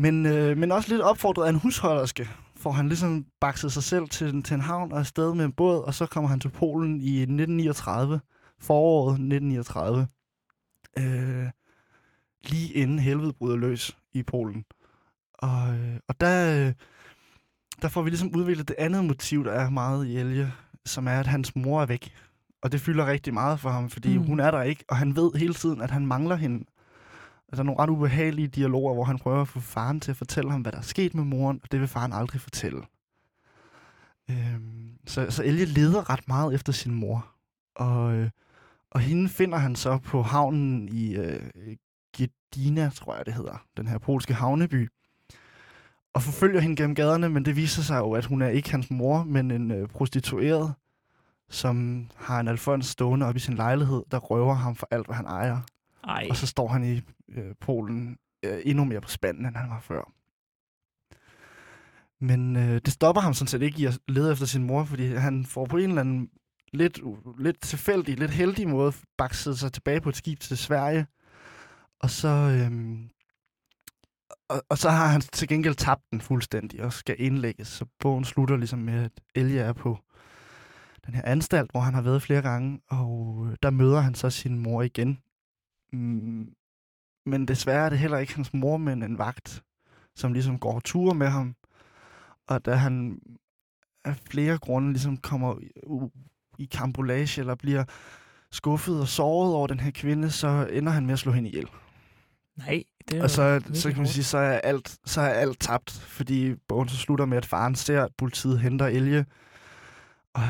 Men, 0.00 0.26
øh, 0.26 0.56
men 0.58 0.72
også 0.72 0.88
lidt 0.90 1.02
opfordret 1.02 1.44
af 1.44 1.50
en 1.50 1.56
husholderske, 1.58 2.28
får 2.56 2.70
han 2.70 2.88
ligesom 2.88 3.26
bakset 3.40 3.72
sig 3.72 3.82
selv 3.82 4.08
til, 4.08 4.42
til 4.42 4.54
en 4.54 4.60
havn 4.60 4.92
og 4.92 4.98
afsted 4.98 5.34
med 5.34 5.44
en 5.44 5.52
båd, 5.52 5.84
og 5.84 5.94
så 5.94 6.06
kommer 6.06 6.30
han 6.30 6.40
til 6.40 6.48
Polen 6.48 7.00
i 7.00 7.20
1939, 7.20 8.20
foråret 8.60 9.12
1939, 9.12 10.06
øh, 10.98 11.50
lige 12.44 12.72
inden 12.72 12.98
helvede 12.98 13.32
bryder 13.32 13.56
løs 13.56 13.96
i 14.12 14.22
Polen. 14.22 14.64
Og, 15.34 15.74
øh, 15.74 15.96
og 16.08 16.20
der, 16.20 16.66
øh, 16.66 16.72
der 17.82 17.88
får 17.88 18.02
vi 18.02 18.10
ligesom 18.10 18.34
udviklet 18.36 18.68
det 18.68 18.76
andet 18.78 19.04
motiv, 19.04 19.44
der 19.44 19.52
er 19.52 19.70
meget 19.70 20.06
i 20.06 20.16
Elge, 20.16 20.52
som 20.86 21.06
er, 21.08 21.20
at 21.20 21.26
hans 21.26 21.56
mor 21.56 21.82
er 21.82 21.86
væk. 21.86 22.12
Og 22.62 22.72
det 22.72 22.80
fylder 22.80 23.06
rigtig 23.06 23.34
meget 23.34 23.60
for 23.60 23.70
ham, 23.70 23.90
fordi 23.90 24.16
Mm. 24.16 24.20
mm. 24.22 24.26
hun 24.28 24.40
er 24.40 24.50
der 24.50 24.62
ikke, 24.62 24.84
og 24.88 24.96
han 24.96 25.16
ved 25.16 25.30
hele 25.38 25.54
tiden, 25.54 25.80
at 25.80 25.90
han 25.90 26.06
mangler 26.06 26.36
hende. 26.36 26.64
Altså 27.52 27.62
nogle 27.62 27.80
ret 27.80 27.90
ubehagelige 27.90 28.48
dialoger, 28.48 28.94
hvor 28.94 29.04
han 29.04 29.18
prøver 29.18 29.40
at 29.40 29.48
få 29.48 29.60
faren 29.60 30.00
til 30.00 30.10
at 30.10 30.16
fortælle 30.16 30.50
ham, 30.50 30.60
hvad 30.60 30.72
der 30.72 30.78
er 30.78 30.82
sket 30.82 31.14
med 31.14 31.24
moren, 31.24 31.60
og 31.62 31.72
det 31.72 31.80
vil 31.80 31.88
faren 31.88 32.12
aldrig 32.12 32.40
fortælle. 32.40 32.82
Øhm, 34.30 34.98
så, 35.06 35.30
så 35.30 35.44
Elge 35.44 35.64
leder 35.64 36.10
ret 36.10 36.28
meget 36.28 36.54
efter 36.54 36.72
sin 36.72 36.94
mor. 36.94 37.26
Og, 37.74 38.14
øh, 38.14 38.30
og 38.90 39.00
hende 39.00 39.28
finder 39.28 39.58
han 39.58 39.76
så 39.76 39.98
på 39.98 40.22
havnen 40.22 40.88
i 40.88 41.16
øh, 41.16 41.40
Gedina, 42.16 42.90
tror 42.94 43.16
jeg 43.16 43.26
det 43.26 43.34
hedder, 43.34 43.64
den 43.76 43.88
her 43.88 43.98
polske 43.98 44.34
havneby. 44.34 44.88
Og 46.14 46.22
forfølger 46.22 46.60
hende 46.60 46.76
gennem 46.76 46.94
gaderne, 46.94 47.28
men 47.28 47.44
det 47.44 47.56
viser 47.56 47.82
sig 47.82 47.98
jo, 47.98 48.12
at 48.12 48.24
hun 48.24 48.42
er 48.42 48.48
ikke 48.48 48.70
hans 48.70 48.90
mor, 48.90 49.24
men 49.24 49.50
en 49.50 49.70
øh, 49.70 49.88
prostitueret, 49.88 50.74
som 51.48 52.06
har 52.16 52.40
en 52.40 52.48
Alfons 52.48 52.86
stående 52.86 53.26
op 53.26 53.36
i 53.36 53.38
sin 53.38 53.54
lejlighed, 53.54 54.02
der 54.10 54.18
røver 54.18 54.54
ham 54.54 54.76
for 54.76 54.88
alt, 54.90 55.06
hvad 55.06 55.16
han 55.16 55.26
ejer. 55.26 55.60
Ej. 56.04 56.26
Og 56.30 56.36
så 56.36 56.46
står 56.46 56.68
han 56.68 56.84
i 56.84 57.00
øh, 57.28 57.54
Polen 57.60 58.18
øh, 58.42 58.60
endnu 58.64 58.84
mere 58.84 59.00
på 59.00 59.08
spanden, 59.08 59.46
end 59.46 59.56
han 59.56 59.70
var 59.70 59.80
før. 59.80 60.12
Men 62.20 62.56
øh, 62.56 62.80
det 62.84 62.92
stopper 62.92 63.22
ham 63.22 63.34
sådan 63.34 63.48
set 63.48 63.62
ikke 63.62 63.82
i 63.82 63.84
at 63.84 63.98
lede 64.08 64.32
efter 64.32 64.46
sin 64.46 64.64
mor, 64.64 64.84
fordi 64.84 65.14
han 65.14 65.44
får 65.44 65.66
på 65.66 65.76
en 65.76 65.88
eller 65.88 66.00
anden 66.00 66.30
lidt, 66.72 67.00
lidt 67.38 67.60
tilfældig, 67.60 68.18
lidt 68.18 68.30
heldig 68.30 68.68
måde 68.68 68.92
bakset 69.18 69.58
sig 69.58 69.72
tilbage 69.72 70.00
på 70.00 70.08
et 70.08 70.16
skib 70.16 70.40
til 70.40 70.58
Sverige. 70.58 71.06
Og 72.00 72.10
så, 72.10 72.28
øh, 72.28 72.98
og, 74.48 74.62
og 74.68 74.78
så 74.78 74.90
har 74.90 75.06
han 75.06 75.20
til 75.20 75.48
gengæld 75.48 75.74
tabt 75.74 76.02
den 76.10 76.20
fuldstændig 76.20 76.82
og 76.82 76.92
skal 76.92 77.16
indlægges. 77.18 77.68
Så 77.68 77.86
bogen 77.98 78.24
slutter 78.24 78.56
ligesom 78.56 78.78
med, 78.78 79.04
at 79.04 79.12
Elia 79.34 79.62
er 79.62 79.72
på 79.72 79.98
den 81.06 81.14
her 81.14 81.22
anstalt, 81.24 81.70
hvor 81.70 81.80
han 81.80 81.94
har 81.94 82.02
været 82.02 82.22
flere 82.22 82.42
gange, 82.42 82.80
og 82.88 83.46
øh, 83.50 83.56
der 83.62 83.70
møder 83.70 84.00
han 84.00 84.14
så 84.14 84.30
sin 84.30 84.58
mor 84.58 84.82
igen. 84.82 85.18
Mm, 85.92 86.54
men 87.26 87.48
desværre 87.48 87.84
er 87.84 87.88
det 87.88 87.98
heller 87.98 88.18
ikke 88.18 88.34
hans 88.34 88.54
mor, 88.54 88.76
men 88.76 89.02
en 89.02 89.18
vagt, 89.18 89.62
som 90.16 90.32
ligesom 90.32 90.58
går 90.58 90.80
ture 90.80 91.14
med 91.14 91.26
ham. 91.26 91.54
Og 92.46 92.64
da 92.64 92.74
han 92.74 93.20
af 94.04 94.16
flere 94.30 94.58
grunde 94.58 94.92
ligesom 94.92 95.16
kommer 95.16 95.56
i 96.58 96.64
kambolage 96.64 97.40
eller 97.40 97.54
bliver 97.54 97.84
skuffet 98.52 99.00
og 99.00 99.08
såret 99.08 99.54
over 99.54 99.66
den 99.66 99.80
her 99.80 99.90
kvinde, 99.90 100.30
så 100.30 100.68
ender 100.72 100.92
han 100.92 101.06
med 101.06 101.12
at 101.12 101.18
slå 101.18 101.32
hende 101.32 101.48
ihjel. 101.48 101.68
Nej, 102.56 102.82
det 103.08 103.18
er 103.18 103.22
Og 103.22 103.30
så, 103.30 103.62
så 103.74 103.88
kan 103.88 103.98
man 103.98 104.06
sige, 104.06 104.24
så 104.24 104.38
er, 104.38 104.58
alt, 104.58 104.98
så 105.04 105.20
er 105.20 105.28
alt 105.28 105.60
tabt, 105.60 105.90
fordi 105.90 106.54
bogen 106.68 106.88
så 106.88 106.96
slutter 106.96 107.24
med, 107.24 107.36
at 107.36 107.46
faren 107.46 107.74
ser, 107.74 108.04
at 108.04 108.14
politiet 108.18 108.60
henter 108.60 108.86
Elge, 108.86 109.26
og 110.34 110.42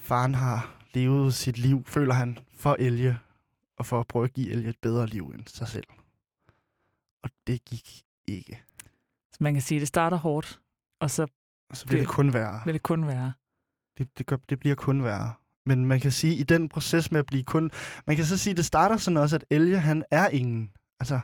faren 0.00 0.34
har 0.34 0.74
levet 0.94 1.34
sit 1.34 1.58
liv, 1.58 1.84
føler 1.86 2.14
han, 2.14 2.38
for 2.54 2.76
Elge, 2.78 3.18
og 3.78 3.86
for 3.86 4.00
at 4.00 4.06
prøve 4.06 4.24
at 4.24 4.32
give 4.32 4.50
Elge 4.50 4.68
et 4.68 4.78
bedre 4.82 5.06
liv 5.06 5.26
end 5.34 5.46
sig 5.46 5.68
selv. 5.68 5.84
Og 7.22 7.30
det 7.46 7.64
gik 7.64 8.02
ikke. 8.26 8.62
Så 9.32 9.36
man 9.40 9.52
kan 9.54 9.62
sige, 9.62 9.76
at 9.76 9.80
det 9.80 9.88
starter 9.88 10.16
hårdt, 10.16 10.60
og 11.00 11.10
så 11.10 11.26
Og 11.70 11.76
så 11.76 11.86
bliver 11.86 12.00
det, 12.00 12.08
Det- 12.08 12.14
kun 12.14 12.32
værre. 12.32 12.60
vil 12.64 12.74
det 12.74 12.82
kun 12.82 13.06
være. 13.06 13.32
Det, 13.98 14.18
det, 14.18 14.26
gør, 14.26 14.36
det 14.48 14.58
bliver 14.60 14.74
kun 14.76 15.04
værre. 15.04 15.32
Men 15.66 15.86
man 15.86 16.00
kan 16.00 16.12
sige, 16.12 16.34
i 16.34 16.42
den 16.42 16.68
proces 16.68 17.12
med 17.12 17.18
at 17.20 17.26
blive 17.26 17.44
kun... 17.44 17.70
Man 18.06 18.16
kan 18.16 18.24
så 18.24 18.36
sige, 18.38 18.54
det 18.56 18.64
starter 18.64 18.96
sådan 18.96 19.16
også, 19.16 19.36
at 19.36 19.44
Elge, 19.50 19.78
han 19.78 20.04
er 20.10 20.28
ingen. 20.28 20.70
Altså, 21.00 21.20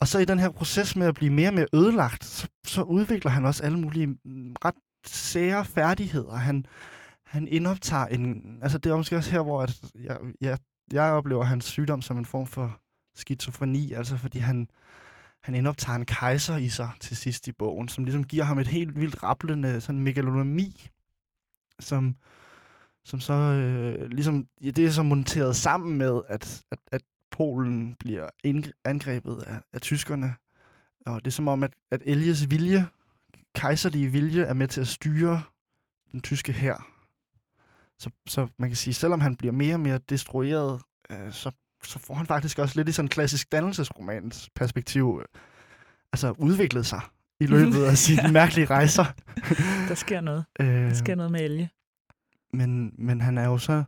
og 0.00 0.08
så 0.08 0.18
i 0.18 0.24
den 0.24 0.38
her 0.38 0.50
proces 0.50 0.96
med 0.96 1.06
at 1.06 1.14
blive 1.14 1.32
mere 1.32 1.48
og 1.48 1.54
mere 1.54 1.66
ødelagt, 1.72 2.24
så, 2.24 2.48
så 2.66 2.82
udvikler 2.82 3.30
han 3.30 3.44
også 3.44 3.62
alle 3.64 3.78
mulige 3.78 4.06
mm, 4.06 4.56
ret 4.64 4.74
sære 5.06 5.64
færdigheder. 5.64 6.34
Han, 6.34 6.66
han 7.26 7.48
indoptager 7.48 8.06
en... 8.06 8.58
Altså, 8.62 8.78
det 8.78 8.92
er 8.92 8.96
måske 8.96 9.16
også 9.16 9.30
her, 9.30 9.40
hvor 9.42 9.62
at 9.62 9.80
jeg, 9.94 10.18
jeg, 10.40 10.58
jeg 10.92 11.12
oplever 11.12 11.44
hans 11.44 11.64
sygdom 11.64 12.02
som 12.02 12.18
en 12.18 12.24
form 12.24 12.46
for 12.46 12.80
skizofreni, 13.14 13.92
altså 13.92 14.16
fordi 14.16 14.38
han, 14.38 14.68
han 15.42 15.54
indoptager 15.54 15.96
en 15.96 16.06
kejser 16.06 16.56
i 16.56 16.68
sig 16.68 16.90
til 17.00 17.16
sidst 17.16 17.48
i 17.48 17.52
bogen, 17.52 17.88
som 17.88 18.04
ligesom 18.04 18.24
giver 18.24 18.44
ham 18.44 18.58
et 18.58 18.66
helt 18.66 19.00
vildt 19.00 19.22
rapplende 19.22 19.80
sådan 19.80 20.00
megalonomi, 20.00 20.88
som, 21.80 22.16
som 23.04 23.20
så 23.20 23.32
øh, 23.32 24.10
ligesom, 24.10 24.46
ja, 24.62 24.70
det 24.70 24.86
er 24.86 24.90
så 24.90 25.02
monteret 25.02 25.56
sammen 25.56 25.98
med, 25.98 26.20
at, 26.28 26.64
at, 26.70 26.78
at 26.92 27.02
Polen 27.30 27.94
bliver 27.94 28.28
angrebet 28.84 29.42
af, 29.46 29.60
af 29.72 29.80
tyskerne. 29.80 30.34
Og 31.06 31.24
det 31.24 31.30
er 31.30 31.34
som 31.34 31.48
om, 31.48 31.62
at, 31.62 31.72
at 31.90 32.02
Elges 32.04 32.50
vilje, 32.50 32.86
kejserlige 33.54 34.08
vilje, 34.08 34.42
er 34.42 34.54
med 34.54 34.68
til 34.68 34.80
at 34.80 34.88
styre 34.88 35.42
den 36.12 36.20
tyske 36.20 36.52
hær. 36.52 36.95
Så, 37.98 38.10
så 38.28 38.46
man 38.58 38.68
kan 38.70 38.76
sige, 38.76 38.94
selvom 38.94 39.20
han 39.20 39.36
bliver 39.36 39.52
mere 39.52 39.74
og 39.74 39.80
mere 39.80 39.98
destrueret, 39.98 40.80
øh, 41.10 41.32
så, 41.32 41.50
så 41.84 41.98
får 41.98 42.14
han 42.14 42.26
faktisk 42.26 42.58
også 42.58 42.78
lidt 42.78 42.88
i 42.88 42.92
sådan 42.92 43.04
en 43.04 43.08
klassisk 43.10 43.52
dannelsesromans 43.52 44.50
perspektiv, 44.54 45.20
øh, 45.22 45.40
altså 46.12 46.30
udviklet 46.38 46.86
sig 46.86 47.00
i 47.40 47.46
løbet 47.56 47.84
af 47.84 47.98
sine 47.98 48.22
Ja. 48.22 48.30
mærkelige 48.30 48.66
rejser. 48.66 49.04
Der 49.88 49.94
sker 49.94 50.20
noget. 50.20 50.44
Øh, 50.60 50.66
Der 50.66 50.94
sker 50.94 51.14
noget 51.14 51.32
med 51.32 51.40
Elge. 51.40 51.70
men, 52.52 52.92
men 52.98 53.20
han 53.20 53.38
er 53.38 53.44
jo 53.44 53.58
så... 53.58 53.84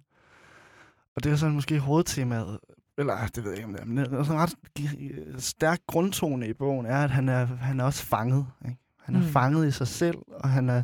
Og 1.17 1.25
det 1.25 1.33
er 1.33 1.37
sådan 1.37 1.55
måske 1.55 1.79
hovedtemaet, 1.79 2.59
eller 2.99 3.27
det 3.35 3.45
ved 3.45 3.51
jeg 3.51 3.59
ikke, 3.59 3.67
om 3.69 3.73
det 3.73 3.81
er, 3.83 3.85
men 3.87 3.97
det 3.97 4.13
er 4.13 4.23
sådan 4.23 4.37
en 4.37 4.43
ret 4.43 4.55
gi- 4.77 5.13
stærk 5.39 5.79
grundtone 5.87 6.49
i 6.49 6.53
bogen, 6.53 6.87
er, 6.87 7.05
at 7.05 7.11
han 7.11 7.29
er, 7.29 7.45
han 7.47 7.81
er 7.81 7.85
også 7.85 8.05
fanget. 8.05 8.47
Ikke? 8.65 8.77
Han 9.03 9.15
er 9.15 9.21
Mm. 9.21 9.27
fanget 9.27 9.69
i 9.69 9.71
sig 9.71 9.89
selv, 9.89 10.17
og 10.31 10.49
han 10.49 10.69
er, 10.69 10.83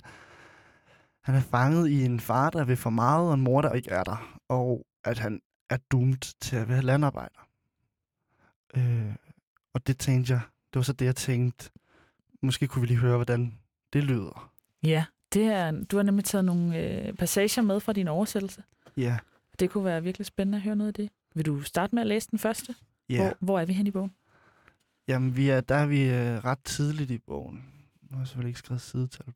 han 1.24 1.34
er 1.34 1.40
fanget 1.40 1.88
i 1.88 2.04
en 2.04 2.20
far, 2.20 2.50
der 2.50 2.64
vil 2.64 2.76
for 2.76 2.90
meget, 2.90 3.28
og 3.28 3.34
en 3.34 3.40
mor, 3.40 3.62
der 3.62 3.72
ikke 3.72 3.90
er 3.90 4.04
der. 4.04 4.38
Og 4.48 4.86
at 5.04 5.18
han 5.18 5.40
er 5.70 5.76
doomed 5.92 6.34
til 6.40 6.56
at 6.56 6.68
være 6.68 6.82
landarbejder. 6.82 7.48
Øh, 8.76 9.14
og 9.74 9.86
det 9.86 9.98
tænkte 9.98 10.32
jeg, 10.32 10.40
det 10.72 10.78
var 10.78 10.82
så 10.82 10.92
det, 10.92 11.04
jeg 11.06 11.16
tænkte, 11.16 11.70
måske 12.42 12.66
kunne 12.66 12.80
vi 12.80 12.86
lige 12.86 12.98
høre, 12.98 13.16
hvordan 13.16 13.58
det 13.92 14.04
lyder. 14.04 14.50
Ja, 14.82 15.04
det 15.32 15.42
er, 15.44 15.70
du 15.90 15.96
har 15.96 16.02
nemlig 16.02 16.24
taget 16.24 16.44
nogle 16.44 16.78
øh, 16.78 17.12
passager 17.14 17.62
med 17.62 17.80
fra 17.80 17.92
din 17.92 18.08
oversættelse. 18.08 18.62
Ja, 18.96 19.18
Det 19.58 19.70
kunne 19.70 19.84
være 19.84 20.02
virkelig 20.02 20.26
spændende 20.26 20.56
at 20.56 20.62
høre 20.62 20.76
noget 20.76 20.88
af 20.88 20.94
det. 20.94 21.10
Vil 21.34 21.46
du 21.46 21.62
starte 21.62 21.94
med 21.94 22.00
at 22.02 22.06
læse 22.06 22.30
den 22.30 22.38
første? 22.38 22.74
ja. 23.08 23.16
Hvor, 23.16 23.36
hvor 23.40 23.60
er 23.60 23.64
vi 23.64 23.72
hen 23.72 23.86
i 23.86 23.90
bogen? 23.90 24.14
Jamen, 25.08 25.36
vi 25.36 25.48
er, 25.48 25.60
der 25.60 25.74
er 25.74 25.86
vi 25.86 26.02
øh, 26.02 26.44
ret 26.44 26.58
tidligt 26.64 27.10
i 27.10 27.18
bogen. 27.18 27.64
Nu 28.02 28.16
har 28.16 28.18
jeg 28.18 28.26
selvfølgelig 28.28 28.48
ikke 28.50 28.58
skrevet 28.58 28.80
sidetal 28.80 29.26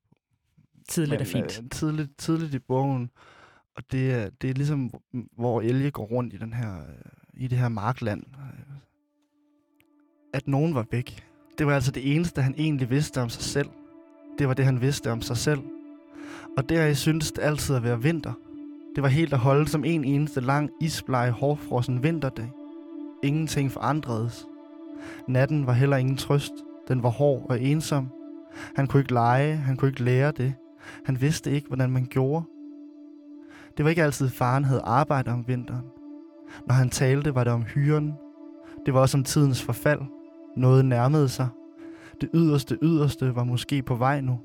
Tidligt 0.88 1.20
er 1.20 1.24
fint. 1.24 1.60
Øh, 1.62 1.70
tidligt, 1.70 2.18
tidligt 2.18 2.54
i 2.54 2.58
bogen. 2.58 3.10
Og 3.76 3.82
det 3.92 4.14
er, 4.14 4.30
det 4.42 4.50
er 4.50 4.54
ligesom, 4.54 4.90
hvor 5.36 5.60
Elge 5.60 5.90
går 5.90 6.04
rundt 6.04 6.34
i, 6.34 6.36
den 6.36 6.52
her, 6.52 6.78
øh, 6.78 7.42
i 7.42 7.46
det 7.46 7.58
her 7.58 7.68
markland. 7.68 8.22
At 10.34 10.48
nogen 10.48 10.74
var 10.74 10.86
væk. 10.90 11.24
Det 11.58 11.66
var 11.66 11.74
altså 11.74 11.90
det 11.90 12.14
eneste, 12.14 12.42
han 12.42 12.54
egentlig 12.58 12.90
vidste 12.90 13.20
om 13.20 13.28
sig 13.28 13.42
selv. 13.42 13.68
Det 14.38 14.48
var 14.48 14.54
det, 14.54 14.64
han 14.64 14.80
vidste 14.80 15.10
om 15.12 15.22
sig 15.22 15.36
selv. 15.36 15.60
Og 16.56 16.68
der 16.68 16.82
jeg 16.82 16.96
syntes 16.96 17.32
det 17.32 17.42
altid 17.42 17.74
at 17.74 17.82
være 17.82 18.02
vinter. 18.02 18.32
Det 18.94 19.02
var 19.02 19.08
helt 19.08 19.32
at 19.32 19.38
holde 19.38 19.68
som 19.68 19.84
en 19.84 20.04
eneste 20.04 20.40
lang, 20.40 20.70
isbleg, 20.80 21.30
hårfrossen 21.30 22.02
vinterdag. 22.02 22.50
Ingenting 23.22 23.72
forandredes. 23.72 24.46
Natten 25.28 25.66
var 25.66 25.72
heller 25.72 25.96
ingen 25.96 26.16
trøst. 26.16 26.52
Den 26.88 27.02
var 27.02 27.10
hård 27.10 27.46
og 27.50 27.62
ensom. 27.62 28.08
Han 28.76 28.86
kunne 28.86 29.00
ikke 29.00 29.12
lege, 29.12 29.56
han 29.56 29.76
kunne 29.76 29.88
ikke 29.88 30.02
lære 30.02 30.32
det. 30.32 30.54
Han 31.04 31.20
vidste 31.20 31.50
ikke, 31.50 31.66
hvordan 31.66 31.90
man 31.90 32.06
gjorde. 32.10 32.44
Det 33.76 33.84
var 33.84 33.90
ikke 33.90 34.02
altid, 34.02 34.28
faren 34.28 34.64
havde 34.64 34.80
arbejde 34.80 35.30
om 35.30 35.44
vinteren. 35.48 35.84
Når 36.66 36.74
han 36.74 36.90
talte, 36.90 37.34
var 37.34 37.44
det 37.44 37.52
om 37.52 37.62
hyren. 37.62 38.12
Det 38.86 38.94
var 38.94 39.00
også 39.00 39.18
om 39.18 39.24
tidens 39.24 39.62
forfald. 39.62 40.00
Noget 40.56 40.84
nærmede 40.84 41.28
sig. 41.28 41.48
Det 42.20 42.28
yderste 42.34 42.78
yderste 42.82 43.36
var 43.36 43.44
måske 43.44 43.82
på 43.82 43.94
vej 43.94 44.20
nu. 44.20 44.40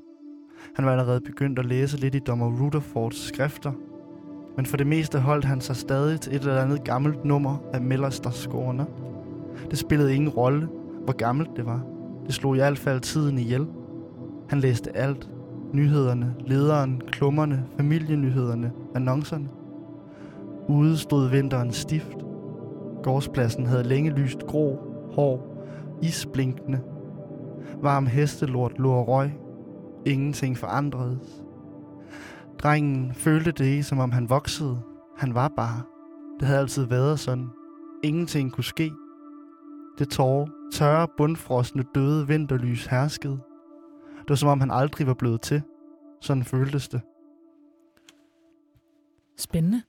Han 0.74 0.84
var 0.84 0.92
allerede 0.92 1.20
begyndt 1.20 1.58
at 1.58 1.66
læse 1.66 1.96
lidt 1.96 2.14
i 2.14 2.18
dommer 2.18 2.60
Rutherfords 2.60 3.16
skrifter. 3.28 3.72
Men 4.56 4.66
for 4.66 4.76
det 4.76 4.86
meste 4.86 5.18
holdt 5.18 5.44
han 5.44 5.60
sig 5.60 5.76
stadig 5.76 6.20
til 6.20 6.34
et 6.34 6.40
eller 6.40 6.62
andet 6.62 6.84
gammelt 6.84 7.24
nummer 7.24 7.56
af 7.72 7.80
Mellersterskårene. 7.80 8.86
Det 9.70 9.78
spillede 9.78 10.14
ingen 10.14 10.30
rolle, 10.30 10.68
hvor 11.04 11.12
gammelt 11.12 11.50
det 11.56 11.66
var. 11.66 11.82
Det 12.26 12.34
slog 12.34 12.56
i 12.56 12.58
hvert 12.58 12.78
fald 12.78 13.00
tiden 13.00 13.38
ihjel. 13.38 13.66
Han 14.48 14.60
læste 14.60 14.96
alt. 14.96 15.30
Nyhederne, 15.74 16.34
lederen, 16.46 17.02
klummerne, 17.06 17.64
familienyhederne, 17.76 18.72
annoncerne. 18.94 19.48
Ude 20.68 20.98
stod 20.98 21.28
vinteren 21.28 21.72
stift. 21.72 22.16
Gårdspladsen 23.02 23.66
havde 23.66 23.82
længe 23.82 24.10
lyst 24.10 24.46
grå, 24.46 24.78
hård, 25.12 25.66
isblinkende. 26.02 26.80
Varm 27.82 28.06
hestelort 28.06 28.78
lå 28.78 28.92
og 28.92 29.08
røg. 29.08 29.30
Ingenting 30.06 30.58
forandredes. 30.58 31.44
Drengen 32.58 33.12
følte 33.14 33.52
det 33.52 33.64
ikke, 33.64 33.82
som 33.82 33.98
om 33.98 34.12
han 34.12 34.30
voksede. 34.30 34.78
Han 35.16 35.34
var 35.34 35.48
bare. 35.56 35.82
Det 36.40 36.48
havde 36.48 36.60
altid 36.60 36.84
været 36.84 37.18
sådan. 37.18 37.48
Ingenting 38.02 38.52
kunne 38.52 38.64
ske. 38.64 38.92
Det 39.98 40.08
tårer, 40.08 40.46
tørre, 40.72 41.08
bundfrosne, 41.16 41.84
døde 41.94 42.28
vinterlys 42.28 42.86
herskede. 42.86 43.38
Det 44.24 44.30
var 44.30 44.34
som 44.36 44.48
om 44.48 44.60
han 44.60 44.70
aldrig 44.70 45.06
var 45.06 45.14
blevet 45.14 45.40
til. 45.40 45.62
Sådan 46.20 46.44
føltes 46.44 46.88
det. 46.88 47.00
Spændende. 49.38 49.82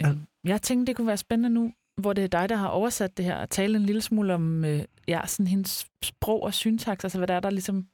Ja. 0.00 0.08
Øhm, 0.08 0.20
Jeg 0.44 0.62
tænkte, 0.62 0.86
det 0.90 0.96
kunne 0.96 1.06
være 1.06 1.16
spændende 1.16 1.50
nu, 1.50 1.72
hvor 1.96 2.12
det 2.12 2.24
er 2.24 2.28
dig, 2.28 2.48
der 2.48 2.56
har 2.56 2.68
oversat 2.68 3.16
det 3.16 3.24
her, 3.24 3.36
at 3.36 3.50
tale 3.50 3.76
en 3.76 3.82
lille 3.82 4.00
smule 4.02 4.34
om 4.34 4.64
øh, 4.64 4.82
ja, 5.08 5.26
sådan 5.26 5.46
hendes 5.46 5.86
sprog 6.02 6.42
og 6.42 6.54
syntaks, 6.54 7.04
altså 7.04 7.18
hvad 7.18 7.28
der 7.28 7.34
er, 7.34 7.40
der 7.40 7.50
ligesom 7.50 7.86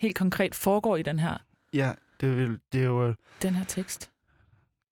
helt 0.00 0.16
konkret 0.18 0.54
foregår 0.54 0.96
i 0.96 1.02
den 1.02 1.18
her, 1.18 1.38
Ja, 1.74 1.92
det 2.20 2.28
er, 2.38 2.42
jo- 2.46 2.58
det 2.72 2.80
er 2.80 2.84
jo, 2.86 3.14
den 3.42 3.54
her 3.54 3.64
tekst. 3.64 4.10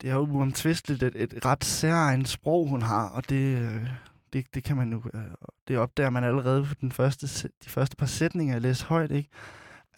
det 0.01 0.11
er 0.11 0.15
jo 0.15 0.21
uomtvisteligt 0.21 1.03
et, 1.03 1.17
et 1.17 1.45
ret 1.47 1.65
særligt 1.65 2.29
sprog, 2.29 2.69
hun 2.69 2.83
har, 2.83 3.09
og 3.09 3.29
det, 3.29 3.59
øh, 3.59 3.87
det, 4.33 4.55
det 4.55 4.65
kan 4.65 4.77
man 4.77 4.93
jo, 4.93 5.03
øh, 5.15 5.21
det 5.69 5.79
opdager 5.79 6.11
man 6.11 6.25
allerede 6.25 6.65
på 6.65 6.75
den 6.81 6.93
første, 6.93 7.49
de 7.65 7.69
første 7.71 7.97
par 7.97 8.07
sætninger, 8.07 8.55
jeg 8.55 8.63
læste 8.63 8.85
højt, 8.85 9.11
ikke? 9.11 9.29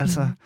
Altså, 0.00 0.24
mm. 0.24 0.36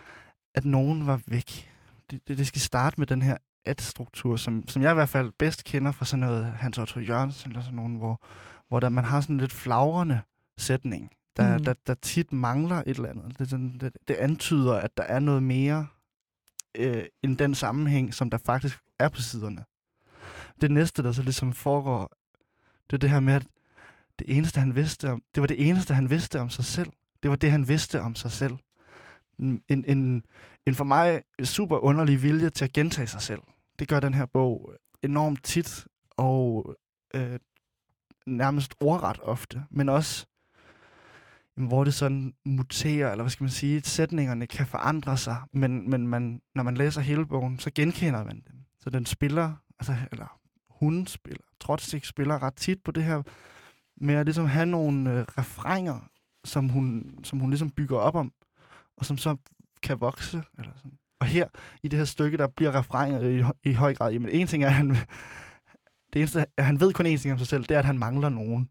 at 0.55 0.65
nogen 0.65 1.07
var 1.07 1.21
væk. 1.27 1.71
Det, 2.11 2.29
det, 2.29 2.39
det 2.39 2.47
skal 2.47 2.61
starte 2.61 3.01
med 3.01 3.07
den 3.07 3.23
her 3.23 3.37
at-struktur, 3.65 4.37
som, 4.37 4.69
som 4.69 4.83
jeg 4.83 4.91
i 4.91 4.95
hvert 4.95 5.09
fald 5.09 5.33
bedst 5.39 5.65
kender 5.65 5.93
fra 5.93 6.05
sådan 6.05 6.21
noget 6.21 6.47
Hans 6.47 6.79
Otto 6.79 7.01
Jørgensen, 7.01 7.51
eller 7.51 7.63
sådan 7.63 7.77
nogen, 7.77 7.97
hvor, 7.97 8.21
hvor 8.69 8.81
der, 8.81 8.89
man 8.89 9.05
har 9.05 9.21
sådan 9.21 9.37
en 9.37 9.41
lidt 9.41 9.53
flagrende 9.53 10.21
sætning, 10.59 11.11
der, 11.37 11.59
mm. 11.59 11.65
der, 11.65 11.75
der 11.87 11.95
tit 11.95 12.33
mangler 12.33 12.77
et 12.77 12.97
eller 12.97 13.09
andet. 13.09 13.39
Det, 13.39 13.51
sådan, 13.51 13.79
det, 13.81 13.93
det 14.09 14.15
antyder, 14.15 14.75
at 14.75 14.97
der 14.97 15.03
er 15.03 15.19
noget 15.19 15.43
mere 15.43 15.87
øh, 16.75 17.05
end 17.23 17.37
den 17.39 17.55
sammenhæng, 17.55 18.15
som 18.15 18.31
der 18.31 18.39
faktisk 18.39 18.79
er 18.99 19.09
på 19.09 19.21
siderne. 19.21 19.65
Det 20.61 20.71
næste, 20.71 21.03
der 21.03 21.13
så 21.13 21.23
ligesom 21.23 21.53
foregår, 21.53 22.13
det 22.91 22.97
er 22.97 22.99
det 22.99 23.11
her 23.11 23.21
med, 23.21 23.35
at 23.35 23.47
det 24.19 24.37
eneste, 24.37 24.61
han 24.61 24.75
vidste 24.75 25.11
om, 25.11 25.23
det 25.35 25.41
var 25.41 25.47
det 25.47 25.69
eneste, 25.69 25.95
han 25.95 26.11
vidste 26.11 26.41
om 26.41 26.51
sig 26.51 26.65
selv. 26.65 26.93
Det 27.23 27.31
var 27.31 27.37
det, 27.37 27.51
han 27.51 27.69
vidste 27.69 28.01
om 28.01 28.15
sig 28.15 28.33
selv. 28.33 28.57
En, 29.39 29.63
en, 29.69 30.23
en 30.67 30.75
for 30.75 30.85
mig 30.85 31.23
super 31.45 31.79
underlig 31.79 32.23
vilje 32.23 32.51
til 32.51 32.65
at 32.65 32.73
gentage 32.73 33.07
sig 33.07 33.23
selv. 33.23 33.41
Det 33.79 33.89
gør 33.89 34.01
den 34.01 34.15
her 34.15 34.27
bog 34.27 34.73
enormt 35.03 35.45
tit, 35.45 35.87
og 36.17 36.77
øh, 37.15 37.39
nærmest 38.27 38.75
ordret 38.81 39.19
ofte, 39.23 39.63
men 39.71 39.89
også 39.89 40.27
hvor 41.57 41.85
det 41.85 41.95
sådan 41.95 42.35
muterer, 42.45 43.11
eller 43.11 43.23
hvad 43.23 43.31
skal 43.31 43.45
man 43.45 43.51
sige, 43.51 43.83
sætningerne 43.83 44.47
kan 44.47 44.67
forandre 44.67 45.17
sig, 45.17 45.37
men, 45.53 45.91
men 45.91 46.09
man, 46.09 46.41
når 46.55 46.63
man 46.63 46.77
læser 46.77 47.01
hele 47.01 47.27
bogen, 47.27 47.59
så 47.59 47.71
genkender 47.75 48.25
man 48.25 48.43
dem. 48.51 48.57
Så 48.81 48.91
den 48.91 49.07
spiller, 49.07 49.55
altså, 49.79 49.95
eller 50.13 50.41
hun 50.71 51.07
spiller, 51.07 51.45
Trotsik 51.61 52.05
spiller 52.05 52.43
ret 52.43 52.55
tit 52.55 52.83
på 52.83 52.91
det 52.91 53.05
her, 53.05 53.23
med 53.97 54.15
at 54.15 54.27
ligesom 54.27 54.47
have 54.47 54.67
nogle 54.67 55.13
øh, 55.13 55.25
refrænger, 55.39 56.09
som 56.45 56.69
hun, 56.69 57.19
som 57.25 57.39
hun 57.39 57.51
ligesom 57.51 57.71
bygger 57.71 57.99
op 57.99 58.15
om, 58.15 58.33
og 58.97 59.05
som 59.07 59.19
så 59.19 59.37
kan 59.83 60.01
vokse. 60.01 60.43
Eller 60.59 60.73
sådan. 60.77 60.99
Og 61.21 61.27
her, 61.27 61.49
i 61.83 61.89
det 61.89 61.99
her 61.99 62.07
stykke, 62.07 62.37
der 62.37 62.47
bliver 62.47 62.79
refrænger 62.79 63.21
i, 63.21 63.69
i 63.71 63.73
høj 63.73 63.95
grad, 63.95 64.13
jamen 64.13 64.29
en 64.29 64.47
ting 64.47 64.65
er, 64.65 64.69
at 64.69 64.75
han, 64.75 64.89
det 66.13 66.21
eneste, 66.21 66.47
at 66.57 66.65
han 66.65 66.81
ved 66.81 66.93
kun 66.93 67.07
én 67.07 67.17
ting 67.17 67.33
om 67.33 67.39
sig 67.39 67.47
selv, 67.47 67.63
det 67.63 67.71
er, 67.75 67.79
at 67.79 67.85
han 67.85 67.99
mangler 67.99 68.29
nogen. 68.29 68.69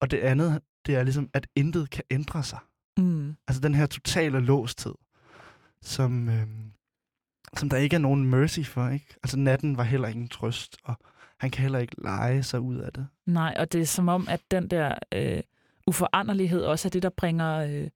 Og 0.00 0.10
det 0.10 0.18
andet, 0.18 0.62
det 0.86 0.96
er 0.96 1.02
ligesom, 1.02 1.30
at 1.34 1.46
intet 1.56 1.90
kan 1.90 2.04
ændre 2.10 2.42
sig. 2.42 2.58
Mm. 2.98 3.36
Altså 3.48 3.60
den 3.60 3.74
her 3.74 3.86
totale 3.86 4.40
låsthed, 4.40 4.94
som, 5.82 6.28
øh, 6.28 6.46
som 7.56 7.68
der 7.68 7.76
ikke 7.76 7.96
er 7.96 8.00
nogen 8.00 8.24
mercy 8.24 8.60
for, 8.60 8.88
ikke? 8.88 9.14
Altså 9.22 9.38
natten 9.38 9.76
var 9.76 9.82
heller 9.82 10.08
ingen 10.08 10.28
trøst, 10.28 10.76
og 10.84 10.98
han 11.40 11.50
kan 11.50 11.62
heller 11.62 11.78
ikke 11.78 12.02
lege 12.02 12.42
sig 12.42 12.60
ud 12.60 12.76
af 12.76 12.92
det. 12.92 13.06
Nej, 13.26 13.54
og 13.58 13.72
det 13.72 13.80
er 13.80 13.86
som 13.86 14.08
om, 14.08 14.28
at 14.28 14.40
den 14.50 14.68
der 14.70 14.94
øh, 15.14 15.40
uforanderlighed 15.86 16.62
også 16.62 16.88
er 16.88 16.90
det, 16.90 17.02
der 17.02 17.10
bringer 17.10 17.56
øh, 17.56 17.88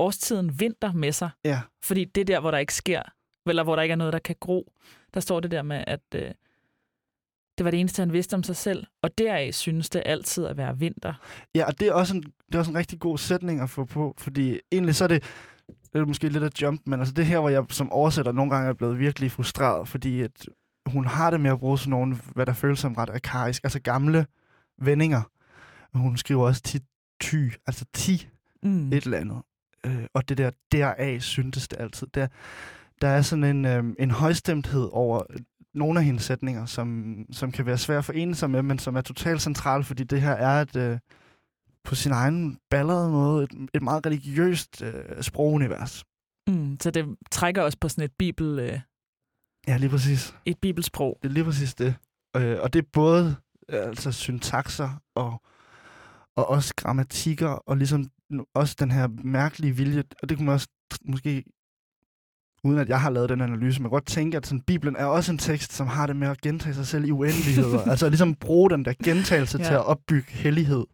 årstiden 0.00 0.60
vinter 0.60 0.92
med 0.92 1.12
sig. 1.12 1.30
Ja. 1.44 1.60
Fordi 1.82 2.04
det 2.04 2.20
er 2.20 2.24
der, 2.24 2.40
hvor 2.40 2.50
der 2.50 2.58
ikke 2.58 2.74
sker, 2.74 3.02
eller 3.46 3.62
hvor 3.64 3.76
der 3.76 3.82
ikke 3.82 3.92
er 3.92 3.96
noget, 3.96 4.12
der 4.12 4.18
kan 4.18 4.36
gro. 4.40 4.72
Der 5.14 5.20
står 5.20 5.40
det 5.40 5.50
der 5.50 5.62
med, 5.62 5.84
at 5.86 6.00
øh, 6.14 6.30
det 7.58 7.64
var 7.64 7.70
det 7.70 7.80
eneste, 7.80 8.02
han 8.02 8.12
vidste 8.12 8.34
om 8.34 8.42
sig 8.42 8.56
selv, 8.56 8.86
og 9.02 9.18
deraf 9.18 9.54
synes 9.54 9.90
det 9.90 10.02
altid 10.06 10.46
at 10.46 10.56
være 10.56 10.78
vinter. 10.78 11.14
Ja, 11.54 11.66
og 11.66 11.80
det 11.80 11.88
er 11.88 11.92
også 11.92 12.16
en, 12.16 12.22
det 12.22 12.54
er 12.54 12.58
også 12.58 12.70
en 12.70 12.76
rigtig 12.78 13.00
god 13.00 13.18
sætning 13.18 13.60
at 13.60 13.70
få 13.70 13.84
på, 13.84 14.14
fordi 14.18 14.60
egentlig 14.72 14.94
så 14.94 15.04
er 15.04 15.08
det, 15.08 15.22
det 15.92 16.00
er 16.00 16.04
måske 16.04 16.28
lidt 16.28 16.44
af 16.44 16.50
jump, 16.62 16.80
men 16.86 16.98
altså 17.00 17.14
det 17.14 17.26
her, 17.26 17.38
hvor 17.40 17.48
jeg 17.48 17.64
som 17.70 17.92
oversætter 17.92 18.32
nogle 18.32 18.50
gange 18.50 18.68
er 18.68 18.72
blevet 18.74 18.98
virkelig 18.98 19.32
frustreret, 19.32 19.88
fordi 19.88 20.20
at 20.20 20.48
hun 20.86 21.06
har 21.06 21.30
det 21.30 21.40
med 21.40 21.50
at 21.50 21.58
bruge 21.58 21.78
sådan 21.78 21.90
nogle, 21.90 22.16
hvad 22.34 22.46
der 22.46 22.52
føles 22.52 22.78
som 22.78 22.94
ret 22.94 23.10
arkaisk, 23.10 23.64
altså 23.64 23.80
gamle 23.80 24.26
vendinger. 24.82 25.22
Hun 25.98 26.16
skriver 26.16 26.46
også 26.46 26.62
tit 26.62 26.82
ty, 27.20 27.48
altså 27.66 27.84
ti, 27.92 28.28
Mm. 28.62 28.92
et 28.92 29.04
eller 29.04 29.18
andet. 29.18 29.42
Øh, 29.86 30.04
og 30.14 30.28
det 30.28 30.38
der 30.38 30.50
deraf 30.72 31.20
syntes 31.20 31.68
det 31.68 31.80
altid. 31.80 32.06
Der, 32.14 32.26
der 33.00 33.08
er 33.08 33.22
sådan 33.22 33.44
en, 33.44 33.64
øh, 33.64 33.84
en 33.98 34.10
højstemthed 34.10 34.88
over 34.92 35.22
nogle 35.74 35.98
af 36.00 36.04
hendes 36.04 36.22
sætninger, 36.22 36.66
som, 36.66 37.16
som 37.32 37.52
kan 37.52 37.66
være 37.66 37.78
svære 37.78 37.98
at 37.98 38.04
forene 38.04 38.34
sig 38.34 38.50
med, 38.50 38.62
men 38.62 38.78
som 38.78 38.96
er 38.96 39.00
totalt 39.00 39.42
central, 39.42 39.84
fordi 39.84 40.04
det 40.04 40.22
her 40.22 40.32
er 40.32 40.62
et, 40.62 40.76
øh, 40.76 40.98
på 41.84 41.94
sin 41.94 42.12
egen 42.12 42.58
ballade 42.70 43.10
måde 43.10 43.44
et, 43.44 43.68
et 43.74 43.82
meget 43.82 44.06
religiøst 44.06 44.82
øh, 44.82 45.22
sprogunivers. 45.22 46.04
Mm. 46.48 46.76
Så 46.80 46.90
det 46.90 47.16
trækker 47.30 47.62
også 47.62 47.78
på 47.80 47.88
sådan 47.88 48.04
et 48.04 48.12
bibel, 48.18 48.58
øh, 48.58 48.80
Ja, 49.68 49.76
lige 49.76 49.90
præcis. 49.90 50.34
et 50.44 50.58
bibelsprog. 50.62 51.18
Det 51.22 51.28
er 51.28 51.32
lige 51.32 51.44
præcis 51.44 51.74
det. 51.74 51.94
Øh, 52.36 52.58
og 52.60 52.72
det 52.72 52.78
er 52.78 52.88
både 52.92 53.36
øh, 53.68 53.86
altså 53.86 54.12
syntakser 54.12 54.90
og, 55.14 55.42
og 56.36 56.48
også 56.48 56.74
grammatikker, 56.76 57.48
og 57.48 57.76
ligesom 57.76 58.10
også 58.54 58.76
den 58.78 58.90
her 58.90 59.08
mærkelige 59.24 59.76
vilje, 59.76 60.02
og 60.22 60.28
det 60.28 60.36
kunne 60.36 60.46
man 60.46 60.54
også 60.54 60.68
måske, 61.04 61.44
uden 62.64 62.78
at 62.78 62.88
jeg 62.88 63.00
har 63.00 63.10
lavet 63.10 63.28
den 63.28 63.40
analyse, 63.40 63.82
man 63.82 63.90
kan 63.90 63.94
godt 63.94 64.06
tænke, 64.06 64.36
at 64.36 64.46
sådan, 64.46 64.60
Bibelen 64.60 64.96
er 64.96 65.04
også 65.04 65.32
en 65.32 65.38
tekst, 65.38 65.72
som 65.72 65.86
har 65.86 66.06
det 66.06 66.16
med 66.16 66.28
at 66.28 66.40
gentage 66.40 66.74
sig 66.74 66.86
selv 66.86 67.04
i 67.04 67.10
uendeligheder. 67.10 67.82
altså 67.90 68.08
ligesom 68.08 68.34
bruge 68.34 68.70
den 68.70 68.84
der 68.84 68.92
gentagelse 69.04 69.58
ja. 69.58 69.64
Til 69.64 69.74
at 69.74 69.84
opbygge 69.84 70.32
hellighed. 70.32 70.84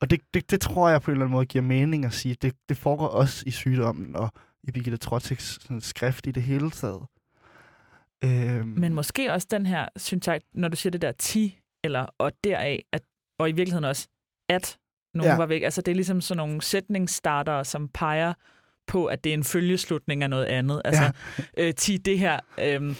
Og 0.00 0.10
det, 0.10 0.20
det, 0.34 0.50
det 0.50 0.60
tror 0.60 0.88
jeg 0.88 1.02
på 1.02 1.10
en 1.10 1.14
eller 1.14 1.24
anden 1.24 1.32
måde 1.32 1.46
giver 1.46 1.64
mening 1.64 2.04
at 2.04 2.12
sige. 2.12 2.36
Det, 2.42 2.54
det 2.68 2.76
foregår 2.76 3.06
også 3.06 3.44
i 3.46 3.50
sygdommen 3.50 4.16
og 4.16 4.30
i 4.62 4.70
Birgitte 4.70 4.98
sådan, 5.38 5.80
skrift 5.80 6.26
i 6.26 6.30
det 6.30 6.42
hele 6.42 6.70
taget. 6.70 7.02
Øhm, 8.24 8.68
Men 8.68 8.94
måske 8.94 9.32
også 9.32 9.46
den 9.50 9.66
her, 9.66 9.88
synes 9.96 10.26
jeg, 10.26 10.40
når 10.54 10.68
du 10.68 10.76
siger 10.76 10.90
det 10.90 11.02
der 11.02 11.12
ti, 11.12 11.58
eller 11.84 12.06
og 12.18 12.32
deraf, 12.44 12.82
at, 12.92 13.02
og 13.38 13.48
i 13.48 13.52
virkeligheden 13.52 13.84
også, 13.84 14.08
at 14.48 14.78
nogen 15.14 15.30
Ja. 15.32 15.36
var 15.36 15.46
væk. 15.46 15.62
Altså 15.62 15.82
det 15.82 15.90
er 15.90 15.94
ligesom 15.96 16.20
sådan 16.20 16.36
nogle 16.36 16.62
sætningsstartere, 16.62 17.64
som 17.64 17.88
peger 17.94 18.34
på, 18.86 19.06
at 19.06 19.24
det 19.24 19.30
er 19.30 19.34
en 19.34 19.44
følgeslutning 19.44 20.22
af 20.22 20.30
noget 20.30 20.44
andet. 20.44 20.82
Altså 20.84 21.12
ja. 21.58 21.68
øh, 21.68 21.74
ti, 21.74 21.96
det 21.96 22.18
her, 22.18 22.40
øh, 22.64 22.96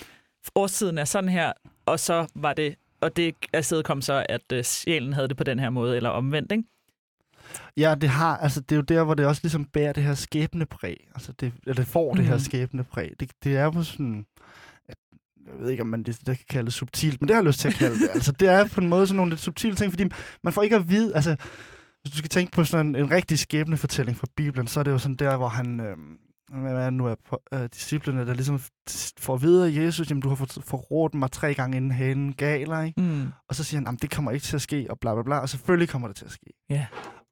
årstiden 0.55 0.99
er 0.99 1.05
sådan 1.05 1.31
her, 1.31 1.53
og 1.87 2.01
så 2.01 2.27
var 2.35 2.53
det, 2.53 2.75
og 3.01 3.17
det 3.17 3.35
afsted 3.53 3.83
kom 3.83 4.03
så, 4.03 4.27
at 4.29 4.53
øh, 4.53 4.65
sjælen 4.65 5.13
havde 5.13 5.29
det 5.29 5.37
på 5.37 5.45
den 5.45 5.59
her 5.59 5.71
måde, 5.71 5.97
eller 5.97 6.11
omvendt, 6.11 6.53
ikke? 6.53 6.65
Ja, 7.77 7.95
det 8.01 8.09
har, 8.09 8.37
altså 8.37 8.61
det 8.61 8.73
er 8.73 8.77
jo 8.77 8.83
der, 8.83 9.05
hvor 9.05 9.15
det 9.15 9.27
også 9.27 9.41
ligesom 9.45 9.65
bærer 9.65 9.93
det 9.93 10.03
her 10.03 10.15
skæbnepræg. 10.15 11.07
Altså 11.15 11.33
det, 11.33 11.53
eller 11.63 11.75
det 11.75 11.87
får 11.87 12.15
det 12.15 12.25
her 12.25 12.35
Mhm. 12.35 12.41
skæbnepræg. 12.45 13.13
Det, 13.21 13.31
det 13.45 13.57
er 13.57 13.71
på 13.71 13.83
sådan, 13.83 14.27
jeg 15.47 15.55
ved 15.59 15.71
ikke, 15.71 15.83
om 15.83 15.87
man 15.87 16.03
det, 16.03 16.19
det 16.27 16.37
kan 16.39 16.47
kalde 16.51 16.67
det 16.67 16.75
subtilt, 16.75 17.21
men 17.21 17.29
det 17.29 17.35
har 17.35 17.43
jeg 17.43 17.47
lyst 17.47 17.61
til 17.61 17.69
at 17.69 17.75
kalde 17.75 17.95
det. 17.99 18.09
altså 18.15 18.33
det 18.33 18.49
er 18.49 18.69
på 18.69 18.81
en 18.81 18.89
måde 18.89 19.07
sådan 19.07 19.17
nogle 19.17 19.31
lidt 19.31 19.41
subtile 19.41 19.75
ting, 19.77 19.93
fordi 19.93 20.05
man 20.43 20.53
får 20.53 20.63
ikke 20.63 20.77
at 20.77 20.89
vide, 20.91 21.15
altså 21.17 21.37
hvis 22.03 22.13
du 22.13 22.19
skal 22.19 22.31
tænke 22.31 22.53
på 22.53 22.65
sådan 22.65 22.87
en, 22.87 22.97
en 22.97 23.11
rigtig 23.11 23.39
skæbnefortælling 23.39 24.17
fra 24.19 24.27
Bibelen, 24.37 24.67
så 24.67 24.81
er 24.81 24.85
det 24.85 24.91
jo 24.91 24.99
sådan 24.99 25.17
der, 25.17 25.37
hvor 25.37 25.49
han, 25.49 25.81
øh, 25.81 25.97
hvad 26.61 26.73
er 26.77 26.91
nu 26.91 27.07
er 27.07 27.15
på, 27.29 27.43
øh, 27.55 27.69
disciplene, 27.75 28.27
der 28.27 28.35
ligesom 28.35 28.61
får 29.19 29.35
at 29.35 29.43
vide 29.43 29.67
af 29.67 29.85
Jesus, 29.85 30.11
jamen 30.11 30.23
du 30.23 30.29
har 30.29 30.37
for- 30.37 30.61
forrådt 30.61 31.15
mig 31.15 31.31
tre 31.31 31.55
gange 31.55 31.77
inden 31.77 31.91
hanen 31.91 32.33
galer, 32.33 32.81
ikke? 32.83 33.01
Mm. 33.01 33.29
Og 33.49 33.55
så 33.55 33.65
siger 33.65 33.83
han, 33.87 33.97
det 33.97 34.11
kommer 34.11 34.31
ikke 34.31 34.45
til 34.45 34.57
at 34.57 34.63
ske, 34.63 34.87
og 34.91 34.99
bla 35.01 35.15
bla 35.15 35.23
bla, 35.23 35.39
og 35.39 35.49
selvfølgelig 35.49 35.89
kommer 35.89 36.09
det 36.09 36.17
til 36.17 36.25
at 36.25 36.31
ske. 36.33 36.47
Ja. 36.71 36.87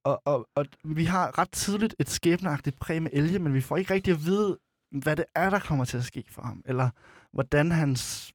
Og, 0.04 0.22
og, 0.24 0.46
og 0.56 0.64
vi 0.84 1.04
har 1.04 1.38
ret 1.38 1.50
tidligt 1.52 1.94
et 1.98 2.10
skæbneagtigt 2.10 2.78
præg 2.80 3.02
med 3.02 3.10
Elge, 3.14 3.38
men 3.38 3.54
vi 3.54 3.60
får 3.60 3.76
ikke 3.76 3.94
rigtig 3.94 4.12
at 4.14 4.24
vide, 4.26 4.58
hvad 5.02 5.16
det 5.16 5.24
er, 5.34 5.50
der 5.50 5.58
kommer 5.58 5.84
til 5.84 5.96
at 5.96 6.04
ske 6.04 6.24
for 6.30 6.42
ham, 6.42 6.62
eller 6.66 6.90
hvordan 7.32 7.72
hans, 7.72 8.32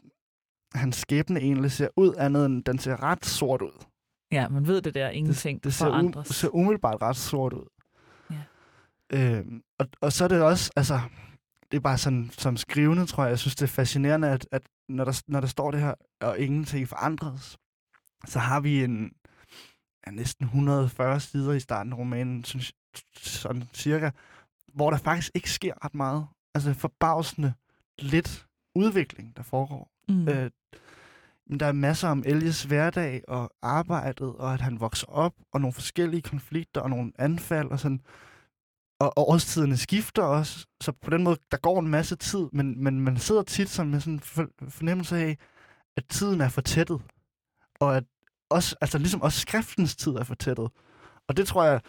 hans 0.74 0.96
skæbne 0.96 1.40
egentlig 1.40 1.72
ser 1.72 1.88
ud, 1.98 2.14
andet 2.18 2.46
end 2.46 2.64
den 2.64 2.80
ser 2.80 3.04
ret 3.04 3.26
sort 3.26 3.62
ud. 3.62 3.86
Ja, 4.34 4.50
man 4.50 4.68
ved 4.68 4.82
det 4.82 4.94
der, 4.94 5.10
ingenting 5.10 5.58
Det, 5.58 5.64
det 5.64 5.74
ser, 5.74 5.86
forandres. 5.86 6.28
ser 6.28 6.56
umiddelbart 6.56 7.02
ret 7.02 7.16
sort 7.16 7.54
ud. 7.54 7.66
Ja. 8.32 8.44
Øhm, 9.14 9.62
og, 9.80 9.88
og 10.02 10.14
så 10.14 10.24
er 10.24 10.28
det 10.28 10.42
også, 10.42 10.72
altså, 10.76 11.00
det 11.72 11.78
er 11.78 11.82
bare 11.82 11.98
sådan, 11.98 12.30
som 12.38 12.58
skrivende, 12.58 13.06
tror 13.06 13.24
jeg, 13.24 13.30
jeg 13.30 13.40
synes, 13.40 13.56
det 13.56 13.64
er 13.64 13.68
fascinerende, 13.68 14.30
at, 14.30 14.48
at 14.52 14.62
når, 14.90 15.06
der, 15.06 15.22
når 15.28 15.40
der 15.40 15.48
står 15.48 15.72
det 15.72 15.80
her, 15.80 15.94
og 16.22 16.40
ingenting 16.40 16.88
forandres, 16.88 17.58
så 18.28 18.40
har 18.40 18.60
vi 18.60 18.84
en 18.84 19.12
ja, 20.08 20.12
næsten 20.12 20.46
140 20.46 21.20
sider 21.20 21.54
i 21.54 21.60
starten 21.60 21.94
af 21.94 21.98
romanen, 21.98 22.44
synes, 22.44 22.74
sådan 23.18 23.64
cirka, 23.74 24.12
hvor 24.74 24.90
der 24.90 24.98
faktisk 24.98 25.32
ikke 25.36 25.52
sker 25.52 25.86
ret 25.86 25.96
meget. 25.96 26.28
Altså 26.56 26.74
forbavsende 26.74 27.54
lidt 28.00 28.48
udvikling, 28.76 29.38
der 29.38 29.44
foregår. 29.44 29.92
Mm. 30.10 30.28
Øh, 30.28 30.52
men 31.54 31.60
der 31.60 31.66
er 31.66 31.72
masser 31.72 32.10
om 32.10 32.24
Elges 32.26 32.64
hverdag 32.64 33.22
og 33.28 33.52
arbejdet, 33.62 34.36
og 34.36 34.54
at 34.54 34.62
han 34.62 34.80
vokser 34.80 35.08
op, 35.08 35.34
og 35.52 35.62
nogle 35.62 35.74
forskellige 35.74 36.22
konflikter, 36.22 36.82
og 36.82 36.90
nogle 36.90 37.12
anfald, 37.20 37.72
og 37.72 37.80
sådan. 37.80 38.02
Og, 39.00 39.18
og 39.18 39.30
årstiderne 39.30 39.78
skifter 39.78 40.24
også, 40.24 40.66
så 40.82 40.92
på 40.92 41.10
den 41.10 41.24
måde, 41.24 41.38
der 41.52 41.58
går 41.58 41.80
en 41.80 41.88
masse 41.88 42.16
tid, 42.16 42.48
men, 42.52 42.84
men 42.84 43.00
man 43.00 43.18
sidder 43.18 43.44
tit 43.44 43.70
som 43.70 43.88
med 43.88 44.00
sådan 44.00 44.14
en 44.14 44.70
fornemmelse 44.70 45.18
af, 45.18 45.38
at 45.98 46.04
tiden 46.10 46.42
er 46.42 46.50
fortættet. 46.50 47.02
Og 47.80 47.98
at 47.98 48.04
også, 48.50 48.76
altså 48.82 48.98
ligesom 48.98 49.22
også 49.22 49.40
skriftens 49.40 49.96
tid 49.96 50.12
er 50.12 50.24
fortættet. 50.24 50.70
Og 51.28 51.38
det 51.38 51.48
tror 51.48 51.64
jeg, 51.64 51.82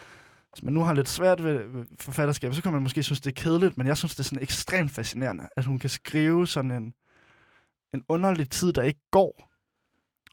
hvis 0.52 0.62
man 0.62 0.74
nu 0.74 0.80
har 0.80 0.94
lidt 0.94 1.08
svært 1.08 1.44
ved, 1.44 1.68
ved 1.68 1.84
forfatterskab, 2.00 2.54
så 2.54 2.62
kan 2.62 2.72
man 2.72 2.82
måske 2.82 3.02
synes, 3.02 3.20
det 3.20 3.30
er 3.30 3.42
kedeligt, 3.42 3.78
men 3.78 3.86
jeg 3.86 3.96
synes, 3.96 4.14
det 4.14 4.20
er 4.20 4.24
sådan 4.24 4.42
ekstremt 4.42 4.90
fascinerende, 4.90 5.48
at 5.56 5.64
hun 5.64 5.78
kan 5.78 5.90
skrive 5.90 6.46
sådan 6.46 6.70
en, 6.70 6.94
en 7.94 8.04
underlig 8.08 8.50
tid, 8.50 8.72
der 8.72 8.82
ikke 8.82 9.00
går. 9.10 9.53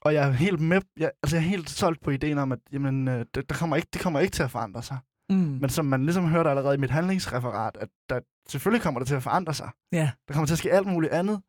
Og 0.02 0.14
jeg 0.14 0.28
er 0.28 0.32
helt 0.32 0.60
med, 0.60 0.82
jeg, 0.98 1.12
altså 1.24 1.36
jeg 1.36 1.44
er 1.44 1.50
helt 1.50 1.70
solgt 1.70 2.04
på 2.04 2.12
ideen 2.12 2.38
om, 2.38 2.52
at 2.52 2.60
jamen, 2.72 3.08
øh, 3.08 3.26
det, 3.36 3.50
der 3.50 3.56
kommer 3.56 3.76
ikke, 3.76 3.88
det 3.94 4.02
kommer 4.02 4.20
ikke 4.20 4.32
til 4.32 4.44
at 4.44 4.52
forandre 4.52 4.84
sig. 4.84 4.98
Mm. 5.30 5.36
Men 5.36 5.70
som 5.70 5.86
man 5.86 6.04
ligesom 6.06 6.28
hørte 6.28 6.50
allerede 6.50 6.76
i 6.76 6.78
mit 6.78 6.90
handlingsreferat, 6.90 7.78
at 7.82 7.90
der, 8.10 8.20
selvfølgelig 8.50 8.84
kommer 8.84 9.00
det 9.00 9.08
til 9.08 9.16
at 9.16 9.24
forandre 9.24 9.54
sig. 9.54 9.70
Ja. 9.92 10.12
Der 10.28 10.34
kommer 10.34 10.46
til 10.46 10.54
at 10.54 10.60
ske 10.60 10.72
alt 10.72 10.88
muligt 10.88 11.14
andet. 11.14 11.42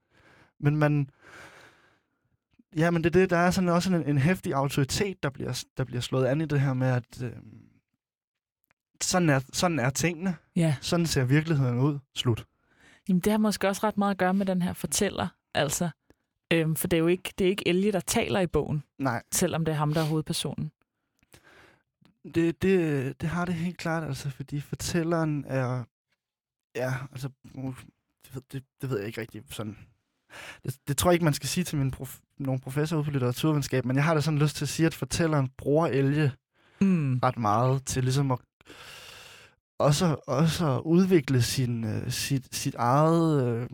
Men 0.61 0.77
man... 0.77 1.11
Ja, 2.77 2.91
men 2.91 3.05
det 3.05 3.17
er 3.17 3.21
det, 3.21 3.31
der 3.31 3.37
er 3.37 3.51
sådan 3.51 3.69
også 3.69 3.95
en, 3.95 4.09
en 4.09 4.19
hæftig 4.19 4.55
autoritet, 4.55 5.23
der 5.23 5.31
bliver, 5.31 5.65
der 5.77 5.85
bliver 5.85 6.01
slået 6.01 6.27
an 6.27 6.41
i 6.41 6.47
det 6.47 6.61
her 6.61 6.75
med, 6.75 6.89
at 6.89 7.23
øh, 7.23 7.33
sådan, 9.01 9.31
er, 9.31 9.41
sådan 9.53 9.79
er 9.79 9.91
tingene. 9.91 10.37
ja. 10.57 10.77
Sådan 10.81 11.07
ser 11.07 11.25
virkeligheden 11.25 11.79
ud. 11.79 11.99
Slut. 12.17 12.47
Jamen, 13.09 13.21
det 13.21 13.31
har 13.31 13.39
måske 13.39 13.69
også 13.69 13.87
ret 13.87 13.99
meget 13.99 14.11
at 14.11 14.19
gøre 14.19 14.35
med 14.35 14.47
den 14.47 14.63
her 14.63 14.73
fortæller, 14.73 15.29
altså. 15.55 15.91
Øhm, 16.53 16.77
for 16.77 16.89
det 16.89 16.97
er 16.97 17.01
jo 17.01 17.07
ikke, 17.07 17.33
det 17.39 17.45
er 17.45 17.49
ikke 17.51 17.69
Elge, 17.69 17.93
der 17.93 18.01
taler 18.01 18.41
i 18.41 18.47
bogen, 18.47 18.83
Nej, 18.99 19.23
selvom 19.33 19.65
det 19.65 19.73
er 19.73 19.77
ham, 19.77 19.95
der 19.95 20.01
er 20.01 20.05
hovedpersonen. 20.07 20.73
Det, 22.35 22.63
det, 22.63 23.21
det 23.21 23.29
har 23.29 23.45
det 23.45 23.55
helt 23.55 23.79
klart, 23.79 24.05
altså, 24.05 24.31
fordi 24.31 24.61
fortælleren 24.61 25.45
er... 25.49 25.85
Ja, 26.77 26.95
altså... 27.13 27.29
Det, 28.25 28.35
ved- 28.35 28.43
det, 28.53 28.65
det 28.81 28.91
ved 28.91 28.99
jeg 28.99 29.07
ikke 29.07 29.21
rigtig 29.21 29.43
sådan... 29.51 29.79
Det, 30.65 30.77
det 30.89 30.97
tror 30.97 31.11
jeg 31.11 31.15
ikke, 31.15 31.25
man 31.25 31.35
skal 31.35 31.49
sige 31.49 31.65
til 31.65 31.79
min 31.79 31.91
prof, 31.91 32.19
nogle 32.39 32.61
professor 32.61 32.97
ude 32.97 33.05
på 33.05 33.11
litteraturvidenskab, 33.11 33.85
men 33.85 33.97
jeg 33.97 34.05
har 34.05 34.15
da 34.15 34.21
sådan 34.21 34.39
lyst 34.39 34.57
til 34.57 34.65
at 34.65 34.69
sige, 34.69 34.87
at 34.87 34.95
fortælleren 34.95 35.49
bruger 35.59 35.87
elge 35.87 36.33
Mm. 36.81 37.19
ret 37.23 37.39
meget 37.39 37.87
til 37.87 38.05
ligesom 38.05 38.31
at 38.31 38.39
også, 39.83 40.17
også 40.27 40.67
at 40.77 40.81
udvikle 40.85 41.43
sin, 41.43 41.85
øh, 41.85 42.11
sit, 42.11 42.55
sit 42.55 42.75
eget 42.75 43.45
øh, 43.47 43.69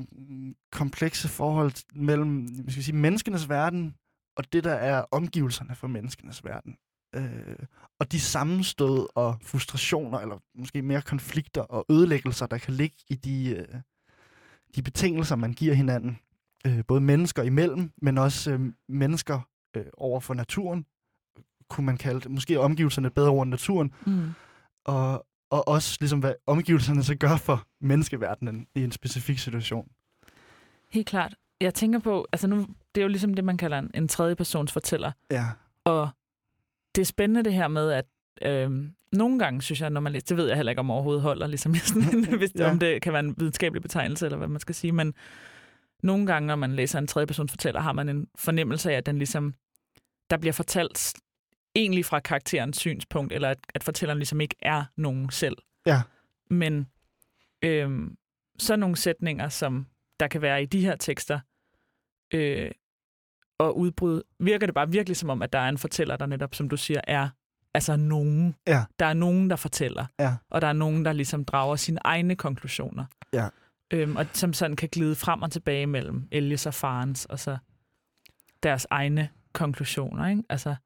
komplekse 0.72 1.28
forhold 1.28 1.72
mellem 1.94 2.48
skal 2.70 2.82
sige, 2.84 2.96
menneskenes 2.96 3.48
verden 3.48 3.94
og 4.36 4.52
det, 4.52 4.64
der 4.64 4.72
er 4.74 5.04
omgivelserne 5.10 5.74
for 5.74 5.86
menneskenes 5.86 6.44
verden. 6.44 6.76
Øh, 7.14 7.56
og 8.00 8.12
de 8.12 8.20
sammenstød 8.20 9.06
og 9.14 9.36
frustrationer, 9.42 10.18
eller 10.18 10.38
måske 10.58 10.82
mere 10.82 11.02
konflikter 11.02 11.62
og 11.62 11.84
ødelæggelser, 11.90 12.46
der 12.46 12.58
kan 12.58 12.74
ligge 12.74 12.96
i 13.08 13.14
de, 13.14 13.48
øh, 13.50 13.80
de 14.76 14.82
betingelser, 14.82 15.36
man 15.36 15.52
giver 15.52 15.74
hinanden. 15.74 16.18
Øh, 16.66 16.84
både 16.88 17.00
mennesker 17.00 17.42
imellem, 17.42 17.90
men 18.02 18.18
også 18.18 18.50
øh, 18.52 18.60
mennesker 18.88 19.40
øh, 19.76 19.84
over 19.96 20.20
for 20.20 20.34
naturen, 20.34 20.84
kunne 21.70 21.86
man 21.86 21.96
kalde 21.96 22.20
det. 22.20 22.30
Måske 22.30 22.54
er 22.54 22.58
omgivelserne 22.58 23.10
bedre 23.10 23.30
over 23.30 23.44
naturen, 23.44 23.92
Mm. 24.06 24.30
og, 24.84 25.26
og 25.50 25.68
også 25.68 25.96
ligesom, 26.00 26.18
hvad 26.18 26.34
omgivelserne 26.46 27.04
så 27.04 27.14
gør 27.14 27.36
for 27.36 27.66
menneskeverdenen 27.80 28.66
i 28.74 28.84
en 28.84 28.92
specifik 28.92 29.38
situation. 29.38 29.88
Helt 30.90 31.06
klart. 31.06 31.34
Jeg 31.60 31.74
tænker 31.74 31.98
på, 31.98 32.26
altså 32.32 32.46
nu, 32.48 32.56
det 32.94 33.00
er 33.00 33.02
jo 33.02 33.08
ligesom 33.08 33.34
det, 33.34 33.44
man 33.44 33.56
kalder 33.56 33.78
en, 33.78 33.90
en 33.94 34.08
tredje 34.08 34.36
persons 34.36 34.72
fortæller. 34.72 35.12
Ja, 35.30 35.44
Og 35.84 36.08
det 36.94 37.00
er 37.00 37.06
spændende 37.06 37.44
det 37.44 37.54
her 37.54 37.68
med, 37.68 37.90
at 37.90 38.04
øhm, 38.42 38.92
nogle 39.12 39.38
gange, 39.38 39.62
synes 39.62 39.80
jeg, 39.80 39.90
når 39.90 40.00
man 40.00 40.12
læser, 40.12 40.26
det 40.26 40.36
ved 40.36 40.46
jeg 40.46 40.56
heller 40.56 40.70
ikke 40.70 40.80
om 40.80 40.90
overhovedet 40.90 41.22
holder, 41.22 41.46
ligesom 41.46 41.74
sådan, 41.74 42.24
hvis, 42.38 42.50
Ja. 42.54 42.64
ja. 42.64 42.70
om 42.70 42.78
det 42.78 43.02
kan 43.02 43.12
være 43.12 43.20
en 43.24 43.34
videnskabelig 43.38 43.82
betegnelse, 43.82 44.24
eller 44.26 44.38
hvad 44.38 44.48
man 44.48 44.60
skal 44.60 44.74
sige, 44.74 44.92
men 44.92 45.14
nogle 46.02 46.26
gange, 46.26 46.46
når 46.46 46.56
man 46.56 46.74
læser 46.74 46.98
en 46.98 47.06
tredje 47.06 47.26
persons 47.26 47.52
fortæller, 47.52 47.80
har 47.80 47.92
man 47.92 48.08
en 48.08 48.26
fornemmelse 48.36 48.92
af, 48.92 48.96
at 48.96 49.06
den 49.06 49.18
ligesom, 49.18 49.54
der 50.30 50.36
bliver 50.36 50.52
fortalt 50.52 51.14
egentlig 51.78 52.04
fra 52.04 52.20
karakterens 52.20 52.76
synspunkt, 52.76 53.32
eller 53.32 53.48
at, 53.48 53.58
at 53.74 53.84
fortælleren 53.84 54.18
ligesom 54.18 54.40
ikke 54.40 54.56
er 54.62 54.84
nogen 54.96 55.30
selv. 55.30 55.56
Ja. 55.86 56.02
Men 56.50 56.86
øhm, 57.62 58.16
sådan 58.58 58.80
nogle 58.80 58.96
sætninger, 58.96 59.48
som 59.48 59.86
der 60.20 60.28
kan 60.28 60.42
være 60.42 60.62
i 60.62 60.66
de 60.66 60.84
her 60.84 60.96
tekster, 60.96 61.40
øh, 62.34 62.70
og 63.58 63.78
udbrud, 63.78 64.22
virker 64.40 64.66
det 64.66 64.74
bare 64.74 64.90
virkelig 64.90 65.16
som 65.16 65.30
om, 65.30 65.42
at 65.42 65.52
der 65.52 65.58
er 65.58 65.68
en 65.68 65.78
fortæller, 65.78 66.16
der 66.16 66.26
netop, 66.26 66.54
som 66.54 66.68
du 66.68 66.76
siger, 66.76 67.00
er 67.04 67.28
altså 67.74 67.96
nogen. 67.96 68.54
Ja. 68.66 68.84
Der 68.98 69.06
er 69.06 69.14
nogen, 69.14 69.50
der 69.50 69.56
fortæller, 69.56 70.06
ja, 70.18 70.36
og 70.50 70.60
der 70.60 70.66
er 70.66 70.72
nogen, 70.72 71.04
der 71.04 71.12
ligesom 71.12 71.44
drager 71.44 71.76
sine 71.76 72.00
egne 72.04 72.36
konklusioner. 72.36 73.04
Ja. 73.32 73.48
Øhm, 73.90 74.16
og 74.16 74.26
som 74.32 74.52
sådan 74.52 74.76
kan 74.76 74.88
glide 74.88 75.14
frem 75.14 75.42
og 75.42 75.50
tilbage 75.50 75.86
mellem 75.86 76.28
Elias 76.30 76.66
og 76.66 76.74
farens, 76.74 77.24
og 77.24 77.38
så 77.38 77.58
deres 78.62 78.86
egne 78.90 79.28
konklusioner, 79.52 80.28
ikke? 80.28 80.42
Altså, 80.48 80.76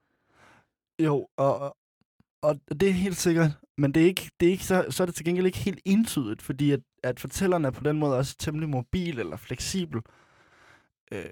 jo, 1.04 1.26
og, 1.36 1.76
og- 2.42 2.60
det 2.80 2.88
er 2.88 2.92
helt 2.92 3.16
sikkert, 3.16 3.50
men 3.78 3.94
det 3.94 4.02
er 4.02 4.06
ikke, 4.06 4.30
det 4.40 4.46
er 4.48 4.52
ikke 4.52 4.64
så, 4.64 4.86
så 4.90 5.02
er 5.02 5.06
det 5.06 5.14
til 5.14 5.24
gengæld 5.24 5.46
ikke 5.46 5.58
helt 5.58 5.80
entydigt, 5.84 6.42
fordi 6.42 6.70
at, 6.70 6.80
at 7.02 7.20
fortælleren 7.20 7.64
er 7.64 7.70
på 7.70 7.84
den 7.84 7.98
måde 7.98 8.16
også 8.18 8.36
temmelig 8.38 8.68
mobil 8.68 9.18
eller 9.18 9.36
fleksibel. 9.36 10.00
Øh, 11.12 11.24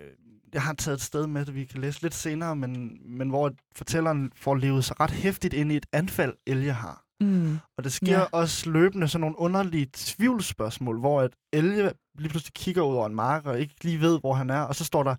jeg 0.53 0.63
har 0.63 0.73
taget 0.75 0.97
et 0.97 1.03
sted 1.03 1.27
med, 1.27 1.45
det 1.47 1.55
vi 1.55 1.65
kan 1.65 1.81
læse 1.81 2.03
lidt 2.03 2.15
senere, 2.15 2.57
men, 2.57 2.99
men 3.05 3.29
hvor 3.29 3.53
fortælleren 3.77 4.33
får 4.37 4.55
levet 4.55 4.85
sig 4.85 5.01
ret 5.01 5.11
hæftigt 5.11 5.55
ind 5.55 5.73
i 5.73 5.77
et 5.77 5.87
anfald, 5.93 6.35
Elge 6.47 6.73
har. 6.73 7.05
mm, 7.21 7.59
Og 7.77 7.85
det 7.85 7.93
sker 7.93 8.19
ja. 8.19 8.25
også 8.33 8.71
løbende 8.71 9.09
sådan 9.09 9.21
nogle 9.21 9.39
underlige 9.39 9.89
tvivlsspørgsmål, 9.93 10.99
hvor 10.99 11.21
at 11.21 11.31
Elge 11.53 11.93
lige 12.19 12.29
pludselig 12.29 12.55
kigger 12.55 12.83
ud 12.83 12.95
over 12.95 13.07
en 13.07 13.15
mark 13.15 13.47
og 13.47 13.61
ikke 13.61 13.75
lige 13.85 14.01
ved, 14.01 14.21
hvor 14.21 14.35
han 14.35 14.51
er, 14.51 14.61
og 14.61 14.75
så 14.75 14.85
står 14.85 15.03
der 15.03 15.15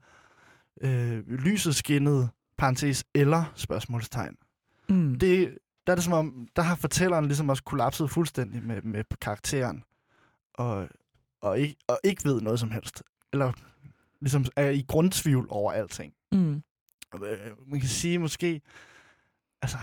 øh, 0.81 1.27
lyset 1.27 1.75
skinnede, 1.75 2.29
parentes, 2.57 3.03
eller 3.15 3.43
spørgsmålstegn. 3.55 4.35
Mm, 4.91 5.19
Det, 5.19 5.57
der 5.87 5.93
er 5.93 5.95
det 5.95 6.03
som 6.03 6.13
om, 6.13 6.47
der 6.55 6.61
har 6.61 6.75
fortælleren 6.75 7.25
ligesom 7.25 7.49
også 7.49 7.63
kollapset 7.63 8.11
fuldstændig 8.11 8.63
med, 8.63 8.81
med 8.81 9.03
karakteren, 9.21 9.83
og, 10.53 10.89
og, 11.41 11.59
ikke, 11.59 11.75
og 11.87 11.99
ikke 12.03 12.25
ved 12.25 12.41
noget 12.41 12.59
som 12.59 12.71
helst. 12.71 13.03
Eller 13.33 13.53
ligesom 14.21 14.45
er 14.55 14.69
i 14.69 14.85
grundtvivl 14.87 15.47
over 15.49 15.71
alting. 15.71 16.13
mm, 16.31 16.63
Øh, 17.15 17.69
man 17.69 17.79
kan 17.79 17.89
sige 17.89 18.19
måske, 18.19 18.61
altså, 19.61 19.77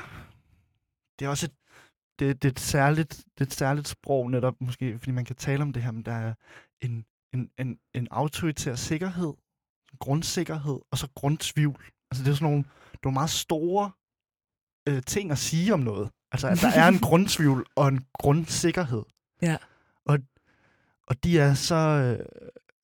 det 1.18 1.24
er 1.24 1.28
også 1.28 1.46
et, 1.46 1.52
det, 2.18 2.42
det 2.42 2.48
er 2.48 2.52
et 2.52 2.60
særligt, 2.60 3.10
det 3.10 3.40
er 3.40 3.44
et 3.44 3.52
særligt 3.54 3.88
sprog 3.88 4.30
netop, 4.30 4.54
måske, 4.60 4.98
fordi 4.98 5.10
man 5.10 5.24
kan 5.24 5.36
tale 5.36 5.62
om 5.62 5.72
det 5.72 5.82
her, 5.82 5.90
men 5.90 6.02
der 6.02 6.12
er 6.12 6.34
en, 6.80 7.04
en, 7.34 7.50
en, 7.58 7.78
en 7.94 8.08
autoritær 8.10 8.74
sikkerhed, 8.74 9.34
grundsikkerhed, 9.98 10.80
og 10.90 10.98
så 10.98 11.08
grundtvivl. 11.14 11.84
Altså, 12.10 12.24
det 12.24 12.30
er 12.30 12.34
sådan 12.34 12.50
nogle, 12.50 12.64
nogle 13.04 13.14
meget 13.14 13.30
store 13.30 13.90
øh, 14.88 15.02
ting 15.02 15.30
at 15.30 15.38
sige 15.38 15.74
om 15.74 15.80
noget. 15.80 16.10
Altså, 16.32 16.48
at 16.48 16.58
der 16.60 16.68
er 16.68 16.88
en 16.88 16.98
grundtvivl 17.08 17.66
og 17.76 17.88
en 17.88 18.04
grundsikkerhed. 18.12 19.02
Ja. 19.42 19.56
Og, 20.06 20.18
og 21.06 21.24
de 21.24 21.38
er 21.38 21.54
så, 21.54 21.74
øh, 21.74 22.26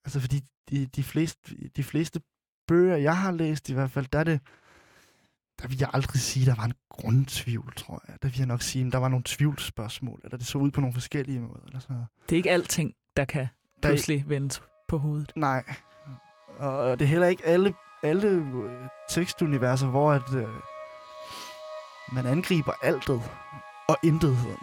altså, 0.05 0.19
fordi 0.19 0.41
de, 0.69 0.85
de, 0.85 1.03
fleste, 1.03 1.55
de 1.75 1.83
fleste 1.83 2.21
bøger, 2.67 2.95
jeg 2.95 3.17
har 3.17 3.31
læst 3.31 3.69
i 3.69 3.73
hvert 3.73 3.91
fald, 3.91 4.05
der 4.13 4.19
er 4.19 4.23
det, 4.23 4.39
der 5.61 5.67
vil 5.67 5.77
jeg 5.79 5.89
aldrig 5.93 6.21
sige, 6.21 6.43
at 6.43 6.47
der 6.47 6.61
var 6.61 6.65
en 6.65 6.73
grundtvivl, 6.89 7.73
tror 7.75 8.03
jeg. 8.07 8.15
Der 8.21 8.27
vil 8.27 8.37
jeg 8.37 8.47
nok 8.47 8.61
sige, 8.61 8.85
at 8.85 8.91
der 8.91 8.97
var 8.97 9.07
nogle 9.09 9.23
tvivlsspørgsmål, 9.27 10.21
eller 10.23 10.37
det 10.37 10.47
så 10.47 10.57
ud 10.57 10.71
på 10.71 10.81
nogle 10.81 10.93
forskellige 10.93 11.39
måder. 11.39 11.59
Eller 11.65 11.79
sådan 11.79 11.97
det 12.29 12.35
er 12.35 12.37
ikke 12.37 12.51
alting, 12.51 12.93
der 13.17 13.25
kan 13.25 13.47
Der 13.83 13.89
er- 13.89 13.93
pludselig 13.93 14.23
vendes 14.27 14.61
på 14.87 14.97
hovedet. 14.97 15.31
Nej. 15.35 15.63
Og 16.57 16.99
det 16.99 17.05
er 17.05 17.09
heller 17.09 17.27
ikke 17.27 17.45
alle, 17.45 17.73
alle 18.03 18.27
øh, 18.27 18.87
tekstuniverser, 19.09 19.87
hvor 19.87 20.11
at, 20.11 20.35
øh, 20.35 20.47
man 22.13 22.25
angriber 22.25 22.73
altet 22.81 23.21
og 23.87 23.97
intetheden. 24.03 24.57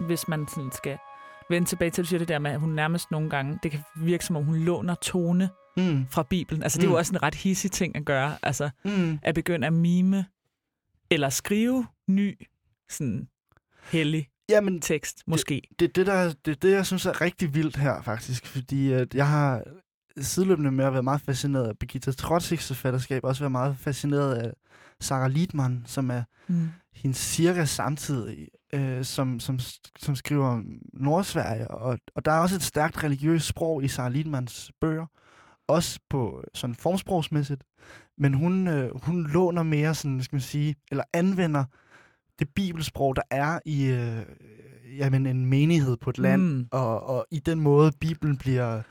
Hvis 0.00 0.28
man 0.28 0.48
sådan 0.48 0.72
skal 0.72 0.98
vende 1.50 1.68
tilbage 1.68 1.90
til, 1.90 2.02
at 2.02 2.04
du 2.04 2.08
siger 2.08 2.18
det 2.18 2.28
der 2.28 2.38
med, 2.38 2.50
at 2.50 2.60
hun 2.60 2.70
nærmest 2.70 3.10
nogle 3.10 3.30
gange, 3.30 3.58
det 3.62 3.70
kan 3.70 3.80
virke 3.96 4.24
som 4.24 4.36
om, 4.36 4.44
hun 4.44 4.56
låner 4.56 4.94
tone 4.94 5.50
Mm. 5.76 6.06
fra 6.10 6.22
Bibelen. 6.22 6.62
Altså, 6.62 6.78
det 6.78 6.84
er 6.84 6.88
jo 6.88 6.94
Mm. 6.94 6.98
også 6.98 7.12
en 7.14 7.22
ret 7.22 7.34
hissig 7.34 7.72
ting 7.72 7.96
at 7.96 8.04
gøre. 8.04 8.36
Altså, 8.42 8.70
Mm. 8.84 9.18
at 9.22 9.34
begynde 9.34 9.66
at 9.66 9.72
mime 9.72 10.26
eller 11.10 11.28
skrive 11.28 11.86
ny, 12.08 12.46
sådan 12.88 13.28
hellig 13.92 14.28
Jamen, 14.48 14.80
tekst, 14.80 15.22
måske. 15.26 15.62
det 15.78 15.88
er 15.88 15.92
det, 15.92 16.06
der, 16.06 16.34
det, 16.44 16.62
det, 16.62 16.70
jeg 16.72 16.86
synes 16.86 17.06
er 17.06 17.20
rigtig 17.20 17.54
vildt 17.54 17.76
her, 17.76 18.02
faktisk. 18.02 18.46
Fordi 18.46 18.92
at 18.92 19.14
jeg 19.14 19.28
har 19.28 19.62
sideløbende 20.20 20.70
med 20.72 20.84
at 20.84 20.92
være 20.92 21.02
meget 21.02 21.20
fascineret 21.20 21.68
af 21.68 21.78
Birgitta 21.78 22.12
Trotzigs 22.12 22.66
forfatterskab, 22.66 23.24
også 23.24 23.42
været 23.42 23.52
meget 23.52 23.76
fascineret 23.76 24.34
af 24.34 24.52
Sarah 25.00 25.30
Liedmann, 25.30 25.82
som 25.86 26.10
er 26.10 26.22
Mm. 26.48 26.68
hendes 26.94 27.18
cirka 27.18 27.64
samtidig, 27.64 28.48
øh, 28.74 29.04
som, 29.04 29.40
som, 29.40 29.58
som 29.98 30.16
skriver 30.16 30.46
om 30.46 30.64
Nordsverige. 30.92 31.68
Og, 31.70 31.98
og 32.16 32.24
der 32.24 32.32
er 32.32 32.38
også 32.38 32.56
et 32.56 32.62
stærkt 32.62 33.04
religiøst 33.04 33.46
sprog 33.46 33.84
i 33.84 33.88
Sarah 33.88 34.12
Liedmanns 34.12 34.72
bøger. 34.80 35.06
Også 35.68 36.00
på 36.10 36.44
sådan 36.54 36.74
formsprogsmæssigt. 36.76 37.64
Men 38.18 38.34
hun, 38.34 38.68
øh, 38.68 38.90
hun 39.02 39.26
låner 39.26 39.62
mere, 39.62 39.94
sådan, 39.94 40.22
skal 40.22 40.36
man 40.36 40.40
sige, 40.40 40.74
eller 40.90 41.04
anvender 41.12 41.64
det 42.38 42.48
bibelsprog, 42.54 43.16
der 43.16 43.22
er 43.30 43.58
i 43.64 43.86
øh, 43.86 44.26
jamen, 44.98 45.26
en 45.26 45.46
menighed 45.46 45.96
på 45.96 46.10
et 46.10 46.18
land. 46.18 46.42
Mm. 46.42 46.68
Og, 46.72 47.02
og 47.02 47.26
i 47.30 47.38
den 47.38 47.60
måde, 47.60 47.92
Bibelen 48.00 48.36
bliver, 48.36 48.82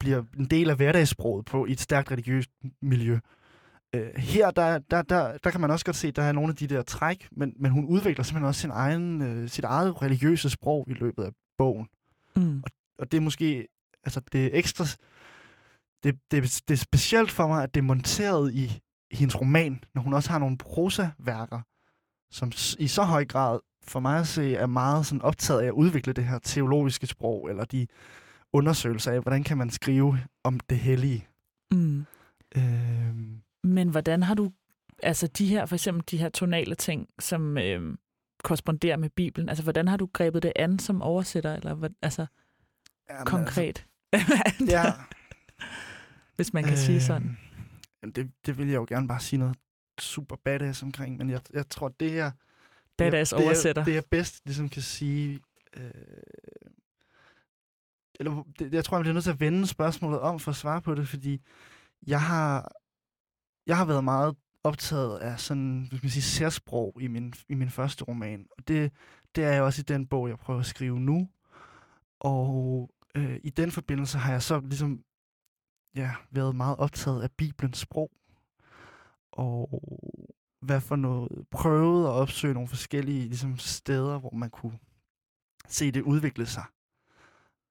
bliver 0.00 0.22
en 0.38 0.44
del 0.44 0.70
af 0.70 0.76
hverdagssproget 0.76 1.44
på 1.44 1.66
i 1.66 1.72
et 1.72 1.80
stærkt 1.80 2.10
religiøst 2.10 2.50
miljø. 2.82 3.18
Øh, 3.94 4.14
her, 4.16 4.50
der, 4.50 4.78
der, 4.78 5.02
der, 5.02 5.38
der 5.44 5.50
kan 5.50 5.60
man 5.60 5.70
også 5.70 5.84
godt 5.84 5.96
se, 5.96 6.08
at 6.08 6.16
der 6.16 6.22
er 6.22 6.32
nogle 6.32 6.50
af 6.50 6.56
de 6.56 6.66
der 6.66 6.82
træk, 6.82 7.28
men, 7.32 7.52
men 7.56 7.70
hun 7.70 7.84
udvikler 7.84 8.24
simpelthen 8.24 8.48
også 8.48 8.60
sin 8.60 8.70
egen, 8.70 9.22
øh, 9.22 9.48
sit 9.48 9.64
eget 9.64 10.02
religiøse 10.02 10.50
sprog 10.50 10.84
i 10.88 10.92
løbet 10.92 11.24
af 11.24 11.30
bogen. 11.58 11.88
Mm. 12.36 12.62
Og 12.98 13.12
det 13.12 13.18
er 13.18 13.22
måske, 13.22 13.68
altså 14.04 14.20
det 14.32 14.44
er 14.44 14.50
ekstra, 14.52 14.84
det, 16.02 16.18
det, 16.30 16.62
det 16.68 16.74
er 16.74 16.78
specielt 16.78 17.30
for 17.30 17.46
mig, 17.46 17.62
at 17.62 17.74
det 17.74 17.80
er 17.80 17.84
monteret 17.84 18.54
i 18.54 18.80
hendes 19.10 19.40
roman, 19.40 19.84
når 19.94 20.02
hun 20.02 20.12
også 20.12 20.30
har 20.30 20.38
nogle 20.38 20.58
prosaværker, 20.58 21.60
som 22.30 22.52
i 22.78 22.88
så 22.88 23.02
høj 23.02 23.24
grad 23.24 23.60
for 23.82 24.00
mig 24.00 24.18
at 24.20 24.26
se 24.26 24.54
er 24.54 24.66
meget 24.66 25.06
sådan 25.06 25.22
optaget 25.22 25.60
af 25.60 25.66
at 25.66 25.72
udvikle 25.72 26.12
det 26.12 26.24
her 26.24 26.38
teologiske 26.38 27.06
sprog, 27.06 27.50
eller 27.50 27.64
de 27.64 27.86
undersøgelser 28.52 29.12
af, 29.12 29.20
hvordan 29.20 29.44
kan 29.44 29.58
man 29.58 29.70
skrive 29.70 30.18
om 30.44 30.60
det 30.60 30.78
hellige. 30.78 31.28
Mm. 31.72 32.06
Øhm, 32.56 33.40
Men 33.64 33.88
hvordan 33.88 34.22
har 34.22 34.34
du, 34.34 34.52
altså 35.02 35.26
de 35.26 35.46
her, 35.46 35.66
for 35.66 35.74
eksempel 35.74 36.04
de 36.10 36.16
her 36.16 36.28
tonale 36.28 36.74
ting, 36.74 37.08
som 37.18 37.58
øh, 37.58 37.96
korresponderer 38.44 38.96
med 38.96 39.10
Bibelen, 39.10 39.48
altså 39.48 39.62
hvordan 39.62 39.88
har 39.88 39.96
du 39.96 40.08
grebet 40.12 40.42
det 40.42 40.52
an 40.56 40.78
som 40.78 41.02
oversætter, 41.02 41.54
eller 41.54 41.74
hvad, 41.74 41.90
altså 42.02 42.26
jamen, 43.10 43.26
konkret? 43.26 43.86
Altså, 44.12 44.64
ja. 44.68 44.84
hvis 46.36 46.52
man 46.52 46.64
kan 46.64 46.72
øh, 46.72 46.78
sige 46.78 47.00
sådan? 47.00 47.38
Jamen, 48.02 48.12
det, 48.12 48.30
det 48.46 48.58
vil 48.58 48.68
jeg 48.68 48.76
jo 48.76 48.86
gerne 48.88 49.08
bare 49.08 49.20
sige 49.20 49.38
noget 49.38 49.56
super 50.02 50.36
badass 50.44 50.82
omkring, 50.82 51.16
men 51.16 51.30
jeg, 51.30 51.40
jeg 51.52 51.68
tror, 51.68 51.88
det 51.88 52.18
er... 52.18 52.30
Badass 52.96 53.30
det 53.30 53.40
er, 53.40 53.44
oversætter. 53.44 53.84
Det 53.84 53.96
er 53.96 54.02
bedst, 54.10 54.40
ligesom 54.44 54.68
kan 54.68 54.82
sige... 54.82 55.40
Øh, 55.76 55.90
eller 58.20 58.44
det, 58.58 58.74
jeg 58.74 58.84
tror, 58.84 58.96
jeg 58.96 59.02
bliver 59.02 59.14
nødt 59.14 59.24
til 59.24 59.30
at 59.30 59.40
vende 59.40 59.66
spørgsmålet 59.66 60.20
om 60.20 60.40
for 60.40 60.50
at 60.50 60.56
svare 60.56 60.82
på 60.82 60.94
det, 60.94 61.08
fordi 61.08 61.42
jeg 62.06 62.22
har, 62.22 62.72
jeg 63.66 63.76
har 63.76 63.84
været 63.84 64.04
meget 64.04 64.36
optaget 64.64 65.18
af 65.18 65.40
sådan, 65.40 65.86
hvis 65.90 66.02
man 66.02 66.10
sige, 66.10 66.22
særsprog 66.22 66.96
i 67.00 67.06
min, 67.06 67.32
i 67.48 67.54
min 67.54 67.70
første 67.70 68.04
roman. 68.04 68.46
Og 68.58 68.68
det, 68.68 68.92
det 69.34 69.44
er 69.44 69.50
jeg 69.50 69.62
også 69.62 69.80
i 69.80 69.88
den 69.88 70.06
bog, 70.06 70.28
jeg 70.28 70.38
prøver 70.38 70.60
at 70.60 70.66
skrive 70.66 71.00
nu. 71.00 71.28
Og 72.20 72.90
øh, 73.14 73.40
i 73.44 73.50
den 73.50 73.70
forbindelse 73.70 74.18
har 74.18 74.32
jeg 74.32 74.42
så 74.42 74.60
ligesom 74.60 75.04
ja, 75.96 76.14
været 76.30 76.56
meget 76.56 76.76
optaget 76.78 77.22
af 77.22 77.30
Bibelens 77.30 77.78
sprog. 77.78 78.10
Og 79.40 79.82
hvad 80.60 80.80
for 80.80 80.96
noget, 80.96 81.46
prøvet 81.50 82.04
at 82.04 82.10
opsøge 82.10 82.54
nogle 82.54 82.68
forskellige 82.68 83.24
ligesom, 83.24 83.58
steder, 83.58 84.18
hvor 84.18 84.34
man 84.34 84.50
kunne 84.50 84.78
se 85.68 85.90
det 85.90 86.02
udvikle 86.02 86.46
sig. 86.46 86.64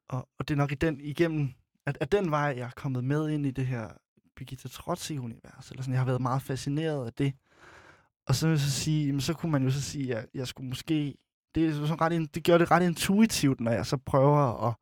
Og, 0.09 0.29
og 0.39 0.47
det 0.47 0.53
er 0.53 0.57
nok 0.57 0.71
i 0.71 0.75
den, 0.75 1.01
igennem, 1.01 1.49
at, 1.85 1.97
at 2.01 2.11
den 2.11 2.31
vej, 2.31 2.53
jeg 2.57 2.65
er 2.65 2.71
kommet 2.75 3.03
med 3.03 3.29
ind 3.29 3.45
i 3.45 3.51
det 3.51 3.67
her 3.67 3.89
Birgitta 4.35 4.67
Trotsi-univers, 4.67 5.69
Eller 5.71 5.81
sådan. 5.81 5.93
Jeg 5.93 5.99
har 5.99 6.05
været 6.05 6.21
meget 6.21 6.41
fascineret 6.41 7.05
af 7.05 7.13
det. 7.13 7.33
Og 8.27 8.35
så 8.35 8.47
vil 8.47 8.53
jeg 8.53 8.59
så 8.59 8.71
sige, 8.71 9.05
jamen, 9.05 9.21
så 9.21 9.33
kunne 9.33 9.51
man 9.51 9.63
jo 9.63 9.71
så 9.71 9.81
sige, 9.81 10.15
at 10.15 10.29
jeg 10.33 10.47
skulle 10.47 10.69
måske... 10.69 11.15
Det, 11.55 11.67
er 11.67 11.73
sådan 11.73 12.01
ret, 12.01 12.35
det 12.35 12.43
gør 12.43 12.57
det 12.57 12.71
ret 12.71 12.83
intuitivt, 12.83 13.59
når 13.59 13.71
jeg 13.71 13.85
så 13.85 13.97
prøver 13.97 14.67
at 14.67 14.73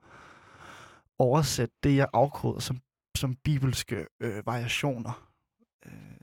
oversætte 1.19 1.75
det, 1.83 1.95
jeg 1.95 2.07
afkoder 2.13 2.59
som, 2.59 2.79
som 3.17 3.35
bibelske 3.35 4.05
øh, 4.19 4.45
variationer. 4.45 5.29
Øh, 5.85 6.16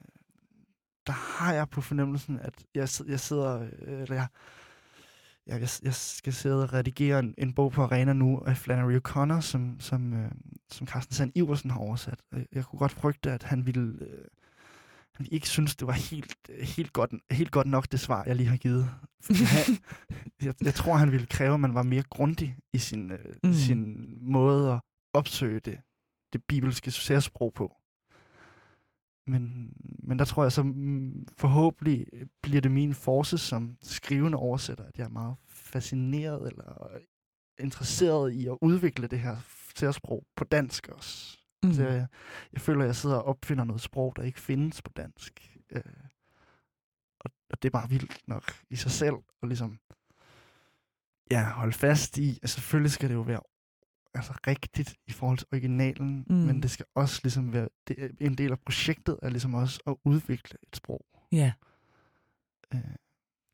der 1.06 1.12
har 1.12 1.52
jeg 1.52 1.68
på 1.68 1.80
fornemmelsen, 1.80 2.40
at 2.40 2.64
jeg, 2.74 2.88
jeg 3.06 3.20
sidder... 3.20 3.60
Øh, 3.60 4.02
eller 4.02 4.14
jeg, 4.14 4.26
jeg, 5.46 5.60
jeg, 5.60 5.68
jeg 5.82 5.94
skal 5.94 6.32
sidde 6.32 6.62
og 6.62 6.72
redigere 6.72 7.18
en, 7.18 7.34
en 7.38 7.52
bog 7.52 7.72
på 7.72 7.82
Arena 7.82 8.12
nu 8.12 8.38
af 8.46 8.56
Flannery 8.56 8.98
O'Connor, 8.98 9.40
som, 9.40 9.80
som, 9.80 10.12
øh, 10.12 10.30
som 10.70 10.86
Carsten 10.86 11.14
Sand 11.14 11.32
Iversen 11.34 11.70
har 11.70 11.78
oversat. 11.78 12.20
Jeg 12.52 12.64
kunne 12.64 12.78
godt 12.78 12.92
frygte, 12.92 13.32
at 13.32 13.42
han 13.42 13.66
ville, 13.66 13.98
øh, 14.00 14.24
han 15.14 15.26
ikke 15.30 15.48
synes, 15.48 15.76
det 15.76 15.86
var 15.86 15.92
helt, 15.92 16.36
helt, 16.60 16.92
godt, 16.92 17.14
helt 17.30 17.50
godt 17.50 17.66
nok 17.66 17.92
det 17.92 18.00
svar, 18.00 18.24
jeg 18.26 18.36
lige 18.36 18.48
har 18.48 18.56
givet. 18.56 18.90
han, 19.28 19.76
jeg, 20.46 20.54
jeg 20.62 20.74
tror, 20.74 20.96
han 20.96 21.12
ville 21.12 21.26
kræve, 21.26 21.54
at 21.54 21.60
man 21.60 21.74
var 21.74 21.82
mere 21.82 22.02
grundig 22.02 22.56
i 22.72 22.78
sin, 22.78 23.12
øh, 23.12 23.34
mm. 23.44 23.52
sin 23.52 24.08
måde 24.20 24.72
at 24.72 24.80
opsøge 25.12 25.60
det, 25.60 25.80
det 26.32 26.44
bibelske 26.48 26.90
særsprog 26.90 27.54
på. 27.54 27.76
Men, 29.26 29.72
men 30.02 30.18
der 30.18 30.24
tror 30.24 30.42
jeg 30.42 30.52
så 30.52 30.62
mm, 30.62 31.26
forhåbentlig 31.36 32.06
bliver 32.42 32.60
det 32.60 32.70
min 32.70 32.94
force 32.94 33.38
som 33.38 33.76
skrivende 33.82 34.38
oversætter, 34.38 34.84
at 34.84 34.98
jeg 34.98 35.04
er 35.04 35.08
meget 35.08 35.36
fascineret 35.48 36.48
eller 36.48 36.88
interesseret 37.58 38.32
i 38.32 38.46
at 38.46 38.58
udvikle 38.60 39.06
det 39.06 39.20
her 39.20 39.36
særsprog 39.76 40.26
på 40.36 40.44
dansk 40.44 40.88
også. 40.88 41.38
Mm. 41.62 41.72
Så 41.72 41.82
jeg, 41.82 42.06
jeg 42.52 42.60
føler, 42.60 42.80
at 42.80 42.86
jeg 42.86 42.96
sidder 42.96 43.16
og 43.16 43.24
opfinder 43.24 43.64
noget 43.64 43.82
sprog, 43.82 44.12
der 44.16 44.22
ikke 44.22 44.40
findes 44.40 44.82
på 44.82 44.92
dansk. 44.96 45.58
Øh, 45.70 45.82
og, 47.20 47.30
og 47.50 47.62
det 47.62 47.68
er 47.68 47.72
bare 47.72 47.88
vildt 47.88 48.28
nok 48.28 48.52
i 48.70 48.76
sig 48.76 48.90
selv, 48.90 49.16
og 49.42 49.48
ligesom 49.48 49.78
ja, 51.30 51.50
holde 51.50 51.72
fast 51.72 52.18
i, 52.18 52.38
at 52.42 52.50
selvfølgelig 52.50 52.92
skal 52.92 53.08
det 53.08 53.14
jo 53.14 53.20
være 53.20 53.40
altså 54.14 54.32
rigtigt 54.46 54.96
i 55.06 55.12
forhold 55.12 55.38
til 55.38 55.46
originalen, 55.52 56.24
mm. 56.28 56.34
men 56.34 56.62
det 56.62 56.70
skal 56.70 56.86
også 56.94 57.20
ligesom 57.22 57.52
være, 57.52 57.68
det, 57.88 58.12
en 58.20 58.34
del 58.34 58.52
af 58.52 58.58
projektet 58.58 59.18
er 59.22 59.30
ligesom 59.30 59.54
også 59.54 59.80
at 59.86 59.96
udvikle 60.04 60.58
et 60.62 60.76
sprog. 60.76 61.04
Ja. 61.32 61.52
Øh. 62.74 62.80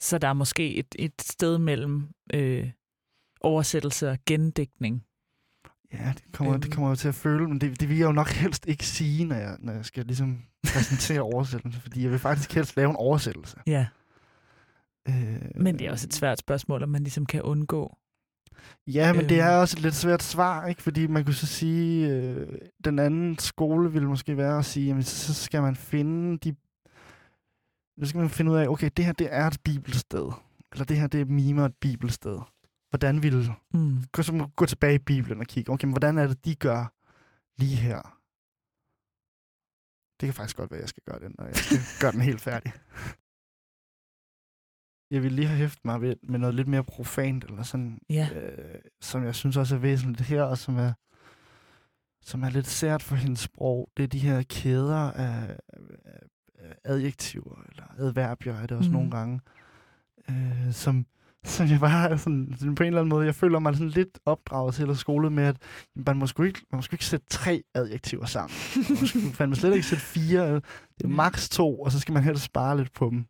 Så 0.00 0.18
der 0.18 0.28
er 0.28 0.32
måske 0.32 0.74
et, 0.74 0.94
et 0.98 1.22
sted 1.22 1.58
mellem 1.58 2.08
øh, 2.34 2.70
oversættelse 3.40 4.10
og 4.10 4.18
gendækning. 4.26 5.04
Ja, 5.92 6.12
det 6.16 6.32
kommer, 6.32 6.52
øhm. 6.52 6.62
det 6.62 6.72
kommer 6.72 6.90
jeg 6.90 6.98
til 6.98 7.08
at 7.08 7.14
føle, 7.14 7.48
men 7.48 7.60
det, 7.60 7.80
det 7.80 7.88
vil 7.88 7.98
jeg 7.98 8.06
jo 8.06 8.12
nok 8.12 8.28
helst 8.28 8.66
ikke 8.66 8.86
sige, 8.86 9.24
når 9.24 9.36
jeg, 9.36 9.56
når 9.60 9.72
jeg 9.72 9.84
skal 9.84 10.06
ligesom 10.06 10.42
præsentere 10.72 11.20
oversættelse, 11.32 11.80
fordi 11.80 12.02
jeg 12.02 12.10
vil 12.10 12.18
faktisk 12.18 12.52
helst 12.52 12.76
lave 12.76 12.90
en 12.90 12.96
oversættelse. 12.96 13.56
Ja. 13.66 13.86
Øh, 15.08 15.50
men 15.54 15.78
det 15.78 15.86
er 15.86 15.90
også 15.90 16.06
et 16.06 16.14
svært 16.14 16.38
spørgsmål, 16.38 16.82
om 16.82 16.88
man 16.88 17.02
ligesom 17.02 17.26
kan 17.26 17.42
undgå 17.42 17.98
Ja, 18.86 19.12
men 19.12 19.20
øhm. 19.20 19.28
det 19.28 19.40
er 19.40 19.56
også 19.56 19.76
et 19.76 19.82
lidt 19.82 19.94
svært 19.94 20.22
svar, 20.22 20.66
ikke? 20.66 20.82
Fordi 20.82 21.06
man 21.06 21.24
kunne 21.24 21.34
så 21.34 21.46
sige, 21.46 22.08
øh, 22.08 22.58
den 22.84 22.98
anden 22.98 23.38
skole 23.38 23.92
ville 23.92 24.08
måske 24.08 24.36
være 24.36 24.58
at 24.58 24.64
sige, 24.64 24.86
jamen 24.86 25.02
så 25.02 25.34
skal 25.34 25.62
man 25.62 25.76
finde 25.76 26.38
de... 26.38 26.56
Så 28.00 28.08
skal 28.08 28.20
man 28.20 28.30
finde 28.30 28.50
ud 28.50 28.56
af, 28.56 28.68
okay, 28.68 28.90
det 28.96 29.04
her 29.04 29.12
det 29.12 29.28
er 29.30 29.46
et 29.46 29.58
bibelsted. 29.64 30.32
Eller 30.72 30.84
det 30.84 30.96
her 30.96 31.06
det 31.06 31.20
er 31.20 31.24
mimer 31.24 31.64
et 31.64 31.74
bibelsted. 31.80 32.38
Hvordan 32.90 33.22
vil... 33.22 33.50
Mm. 33.74 33.98
Gå, 34.12 34.22
så 34.22 34.48
gå 34.56 34.66
tilbage 34.66 34.94
i 34.94 34.98
Bibelen 34.98 35.40
og 35.40 35.46
kigge, 35.46 35.72
okay, 35.72 35.86
men 35.86 35.92
hvordan 35.92 36.18
er 36.18 36.26
det, 36.26 36.44
de 36.44 36.54
gør 36.54 36.92
lige 37.58 37.76
her? 37.76 38.16
Det 40.20 40.26
kan 40.26 40.34
faktisk 40.34 40.56
godt 40.56 40.70
være, 40.70 40.78
at 40.78 40.82
jeg 40.82 40.88
skal 40.88 41.02
gøre 41.06 41.20
det, 41.20 41.38
når 41.38 41.44
jeg 41.44 41.56
skal 41.56 41.78
gøre 42.00 42.12
den 42.12 42.20
helt 42.20 42.40
færdig 42.40 42.72
jeg 45.10 45.22
vil 45.22 45.32
lige 45.32 45.46
have 45.46 45.58
hæftet 45.58 45.84
mig 45.84 46.00
ved, 46.00 46.16
med 46.22 46.38
noget 46.38 46.54
lidt 46.54 46.68
mere 46.68 46.84
profant, 46.84 47.44
eller 47.44 47.62
sådan, 47.62 47.98
ja. 48.10 48.28
øh, 48.34 48.78
som 49.00 49.24
jeg 49.24 49.34
synes 49.34 49.56
også 49.56 49.74
er 49.74 49.78
væsentligt 49.78 50.28
her, 50.28 50.42
og 50.42 50.58
som 50.58 50.78
er, 50.78 50.92
som 52.22 52.42
er 52.42 52.50
lidt 52.50 52.66
sært 52.66 53.02
for 53.02 53.16
hendes 53.16 53.40
sprog. 53.40 53.88
Det 53.96 54.02
er 54.02 54.06
de 54.06 54.18
her 54.18 54.42
kæder 54.42 55.10
af, 55.10 55.56
af 56.58 56.74
adjektiver, 56.84 57.62
eller 57.70 57.84
adverbier 57.98 58.54
er 58.54 58.66
det 58.66 58.76
også 58.76 58.90
mm. 58.90 58.96
nogle 58.96 59.10
gange, 59.10 59.40
øh, 60.30 60.72
som, 60.72 61.06
som 61.44 61.66
jeg 61.66 61.80
bare 61.80 62.18
sådan, 62.18 62.54
sådan, 62.58 62.74
på 62.74 62.82
en 62.82 62.86
eller 62.86 63.00
anden 63.00 63.08
måde, 63.08 63.26
jeg 63.26 63.34
føler 63.34 63.58
mig 63.58 63.74
sådan 63.74 63.88
lidt 63.88 64.18
opdraget 64.26 64.74
til 64.74 64.82
eller 64.82 64.94
skolet 64.94 65.32
med, 65.32 65.44
at 65.44 65.56
man 65.96 66.16
må 66.16 66.26
sgu 66.26 66.42
ikke, 66.42 66.60
man 66.72 66.78
må 66.78 66.82
sgu 66.82 66.94
ikke 66.94 67.04
sætte 67.04 67.26
tre 67.30 67.62
adjektiver 67.74 68.26
sammen. 68.26 68.56
Man 68.88 68.98
må 69.00 69.06
sgu 69.06 69.18
fandme 69.18 69.56
slet 69.56 69.74
ikke 69.74 69.86
sætte 69.86 70.04
fire, 70.04 70.54
det 70.54 71.04
er 71.04 71.08
maks 71.08 71.48
to, 71.48 71.80
og 71.80 71.92
så 71.92 72.00
skal 72.00 72.14
man 72.14 72.22
helst 72.24 72.44
spare 72.44 72.76
lidt 72.76 72.92
på 72.92 73.10
dem. 73.10 73.26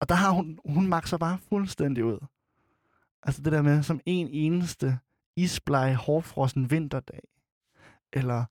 Og 0.00 0.08
der 0.08 0.14
har 0.14 0.30
hun, 0.30 0.58
hun 0.64 0.86
makser 0.86 1.18
bare 1.18 1.38
fuldstændig 1.48 2.04
ud. 2.04 2.18
Altså 3.22 3.42
det 3.42 3.52
der 3.52 3.62
med, 3.62 3.82
som 3.82 4.00
en 4.06 4.28
eneste 4.28 4.98
isbleg, 5.36 5.96
hårfrossen 5.96 6.70
vinterdag, 6.70 7.20
eller 8.12 8.44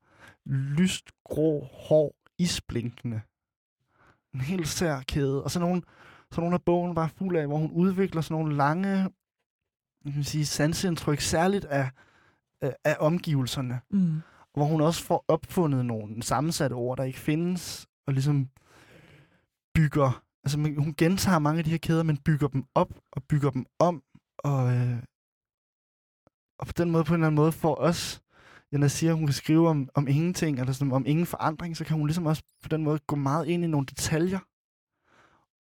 lyst, 0.46 1.12
grå, 1.24 1.68
hår, 1.72 2.16
isblinkende. 2.38 3.22
En 4.34 4.42
helt 4.42 4.68
sær 4.68 5.02
kæde. 5.08 5.44
Og 5.44 5.52
så 5.52 5.60
nogle, 5.60 5.82
så 6.32 6.42
nogle 6.42 6.56
af 6.56 6.62
bogen 6.62 6.96
bare 6.96 7.10
fuld 7.10 7.38
af, 7.38 7.48
hvor 7.48 7.58
hun 7.58 7.72
udvikler 7.72 8.22
sådan 8.22 8.42
nogle 8.42 8.56
lange, 8.56 8.90
jeg 10.06 10.14
kan 10.14 10.24
sige, 10.24 10.46
sansindtryk, 10.46 11.20
særligt 11.20 11.66
af, 11.66 11.90
af, 12.62 12.76
af 12.84 12.98
omgivelserne. 13.00 13.82
Mm. 13.90 14.22
Hvor 14.54 14.66
hun 14.66 14.82
også 14.82 15.04
får 15.04 15.26
opfundet 15.28 15.86
nogle 15.86 16.24
sammensatte 16.24 16.74
ord, 16.74 16.98
der 16.98 17.04
ikke 17.04 17.20
findes, 17.20 17.88
og 18.08 18.14
ligesom 18.14 18.50
bygger 19.76 20.24
Altså, 20.44 20.58
hun 20.58 20.94
gentager 20.98 21.40
mange 21.40 21.58
af 21.58 21.64
de 21.64 21.70
her 21.72 21.78
kæder, 21.78 22.04
men 22.04 22.18
bygger 22.18 22.48
dem 22.48 22.64
op 22.76 23.00
og 23.12 23.24
bygger 23.24 23.50
dem 23.50 23.66
om. 23.80 24.04
Og, 24.38 24.74
øh, 24.76 25.04
og 26.60 26.68
på 26.68 26.74
den 26.78 26.92
måde, 26.92 27.04
på 27.04 27.14
en 27.14 27.20
eller 27.20 27.28
anden 27.28 27.36
måde, 27.36 27.52
får 27.52 27.76
os, 27.76 28.22
jeg 28.72 28.92
siger, 28.92 29.14
hun 29.14 29.26
kan 29.26 29.34
skrive 29.34 29.70
om, 29.70 29.90
om 29.94 30.08
ingenting, 30.08 30.60
eller 30.60 30.74
sådan, 30.74 30.92
om 30.92 31.06
ingen 31.06 31.26
forandring, 31.26 31.78
så 31.78 31.86
kan 31.86 31.98
hun 31.98 32.08
ligesom 32.08 32.26
også 32.26 32.44
på 32.64 32.70
den 32.70 32.84
måde 32.84 33.00
gå 33.00 33.16
meget 33.16 33.48
ind 33.48 33.64
i 33.64 33.68
nogle 33.68 33.86
detaljer, 33.86 34.40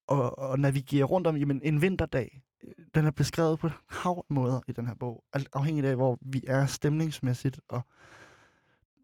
og, 0.07 0.39
og 0.39 0.59
navigere 0.59 1.05
rundt 1.05 1.27
om, 1.27 1.37
jamen, 1.37 1.61
en 1.65 1.83
vinterdag, 1.83 2.43
øh, 2.65 2.85
den 2.95 3.07
er 3.07 3.11
beskrevet 3.11 3.59
på 3.59 3.71
hav 3.89 4.27
måder 4.31 4.61
i 4.69 4.73
den 4.73 4.87
her 4.87 4.95
bog, 4.95 5.25
afhængig 5.53 5.85
af, 5.85 5.97
hvor 5.97 6.19
vi 6.21 6.45
er 6.47 6.67
stemningsmæssigt, 6.67 7.61
og, 7.69 7.81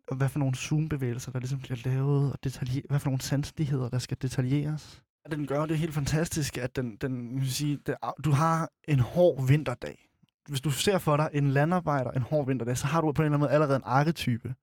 og 0.09 0.17
hvad 0.17 0.29
for 0.29 0.39
nogle 0.39 0.55
zoombevægelser, 0.55 1.33
der 1.33 1.39
ligesom 1.39 1.61
bliver 1.61 1.79
lavet, 1.85 2.33
og 2.33 2.45
detalje, 2.45 2.83
hvad 2.89 3.01
for 3.01 3.09
nogle 3.09 3.21
sanseligheder, 3.21 3.89
der 3.89 3.99
skal 3.99 4.17
detaljeres. 4.23 5.03
Den 5.31 5.47
gør 5.47 5.67
det 5.67 5.79
helt 5.79 5.95
fantastisk, 5.95 6.59
at 6.59 6.77
den, 6.77 6.97
den 6.97 7.41
vil 7.41 7.53
sige, 7.53 7.79
det, 7.87 7.95
du 8.25 8.31
har 8.31 8.71
en 8.89 9.01
hård 9.01 9.47
vinterdag. 9.47 10.09
Hvis 10.49 10.61
du 10.61 10.71
ser 10.71 10.99
for 10.99 11.17
dig 11.17 11.31
en 11.33 11.51
landarbejder 11.51 12.11
en 12.11 12.23
hård 12.23 12.47
vinterdag, 12.47 12.79
så 12.79 12.87
har 12.87 13.01
du 13.01 13.13
på 13.13 13.23
en 13.23 13.27
eller 13.27 13.37
anden 13.37 13.41
måde 13.41 13.51
allerede 13.51 13.77
en 13.77 13.83
arketype. 13.85 14.55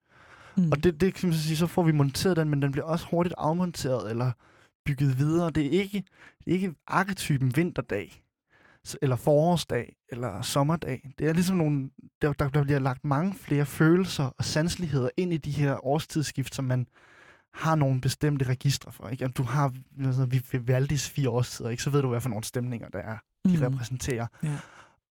Mm. 0.56 0.70
Og 0.72 0.84
det, 0.84 1.00
det 1.00 1.14
kan 1.14 1.28
man 1.28 1.38
sige, 1.38 1.56
så 1.56 1.66
får 1.66 1.82
vi 1.82 1.92
monteret 1.92 2.36
den, 2.36 2.48
men 2.48 2.62
den 2.62 2.72
bliver 2.72 2.84
også 2.84 3.06
hurtigt 3.10 3.34
afmonteret 3.38 4.10
eller 4.10 4.32
bygget 4.84 5.18
videre. 5.18 5.50
Det 5.50 5.66
er 5.66 5.70
ikke, 5.70 6.04
det 6.44 6.50
er 6.50 6.54
ikke 6.54 6.74
arketypen 6.86 7.56
vinterdag, 7.56 8.22
eller 9.02 9.16
forårsdag, 9.16 9.96
eller 10.08 10.42
sommerdag. 10.42 11.10
Det 11.18 11.28
er 11.28 11.32
ligesom 11.32 11.56
nogle, 11.56 11.90
der, 12.22 12.32
der, 12.32 12.48
der 12.48 12.62
bliver 12.62 12.78
lagt 12.78 13.04
mange 13.04 13.34
flere 13.34 13.66
følelser 13.66 14.24
og 14.38 14.44
sanseligheder 14.44 15.08
ind 15.16 15.32
i 15.32 15.36
de 15.36 15.50
her 15.50 15.86
årstidsskift, 15.86 16.54
som 16.54 16.64
man 16.64 16.86
har 17.54 17.74
nogle 17.74 18.00
bestemte 18.00 18.44
registre 18.44 18.92
for. 18.92 19.08
Ikke? 19.08 19.28
du 19.28 19.42
har 19.42 19.72
altså, 20.04 20.40
Vivaldis 20.52 21.08
fire 21.08 21.30
årstider, 21.30 21.70
ikke? 21.70 21.82
så 21.82 21.90
ved 21.90 22.02
du, 22.02 22.08
hvad 22.08 22.20
for 22.20 22.28
nogle 22.28 22.44
stemninger 22.44 22.88
der 22.88 22.98
er, 22.98 23.18
de 23.44 23.56
mm. 23.56 23.62
repræsenterer. 23.62 24.26
Ja. 24.42 24.56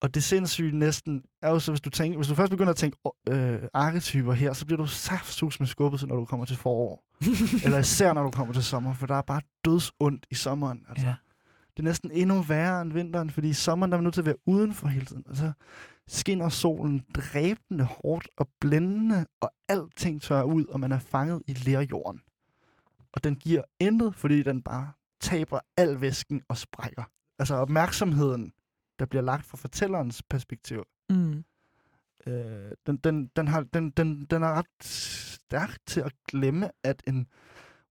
Og 0.01 0.15
det 0.15 0.23
sindssyge 0.23 0.77
næsten 0.77 1.23
er 1.41 1.49
jo 1.49 1.59
så, 1.59 1.71
hvis 1.71 1.81
du, 1.81 1.89
tænker, 1.89 2.17
hvis 2.17 2.27
du 2.27 2.35
først 2.35 2.49
begynder 2.49 2.71
at 2.71 2.77
tænke 2.77 2.97
øh, 3.29 3.59
arketyper 3.73 4.33
her, 4.33 4.53
så 4.53 4.65
bliver 4.65 4.77
du 4.77 4.87
saftsus 4.87 5.59
med 5.59 5.67
skubbet, 5.67 6.07
når 6.07 6.15
du 6.15 6.25
kommer 6.25 6.45
til 6.45 6.57
forår. 6.57 7.03
Eller 7.65 7.79
især 7.79 8.13
når 8.13 8.23
du 8.23 8.31
kommer 8.31 8.53
til 8.53 8.63
sommer, 8.63 8.93
for 8.93 9.07
der 9.07 9.15
er 9.15 9.21
bare 9.21 9.41
dødsondt 9.65 10.25
i 10.31 10.35
sommeren. 10.35 10.85
Altså. 10.89 11.05
Ja. 11.05 11.15
Det 11.71 11.79
er 11.79 11.83
næsten 11.83 12.11
endnu 12.11 12.41
værre 12.41 12.81
end 12.81 12.93
vinteren, 12.93 13.29
fordi 13.29 13.49
i 13.49 13.53
sommeren 13.53 13.91
der 13.91 13.97
er 13.97 14.01
man 14.01 14.03
nødt 14.03 14.13
til 14.13 14.21
at 14.21 14.25
være 14.25 14.47
udenfor 14.47 14.87
hele 14.87 15.05
tiden. 15.05 15.23
Altså, 15.27 15.51
skinner 16.07 16.49
solen 16.49 17.03
dræbende 17.15 17.83
hårdt 17.83 18.27
og 18.37 18.49
blændende, 18.59 19.25
og 19.41 19.51
alting 19.69 20.21
tørrer 20.21 20.43
ud, 20.43 20.65
og 20.65 20.79
man 20.79 20.91
er 20.91 20.99
fanget 20.99 21.41
i 21.47 21.53
lerjorden. 21.53 22.21
Og 23.13 23.23
den 23.23 23.35
giver 23.35 23.61
intet, 23.79 24.15
fordi 24.15 24.43
den 24.43 24.61
bare 24.61 24.91
taber 25.21 25.59
al 25.77 26.01
væsken 26.01 26.41
og 26.47 26.57
sprækker. 26.57 27.03
Altså 27.39 27.55
opmærksomheden, 27.55 28.53
der 28.99 29.05
bliver 29.05 29.21
lagt 29.23 29.45
fra 29.45 29.57
fortællerens 29.57 30.23
perspektiv, 30.23 30.83
Mm. 31.09 31.43
øh, 32.27 32.71
den, 32.87 32.97
den, 32.97 33.27
den, 33.35 33.47
har, 33.47 33.61
den, 33.73 33.89
den, 33.89 34.25
den 34.25 34.43
er 34.43 34.53
ret 34.53 34.83
stærk 34.83 35.77
til 35.85 36.01
at 36.01 36.11
glemme, 36.27 36.69
at 36.83 37.03
en 37.07 37.27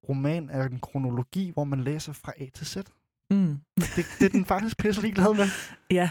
roman 0.09 0.49
er 0.51 0.65
en 0.65 0.81
kronologi, 0.81 1.51
hvor 1.51 1.65
man 1.65 1.81
læser 1.81 2.13
fra 2.13 2.33
A 2.37 2.47
til 2.55 2.67
Z. 2.67 2.77
Mm. 3.31 3.61
Det, 3.77 4.07
det 4.19 4.27
er 4.27 4.29
den 4.29 4.45
faktisk 4.45 4.79
pisse 4.79 5.03
ligeglad 5.03 5.35
med. 5.37 5.47
Ja. 5.99 6.11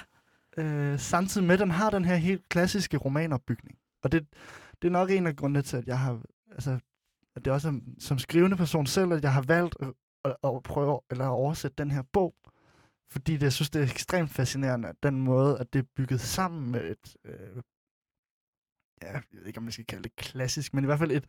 Øh, 0.57 0.99
samtidig 0.99 1.47
med, 1.47 1.53
at 1.53 1.59
den 1.59 1.71
har 1.71 1.89
den 1.89 2.05
her 2.05 2.15
helt 2.15 2.49
klassiske 2.49 2.97
romanopbygning. 2.97 3.77
Og 4.03 4.11
det, 4.11 4.27
det 4.81 4.87
er 4.87 4.91
nok 4.91 5.11
en 5.11 5.27
af 5.27 5.35
grundene 5.35 5.61
til, 5.61 5.77
at 5.77 5.87
jeg 5.87 5.99
har... 5.99 6.21
Altså, 6.51 6.79
at 7.39 7.45
det 7.45 7.51
er 7.51 7.55
også 7.55 7.79
som 7.99 8.19
skrivende 8.19 8.57
person 8.57 8.85
selv, 8.85 9.13
at 9.13 9.23
jeg 9.23 9.33
har 9.33 9.41
valgt 9.41 9.75
at, 10.25 10.35
at, 10.43 10.63
prøve 10.63 10.99
eller 11.11 11.25
at 11.25 11.29
oversætte 11.29 11.75
den 11.77 11.91
her 11.91 12.03
bog. 12.13 12.35
Fordi 13.11 13.33
det, 13.33 13.43
jeg 13.43 13.53
synes, 13.53 13.69
det 13.69 13.81
er 13.81 13.85
ekstremt 13.85 14.29
fascinerende, 14.29 14.87
at 14.87 14.95
den 15.03 15.21
måde, 15.21 15.59
at 15.59 15.73
det 15.73 15.79
er 15.79 15.83
bygget 15.95 16.21
sammen 16.21 16.71
med 16.71 16.91
et... 16.91 17.15
Øh, 17.25 17.61
ja, 19.01 19.11
jeg 19.11 19.21
ved 19.31 19.45
ikke, 19.45 19.57
om 19.57 19.63
man 19.63 19.71
skal 19.71 19.85
kalde 19.85 20.03
det 20.03 20.15
klassisk, 20.15 20.73
men 20.73 20.83
i 20.83 20.85
hvert 20.85 20.99
fald 20.99 21.11
et 21.11 21.25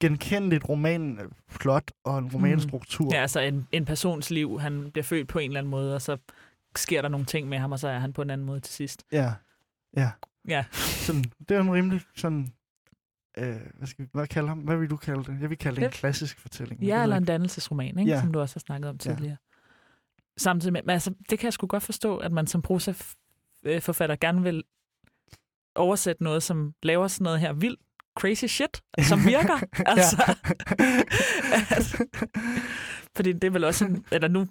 genkendeligt 0.00 0.68
romanplot 0.68 1.92
og 2.04 2.18
en 2.18 2.30
romanstruktur. 2.34 3.14
Ja, 3.14 3.20
altså 3.20 3.40
en, 3.40 3.68
en 3.72 3.84
persons 3.84 4.30
liv, 4.30 4.60
han 4.60 4.90
bliver 4.90 5.04
født 5.04 5.28
på 5.28 5.38
en 5.38 5.50
eller 5.50 5.60
anden 5.60 5.70
måde, 5.70 5.94
og 5.94 6.02
så 6.02 6.16
sker 6.76 7.02
der 7.02 7.08
nogle 7.08 7.26
ting 7.26 7.48
med 7.48 7.58
ham, 7.58 7.72
og 7.72 7.78
så 7.78 7.88
er 7.88 7.98
han 7.98 8.12
på 8.12 8.22
en 8.22 8.30
anden 8.30 8.46
måde 8.46 8.60
til 8.60 8.74
sidst. 8.74 9.04
Ja. 9.12 9.32
Ja. 9.96 10.10
Ja. 10.48 10.64
Sådan, 11.06 11.24
det 11.48 11.56
er 11.56 11.60
en 11.60 11.72
rimelig 11.72 12.00
sådan... 12.14 12.52
Øh, 13.38 13.56
hvad, 13.74 13.86
skal 13.86 14.04
vi, 14.04 14.08
hvad, 14.12 14.26
kalde 14.26 14.48
ham? 14.48 14.58
hvad 14.58 14.76
vil 14.76 14.90
du 14.90 14.96
kalde 14.96 15.24
det? 15.24 15.40
Jeg 15.40 15.50
vil 15.50 15.58
kalde 15.58 15.76
det 15.76 15.84
en 15.84 15.90
klassisk 15.90 16.40
fortælling. 16.40 16.82
Ja, 16.82 17.02
eller 17.02 17.16
en 17.16 17.24
dannelsesroman, 17.24 17.98
ikke? 17.98 18.10
Ja. 18.12 18.20
som 18.20 18.32
du 18.32 18.40
også 18.40 18.54
har 18.56 18.60
snakket 18.60 18.88
om 18.90 18.94
Ja. 19.04 19.10
tidligere. 19.14 19.36
Samtidig 20.38 20.72
med, 20.72 20.82
men 20.82 20.90
altså, 20.90 21.14
det 21.30 21.38
kan 21.38 21.46
jeg 21.46 21.52
sgu 21.52 21.66
godt 21.66 21.82
forstå, 21.82 22.16
at 22.16 22.32
man 22.32 22.46
som 22.46 22.62
prosa-forfatter 22.62 24.16
gerne 24.16 24.42
vil 24.42 24.64
oversætte 25.74 26.22
noget, 26.22 26.42
som 26.42 26.74
laver 26.82 27.08
sådan 27.08 27.24
noget 27.24 27.40
her 27.40 27.52
vildt 27.52 27.80
crazy 28.18 28.44
shit, 28.44 28.82
som 29.08 29.18
virker. 29.26 29.60
altså, 29.94 30.34
altså, 31.70 32.06
fordi 33.16 33.32
det 33.32 33.44
er 33.44 33.50
vel 33.50 33.64
også 33.64 33.84
en, 33.84 34.04
eller 34.12 34.28
nu, 34.28 34.46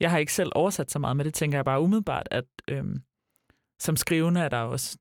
jeg 0.00 0.10
har 0.10 0.18
ikke 0.18 0.32
selv 0.32 0.52
oversat 0.54 0.90
så 0.90 0.98
meget, 0.98 1.16
men 1.16 1.26
det 1.26 1.34
tænker 1.34 1.58
jeg 1.58 1.64
bare 1.64 1.80
umiddelbart, 1.80 2.28
at 2.30 2.44
øhm, 2.68 3.02
som 3.80 3.96
skrivende 3.96 4.40
er 4.40 4.48
der 4.48 4.58
også 4.58 4.98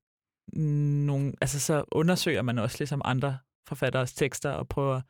nogle, 0.54 1.34
altså 1.42 1.60
så 1.60 1.84
undersøger 1.92 2.42
man 2.42 2.60
også 2.60 2.76
ligesom 2.80 3.02
andre 3.06 3.38
forfatteres 3.68 4.14
tekster 4.14 4.52
og 4.52 4.68
prøver 4.68 5.02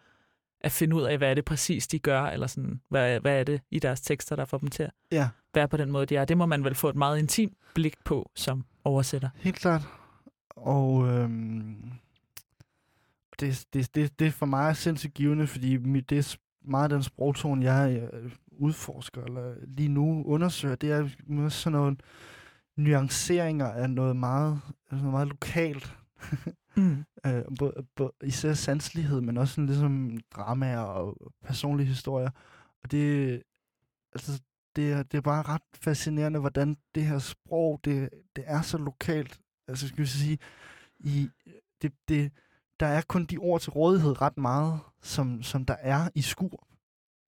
at 0.62 0.72
finde 0.72 0.96
ud 0.96 1.02
af, 1.02 1.18
hvad 1.18 1.30
er 1.30 1.34
det 1.34 1.46
præcis, 1.46 1.88
de 1.88 2.00
gør, 2.00 2.24
eller 2.24 2.48
sådan, 2.48 2.82
hvad, 2.90 3.20
hvad 3.20 3.40
er 3.40 3.44
det 3.44 3.62
i 3.72 3.80
deres 3.80 4.02
tekster, 4.02 4.36
der 4.36 4.46
får 4.46 4.58
dem 4.58 4.70
til 4.70 4.84
at 4.84 4.92
ja, 5.12 5.30
være 5.54 5.68
på 5.68 5.78
den 5.78 5.92
måde, 5.92 6.06
de 6.06 6.16
er. 6.16 6.26
Det 6.26 6.38
må 6.38 6.46
man 6.46 6.64
vel 6.64 6.76
få 6.76 6.90
et 6.90 6.96
meget 6.96 7.20
intimt 7.20 7.58
blik 7.76 7.94
på 8.06 8.32
som 8.36 8.66
oversætter. 8.84 9.30
helt 9.36 9.56
klart. 9.56 9.82
Og 10.50 11.08
øhm, 11.08 11.92
det, 13.40 13.66
det, 13.74 13.96
det, 13.96 14.20
det 14.20 14.28
er 14.28 14.32
for 14.32 14.46
mig 14.46 14.78
sindssygt 14.78 15.14
givende, 15.14 15.48
fordi 15.48 15.78
mit, 15.78 16.10
det 16.10 16.18
er 16.18 16.36
meget 16.62 16.92
den 16.92 17.04
sprogtone, 17.04 17.72
jeg 17.72 18.10
øh, 18.14 18.32
udforsker, 18.52 19.24
eller 19.24 19.54
lige 19.68 19.90
nu 19.90 20.24
undersøger, 20.26 20.76
det 20.76 20.92
er 20.92 21.10
sådan 21.50 21.80
nogle 21.80 21.98
nuanceringer 22.78 23.66
af 23.66 23.90
noget 23.90 24.16
meget, 24.16 24.62
altså 24.92 25.04
noget 25.04 25.12
meget 25.12 25.28
lokalt. 25.28 25.98
Mm. 26.78 27.04
Øh, 27.26 27.44
både, 27.60 27.86
både, 27.96 28.12
især 28.24 28.54
sanselighed, 28.54 29.22
men 29.22 29.38
også 29.38 29.54
sådan 29.54 29.66
ligesom 29.66 30.18
dramaer 30.36 30.80
og 30.80 31.18
personlige 31.46 31.88
historier. 31.88 32.30
Og 32.84 32.92
det, 32.92 33.44
altså, 34.14 34.42
det, 34.76 34.92
er, 34.92 35.04
det 35.04 35.18
er 35.18 35.22
bare 35.22 35.42
ret 35.42 35.62
fascinerende, 35.76 36.40
hvordan 36.40 36.78
det 36.96 37.06
her 37.06 37.20
sprog, 37.20 37.80
det, 37.84 38.10
det 38.36 38.44
er 38.48 38.62
så 38.62 38.78
lokalt. 38.78 39.40
Altså, 39.68 39.88
skal 39.88 40.00
vi 40.00 40.06
sige, 40.06 40.38
i, 41.00 41.30
det, 41.82 41.94
det, 42.08 42.32
der 42.80 42.88
er 42.88 43.02
kun 43.02 43.26
de 43.26 43.38
ord 43.38 43.62
til 43.62 43.72
rådighed 43.72 44.22
ret 44.22 44.38
meget, 44.38 44.80
som, 45.02 45.44
som 45.44 45.66
der 45.66 45.76
er 45.80 46.10
i 46.16 46.22
Skurup. 46.22 46.68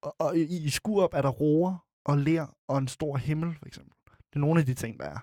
Og, 0.01 0.15
og 0.19 0.37
i, 0.37 0.65
i 0.65 0.69
Skurup 0.69 1.13
er 1.13 1.21
der 1.21 1.29
roer 1.29 1.85
og 2.05 2.17
ler 2.17 2.57
og 2.67 2.77
en 2.77 2.87
stor 2.87 3.17
himmel, 3.17 3.55
for 3.55 3.65
eksempel. 3.65 3.93
Det 4.29 4.35
er 4.35 4.39
nogle 4.39 4.59
af 4.59 4.65
de 4.65 4.73
ting, 4.73 4.99
der 4.99 5.05
er. 5.05 5.19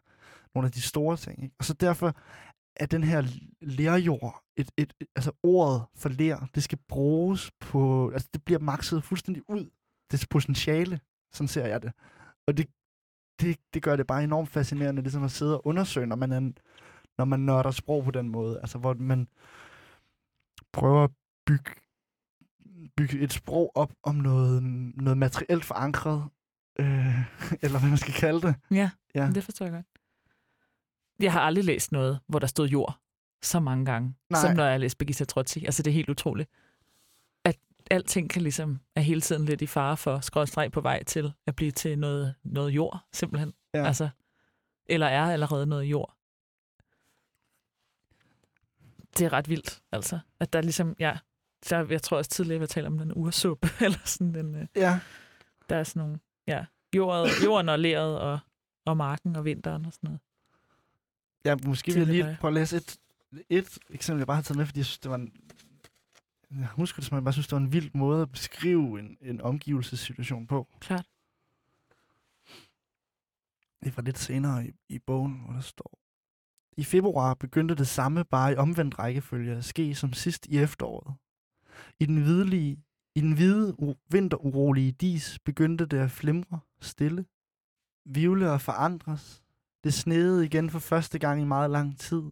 Nogle 0.55 0.67
af 0.67 0.73
de 0.73 0.81
store 0.81 1.17
ting. 1.17 1.43
Ikke? 1.43 1.55
Og 1.59 1.65
så 1.65 1.75
derfor 1.75 2.17
er 2.77 2.87
den 2.87 3.05
her 3.05 3.23
lerjord, 3.61 4.43
et, 4.57 4.71
et, 4.77 4.93
et, 5.01 5.09
altså 5.17 5.33
ordet 5.43 5.87
for 5.95 6.09
ler, 6.09 6.47
det 6.55 6.63
skal 6.63 6.79
bruges 6.89 7.51
på, 7.61 8.11
altså 8.11 8.29
det 8.33 8.45
bliver 8.45 8.59
makset 8.61 9.05
fuldstændig 9.05 9.43
ud. 9.51 9.71
Det 10.11 10.27
potentiale, 10.31 11.01
sådan 11.33 11.49
ser 11.49 11.67
jeg 11.67 11.83
det. 11.83 11.93
Og 12.47 12.57
det, 12.57 12.67
det, 13.41 13.57
det 13.75 13.83
gør 13.83 13.97
det 13.97 14.07
bare 14.07 14.25
enormt 14.25 14.49
fascinerende, 14.49 15.03
ligesom 15.03 15.25
at 15.25 15.31
sidde 15.31 15.57
og 15.57 15.67
undersøge, 15.67 16.07
når 16.07 16.17
man, 16.17 16.33
er, 16.33 16.53
når 17.19 17.25
man 17.25 17.41
nørder 17.41 17.71
sprog 17.71 18.05
på 18.05 18.11
den 18.11 18.29
måde. 18.29 18.61
Altså 18.61 18.79
hvor 18.79 18.95
man 18.95 19.29
prøver 20.73 21.05
at 21.05 21.11
bygge, 21.47 21.71
bygge 22.97 23.21
et 23.21 23.33
sprog 23.33 23.73
op 23.75 23.93
om 24.03 24.15
noget, 24.15 24.63
noget 24.63 25.19
materielt 25.19 25.65
forankret, 25.65 26.29
øh, 26.79 27.19
eller 27.63 27.79
hvad 27.79 27.89
man 27.89 27.99
skal 27.99 28.15
kalde 28.15 28.41
det. 28.41 28.55
Ja, 28.71 28.91
Ja. 29.15 29.31
det 29.35 29.45
forstår 29.45 29.65
jeg 29.67 29.73
godt. 29.73 29.87
Jeg 31.21 31.33
har 31.33 31.41
aldrig 31.41 31.65
læst 31.65 31.93
noget, 31.93 32.21
hvor 32.27 32.39
der 32.39 32.47
stod 32.47 32.69
jord 32.69 32.99
så 33.43 33.61
mange 33.61 33.85
gange, 33.85 34.15
Nej. 34.31 34.41
Som 34.41 34.57
når 34.57 34.65
jeg 34.65 34.81
læste 34.81 34.97
Birgitta 34.99 35.25
Trotzi. 35.25 35.65
Altså, 35.65 35.83
det 35.83 35.91
er 35.91 35.95
helt 35.95 36.09
utroligt. 36.09 36.51
At 37.45 37.57
alting 37.91 38.31
kan 38.31 38.43
ligesom 38.43 38.81
er 38.97 39.01
hele 39.01 39.21
tiden 39.21 39.45
lidt 39.45 39.63
i 39.63 39.67
fare 39.67 39.97
for 39.97 40.21
skrådstreg 40.21 40.73
på 40.73 40.81
vej 40.81 41.03
til 41.05 41.33
at 41.47 41.57
blive 41.57 41.71
til 41.71 41.99
noget, 41.99 42.35
noget 42.45 42.71
jord, 42.71 43.05
simpelthen. 43.13 43.55
Ja. 43.75 43.87
Altså, 43.87 44.09
eller 44.87 45.07
er 45.07 45.33
allerede 45.33 45.67
noget 45.67 45.85
jord. 45.85 46.17
Det 49.19 49.25
er 49.25 49.33
ret 49.33 49.49
vildt, 49.49 49.83
altså. 49.93 50.19
At 50.41 50.53
der 50.53 50.61
ligesom, 50.61 50.97
ja, 50.99 51.19
der, 51.71 51.87
jeg 51.91 52.03
tror 52.03 52.17
også 52.17 52.31
tidligere, 52.31 52.61
vi 52.61 52.67
talte 52.67 52.87
om 52.87 52.99
den 52.99 53.13
ursuppe, 53.15 53.69
eller 53.85 53.99
sådan 54.05 54.35
den, 54.35 54.55
øh, 54.55 54.67
Ja, 54.77 55.01
der 55.69 55.77
er 55.77 55.85
sådan 55.85 56.01
nogle, 56.01 56.19
ja, 56.47 56.65
jordet, 56.97 57.31
jorden 57.45 57.69
og 57.69 57.79
leret 57.79 58.21
og, 58.21 58.39
og 58.85 58.97
marken 58.97 59.37
og 59.37 59.45
vinteren 59.45 59.87
og 59.87 59.93
sådan 59.93 60.09
noget. 60.09 60.21
ja 61.45 61.57
måske 61.69 61.93
vil 61.93 61.99
jeg 61.99 62.07
lige 62.07 62.37
prøve 62.41 62.51
at 62.51 62.55
læse 62.55 62.77
et, 62.77 62.97
et 63.49 63.79
eksempel, 63.91 64.21
jeg 64.21 64.27
bare 64.27 64.37
har 64.37 64.43
taget 64.43 64.59
med, 64.59 64.67
fordi 64.67 64.79
jeg 64.79 64.87
synes, 64.87 64.99
det 64.99 65.11
var 65.11 65.17
en, 65.17 65.33
jeg 66.51 66.67
husker 66.67 67.01
det, 67.01 67.09
som 67.09 67.15
jeg 67.15 67.25
bare 67.25 67.33
synes, 67.33 67.47
det 67.47 67.57
var 67.57 67.61
en 67.61 67.73
vild 67.73 67.91
måde 67.95 68.23
at 68.23 68.33
beskrive 68.33 69.01
en, 69.01 69.19
en 69.21 69.41
omgivelsessituation 69.41 70.47
på. 70.47 70.69
Klart. 70.81 71.07
Det 73.85 73.95
fra 73.95 74.03
lidt 74.03 74.19
senere 74.19 74.67
i, 74.67 74.73
i 74.89 74.99
bogen, 74.99 75.41
hvor 75.45 75.53
der 75.53 75.61
står, 75.61 75.99
i 76.77 76.85
februar 76.85 77.35
begyndte 77.35 77.75
det 77.75 77.89
samme 77.89 78.25
bare 78.25 78.53
i 78.53 78.57
omvendt 78.57 78.99
rækkefølge 78.99 79.57
at 79.57 79.65
ske 79.65 79.95
som 79.95 80.13
sidst 80.13 80.47
i 80.47 80.59
efteråret. 80.59 81.15
I 82.01 82.07
den, 82.07 82.23
hvidlige, 82.23 82.85
i 83.17 83.21
den 83.21 83.33
hvide, 83.33 83.77
vinterurolige 84.11 84.93
dis 84.93 85.39
begyndte 85.45 85.87
det 85.87 85.99
at 85.99 86.11
flimre 86.11 86.61
stille, 86.81 87.27
vivle 88.05 88.51
og 88.51 88.61
forandres. 88.61 89.43
Det 89.85 89.95
sneede 89.95 90.45
igen 90.45 90.71
for 90.71 90.79
første 90.79 91.19
gang 91.19 91.41
i 91.41 91.45
meget 91.45 91.71
lang 91.71 91.99
tid. 91.99 92.23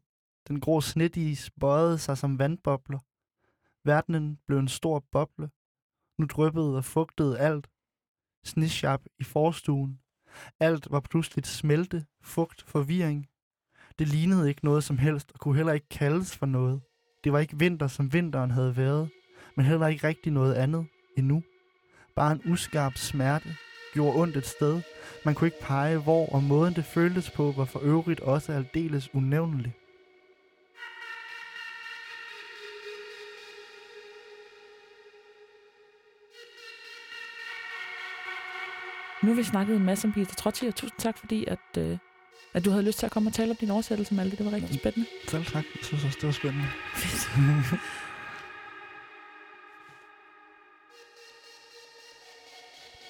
Den 0.49 0.61
grå 0.61 0.81
snedis 0.81 1.51
bøjede 1.61 1.99
sig 1.99 2.19
som 2.19 2.39
vandbobler. 2.39 2.99
Verdenen 3.85 4.39
blev 4.47 4.59
en 4.59 4.69
stor 4.69 5.05
boble. 5.13 5.51
Nu 6.19 6.27
dryppede 6.27 6.77
og 6.77 6.85
fugtede 6.85 7.39
alt. 7.39 7.71
Snishap 8.45 9.03
i 9.19 9.25
forstuen. 9.25 10.01
Alt 10.61 10.91
var 10.91 11.01
pludseligt 11.01 11.47
smelte, 11.47 12.07
fugt, 12.23 12.63
forvirring. 12.63 13.29
Det 13.99 14.09
lignede 14.09 14.49
ikke 14.49 14.65
noget 14.65 14.85
som 14.85 14.99
helst, 14.99 15.33
og 15.33 15.41
kunne 15.41 15.57
heller 15.57 15.73
ikke 15.73 15.89
kaldes 15.89 16.37
for 16.37 16.47
noget. 16.47 16.81
Det 17.25 17.33
var 17.33 17.39
ikke 17.39 17.59
vinter, 17.59 17.87
som 17.87 18.13
vinteren 18.13 18.51
havde 18.51 18.77
været, 18.77 19.11
men 19.55 19.67
heller 19.67 19.87
ikke 19.87 20.07
rigtig 20.09 20.33
noget 20.33 20.55
andet 20.55 20.87
endnu. 21.17 21.43
Bare 22.15 22.33
en 22.33 22.43
uskarp 22.53 22.97
smerte 22.97 23.57
gjorde 23.93 24.21
ondt 24.21 24.37
et 24.37 24.47
sted. 24.47 24.81
Man 25.25 25.35
kunne 25.35 25.47
ikke 25.47 25.61
pege 25.61 25.99
hvor, 25.99 26.27
og 26.27 26.43
måden 26.43 26.75
det 26.75 26.85
føltes 26.85 27.31
på 27.31 27.55
var 27.57 27.65
for 27.65 27.81
øvrigt 27.81 28.21
også 28.21 28.53
aldeles 28.53 29.15
unævnelig. 29.15 29.75
Nu 39.23 39.31
har 39.31 39.37
vi 39.37 39.43
snakket 39.43 39.77
en 39.77 39.85
masse 39.85 40.09
om 40.09 40.13
Birgitta 40.13 40.35
Trotzi, 40.35 40.67
og 40.67 40.75
tusind 40.75 40.99
tak, 40.99 41.19
fordi 41.19 41.45
at, 41.49 41.79
øh, 41.79 41.99
at 42.55 42.65
du 42.65 42.71
havde 42.71 42.85
lyst 42.85 42.99
til 42.99 43.07
at 43.07 43.13
komme 43.13 43.29
og 43.29 43.35
tale 43.35 43.51
om 43.51 43.57
din 43.57 43.71
oversættelse, 43.71 44.15
Malte. 44.15 44.37
Det 44.37 44.47
var 44.47 44.53
rigtig 44.53 44.75
spændende. 44.75 45.07
Selv 45.29 45.45
tak. 45.45 45.65
Jeg 45.75 45.85
synes 45.85 46.05
også, 46.05 46.19
det 46.21 46.27
var 46.27 46.33
spændende. 46.33 46.67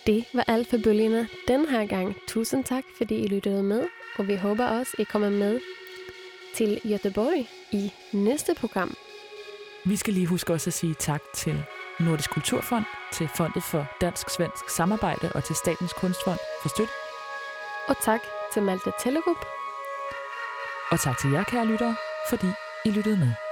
Det 0.07 0.25
var 0.33 0.45
alt 0.47 0.71
for 0.71 0.79
bølgerne 0.85 1.29
den 1.49 1.69
her 1.69 1.87
gang. 1.87 2.17
Tusind 2.29 2.65
tak, 2.65 2.85
fordi 2.97 3.15
I 3.15 3.27
lyttede 3.27 3.63
med, 3.63 3.87
og 4.17 4.29
vi 4.29 4.35
håber 4.35 4.67
også, 4.67 4.93
I 4.99 5.05
kommer 5.05 5.31
med 5.31 5.61
til 6.55 6.81
Göteborg 6.85 7.47
i 7.73 7.93
næste 8.13 8.55
program. 8.55 8.97
Vi 9.85 9.97
skal 9.97 10.15
lige 10.15 10.27
huske 10.27 10.53
også 10.53 10.71
at 10.71 10.75
sige 10.75 10.95
tak 10.95 11.23
til 11.35 11.65
Nordisk 12.01 12.31
Kulturfond, 12.31 12.85
til 13.13 13.29
Fondet 13.37 13.63
for 13.63 13.87
Dansk-Svensk 14.01 14.69
Samarbejde 14.77 15.33
og 15.35 15.45
til 15.45 15.57
Statens 15.57 15.93
Kunstfond 15.93 16.39
for 16.63 16.69
støtte. 16.69 16.93
Og 17.89 17.97
tak 18.05 18.21
til 18.53 18.63
Malte 18.63 18.93
Tellerup. 19.01 19.47
Og 20.91 21.01
tak 21.01 21.19
til 21.19 21.31
jer, 21.31 21.45
kære 21.45 21.67
lyttere, 21.67 21.97
fordi 22.31 22.47
I 22.85 22.91
lyttede 22.91 23.17
med. 23.17 23.44